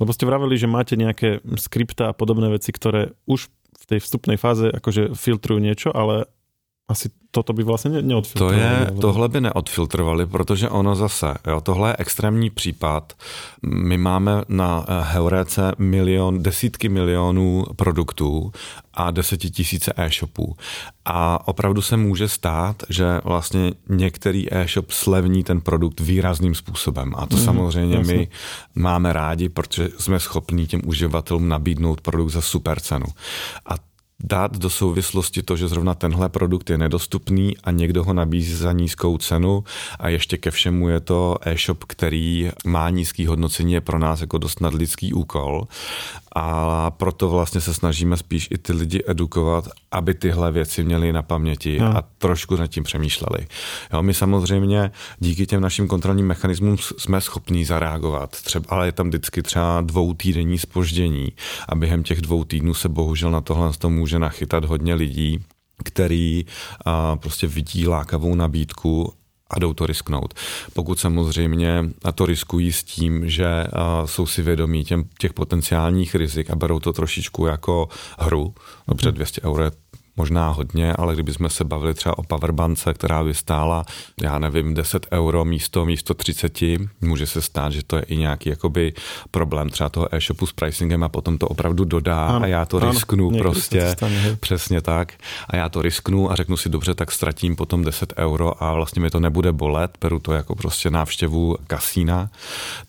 Lebo 0.00 0.10
ste 0.16 0.24
vravili, 0.24 0.56
že 0.58 0.66
máte 0.66 0.96
nejaké 0.96 1.44
skripta 1.60 2.10
a 2.10 2.16
podobné 2.16 2.48
veci, 2.50 2.72
ktoré 2.72 3.12
už 3.28 3.52
v 3.80 3.84
tej 3.86 4.00
vstupnej 4.00 4.36
fáze 4.40 4.68
akože 4.72 5.14
filtrujú 5.14 5.60
niečo, 5.60 5.88
ale 5.92 6.26
asi 6.90 7.10
toto 7.30 7.52
by 7.52 7.62
vlastně 7.62 8.02
neodfiltrovali. 8.02 8.58
To 8.58 8.92
je, 8.94 9.00
tohle 9.00 9.28
by 9.28 9.40
neodfiltrovali, 9.40 10.26
protože 10.26 10.68
ono 10.68 10.96
zase, 10.96 11.34
jo, 11.46 11.60
tohle 11.60 11.90
je 11.90 11.96
extrémní 11.98 12.50
případ. 12.50 13.12
My 13.62 13.98
máme 13.98 14.42
na 14.48 14.84
eh, 14.88 15.02
Heurece 15.02 15.72
milion, 15.78 16.42
desítky 16.42 16.88
milionů 16.88 17.64
produktů 17.76 18.52
a 18.94 19.10
desetitisíce 19.10 19.92
e-shopů. 19.96 20.56
A 21.04 21.48
opravdu 21.48 21.82
se 21.82 21.96
může 21.96 22.28
stát, 22.28 22.82
že 22.88 23.20
vlastně 23.24 23.72
některý 23.88 24.54
e-shop 24.54 24.90
slevní 24.90 25.44
ten 25.44 25.60
produkt 25.60 26.00
výrazným 26.00 26.54
způsobem. 26.54 27.14
A 27.16 27.26
to 27.26 27.36
mm, 27.36 27.44
samozřejmě 27.44 27.96
jasně. 27.96 28.14
my 28.14 28.28
máme 28.74 29.12
rádi, 29.12 29.48
protože 29.48 29.88
jsme 29.98 30.20
schopní 30.20 30.66
těm 30.66 30.80
uživatelům 30.86 31.48
nabídnout 31.48 32.00
produkt 32.00 32.30
za 32.30 32.40
super 32.40 32.80
cenu. 32.80 33.06
A 33.66 33.89
dát 34.24 34.58
do 34.58 34.70
souvislosti 34.70 35.42
to, 35.42 35.56
že 35.56 35.68
zrovna 35.68 35.94
tenhle 35.94 36.28
produkt 36.28 36.70
je 36.70 36.78
nedostupný 36.78 37.56
a 37.64 37.70
někdo 37.70 38.04
ho 38.04 38.12
nabízí 38.12 38.54
za 38.54 38.72
nízkou 38.72 39.18
cenu. 39.18 39.64
A 39.98 40.08
ještě 40.08 40.36
ke 40.36 40.50
všemu 40.50 40.88
je 40.88 41.00
to 41.00 41.36
e-shop, 41.42 41.84
který 41.84 42.50
má 42.66 42.90
nízký 42.90 43.26
hodnocení, 43.26 43.72
je 43.72 43.80
pro 43.80 43.98
nás 43.98 44.20
jako 44.20 44.38
dost 44.38 44.60
nadlidský 44.60 45.12
úkol 45.12 45.66
a 46.36 46.90
proto 46.90 47.28
vlastně 47.28 47.60
se 47.60 47.74
snažíme 47.74 48.16
spíš 48.16 48.48
i 48.50 48.58
ty 48.58 48.72
lidi 48.72 49.02
edukovat, 49.06 49.68
aby 49.90 50.14
tyhle 50.14 50.52
věci 50.52 50.84
měli 50.84 51.12
na 51.12 51.22
paměti 51.22 51.78
no. 51.80 51.96
a 51.96 52.04
trošku 52.18 52.56
nad 52.56 52.66
tím 52.66 52.84
přemýšleli. 52.84 53.46
Jo, 53.92 54.02
my 54.02 54.14
samozřejmě 54.14 54.90
díky 55.18 55.46
těm 55.46 55.60
našim 55.60 55.88
kontrolním 55.88 56.26
mechanismům 56.26 56.76
jsme 56.78 57.20
schopní 57.20 57.64
zareagovat, 57.64 58.30
třeba, 58.30 58.66
ale 58.68 58.86
je 58.86 58.92
tam 58.92 59.08
vždycky 59.08 59.42
třeba 59.42 59.80
dvou 59.80 60.14
týdenní 60.14 60.58
spoždění 60.58 61.32
a 61.68 61.74
během 61.74 62.02
těch 62.02 62.20
dvou 62.20 62.44
týdnů 62.44 62.74
se 62.74 62.88
bohužel 62.88 63.30
na 63.30 63.40
tohle 63.40 63.72
to 63.78 63.90
může 63.90 64.18
nachytat 64.18 64.64
hodně 64.64 64.94
lidí, 64.94 65.44
který 65.84 66.44
a, 66.84 67.16
prostě 67.16 67.46
vidí 67.46 67.88
lákavou 67.88 68.34
nabídku 68.34 69.12
a 69.50 69.58
jdou 69.58 69.74
to 69.74 69.86
risknout. 69.86 70.34
Pokud 70.72 70.98
samozřejmě 70.98 71.84
a 72.04 72.12
to 72.12 72.26
riskují 72.26 72.72
s 72.72 72.84
tím, 72.84 73.28
že 73.30 73.66
jsou 74.04 74.26
si 74.26 74.42
vědomí 74.42 74.84
těm, 74.84 75.04
těch 75.18 75.32
potenciálních 75.32 76.14
rizik 76.14 76.50
a 76.50 76.56
berou 76.56 76.80
to 76.80 76.92
trošičku 76.92 77.46
jako 77.46 77.88
hru, 78.18 78.54
dobře 78.88 79.12
200 79.12 79.40
euro 79.42 79.64
je 79.64 79.70
možná 80.16 80.48
hodně, 80.48 80.92
ale 80.92 81.14
kdybychom 81.14 81.48
se 81.48 81.64
bavili 81.64 81.94
třeba 81.94 82.18
o 82.18 82.22
powerbance, 82.22 82.94
která 82.94 83.24
by 83.24 83.34
stála, 83.34 83.84
já 84.22 84.38
nevím, 84.38 84.74
10 84.74 85.06
euro 85.12 85.44
místo, 85.44 85.84
místo 85.84 86.14
30, 86.14 86.58
může 87.00 87.26
se 87.26 87.42
stát, 87.42 87.72
že 87.72 87.82
to 87.86 87.96
je 87.96 88.02
i 88.02 88.16
nějaký 88.16 88.48
jakoby 88.48 88.92
problém 89.30 89.70
třeba 89.70 89.88
toho 89.88 90.14
e-shopu 90.14 90.46
s 90.46 90.52
pricingem 90.52 91.02
a 91.02 91.08
potom 91.08 91.38
to 91.38 91.48
opravdu 91.48 91.84
dodá 91.84 92.26
ano, 92.26 92.44
a 92.44 92.46
já 92.46 92.64
to 92.64 92.76
ano, 92.76 92.90
risknu 92.90 93.30
prostě, 93.38 93.90
stane, 93.90 94.36
přesně 94.40 94.80
tak, 94.80 95.12
a 95.48 95.56
já 95.56 95.68
to 95.68 95.82
risknu 95.82 96.32
a 96.32 96.36
řeknu 96.36 96.56
si 96.56 96.68
dobře, 96.68 96.94
tak 96.94 97.12
ztratím 97.12 97.56
potom 97.56 97.84
10 97.84 98.12
euro 98.16 98.62
a 98.64 98.74
vlastně 98.74 99.02
mi 99.02 99.10
to 99.10 99.20
nebude 99.20 99.52
bolet, 99.52 99.90
beru 100.00 100.18
to 100.18 100.32
jako 100.32 100.54
prostě 100.54 100.90
návštěvu 100.90 101.56
kasína, 101.66 102.30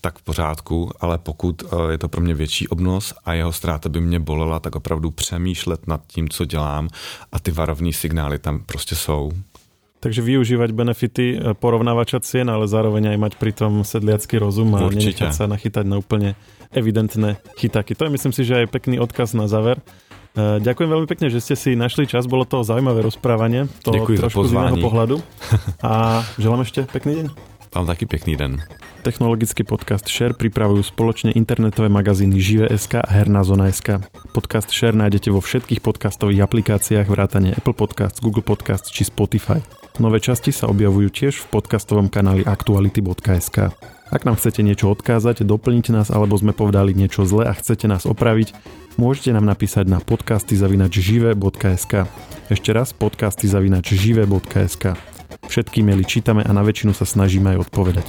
tak 0.02 0.20
v 0.20 0.22
pořádku, 0.22 0.92
ale 1.00 1.18
pokud 1.18 1.64
eh, 1.64 1.92
je 1.92 1.98
to 1.98 2.10
pro 2.10 2.22
mě 2.22 2.34
větší 2.34 2.68
obnos 2.68 3.14
a 3.26 3.34
jeho 3.34 3.52
ztráta 3.52 3.90
by 3.90 4.02
mě 4.02 4.20
bolela, 4.20 4.60
tak 4.60 4.76
opravdu 4.76 5.12
přemýšlet 5.12 5.88
nad 5.88 6.02
tím, 6.08 6.30
co 6.30 6.46
dělám 6.46 6.90
a 7.32 7.40
ty 7.40 7.52
varovní 7.52 7.94
signály 7.94 8.40
tam 8.40 8.60
prostě 8.60 8.96
jsou. 8.96 9.32
Takže 10.02 10.22
využívať 10.22 10.74
benefity 10.74 11.38
eh, 11.38 11.54
porovnávača 11.54 12.20
cien, 12.26 12.50
ale 12.50 12.66
zároveň 12.66 13.14
aj 13.14 13.18
mať 13.22 13.34
pritom 13.38 13.86
sedliacký 13.86 14.42
rozum 14.42 14.74
a 14.74 14.90
Určite. 14.90 14.98
nenechať 14.98 15.30
sa 15.30 15.46
nachytať 15.46 15.86
na 15.86 16.02
úplne 16.02 16.34
evidentné 16.74 17.38
chytaky. 17.62 17.94
To 17.94 18.10
je 18.10 18.14
myslím 18.18 18.34
si, 18.34 18.42
že 18.42 18.66
aj 18.66 18.74
pekný 18.74 18.98
odkaz 18.98 19.38
na 19.38 19.46
záver. 19.46 19.78
Eh, 20.32 20.58
ďakujem 20.58 20.90
veľmi 20.90 21.06
pekne, 21.06 21.30
že 21.30 21.38
ste 21.38 21.54
si 21.54 21.78
našli 21.78 22.10
čas, 22.10 22.26
bolo 22.26 22.50
to 22.50 22.66
zaujímavé 22.66 23.06
rozprávanie, 23.06 23.70
to 23.86 23.94
Děkuji 23.94 24.18
trošku 24.18 24.50
z 24.50 24.58
iného 24.58 24.82
pohľadu 24.82 25.22
a 25.86 26.26
želám 26.42 26.66
ešte 26.66 26.90
pekný 26.90 27.22
deň. 27.22 27.28
Vám 27.76 27.86
taky 27.86 28.06
pěkný 28.10 28.36
den. 28.36 28.58
Technologický 29.02 29.66
podcast 29.66 30.06
Share 30.06 30.38
pripravujú 30.38 30.86
spoločne 30.86 31.34
internetové 31.34 31.90
magazíny 31.90 32.38
Žive.sk 32.38 33.02
a 33.02 33.10
Herná 33.10 33.42
zona.sk. 33.42 33.98
Podcast 34.30 34.70
Share 34.70 34.94
nájdete 34.94 35.34
vo 35.34 35.42
všetkých 35.42 35.82
podcastových 35.82 36.46
aplikáciách 36.46 37.10
vrátane 37.10 37.58
Apple 37.58 37.74
Podcasts, 37.74 38.22
Google 38.22 38.46
Podcasts 38.46 38.94
či 38.94 39.10
Spotify. 39.10 39.58
Nové 39.98 40.22
časti 40.22 40.54
sa 40.54 40.70
objavujú 40.70 41.10
tiež 41.10 41.34
v 41.42 41.50
podcastovom 41.50 42.14
kanáli 42.14 42.46
aktuality.sk. 42.46 43.74
Ak 44.14 44.22
nám 44.22 44.38
chcete 44.38 44.62
niečo 44.62 44.94
odkázať, 44.94 45.50
doplniť 45.50 45.86
nás 45.98 46.14
alebo 46.14 46.38
sme 46.38 46.54
povedali 46.54 46.94
niečo 46.94 47.26
zle 47.26 47.50
a 47.50 47.58
chcete 47.58 47.90
nás 47.90 48.06
opraviť, 48.06 48.54
môžete 49.02 49.34
nám 49.34 49.50
napísať 49.50 49.90
na 49.90 49.98
podcasty.žive.sk. 49.98 51.94
Ešte 52.54 52.70
raz 52.70 52.94
podcasty.žive.sk. 52.94 54.86
Všetky 55.50 55.82
maily 55.82 56.06
čítame 56.06 56.46
a 56.46 56.52
na 56.54 56.62
väčšinu 56.62 56.94
sa 56.94 57.10
snažíme 57.10 57.58
aj 57.58 57.66
odpovedať. 57.66 58.06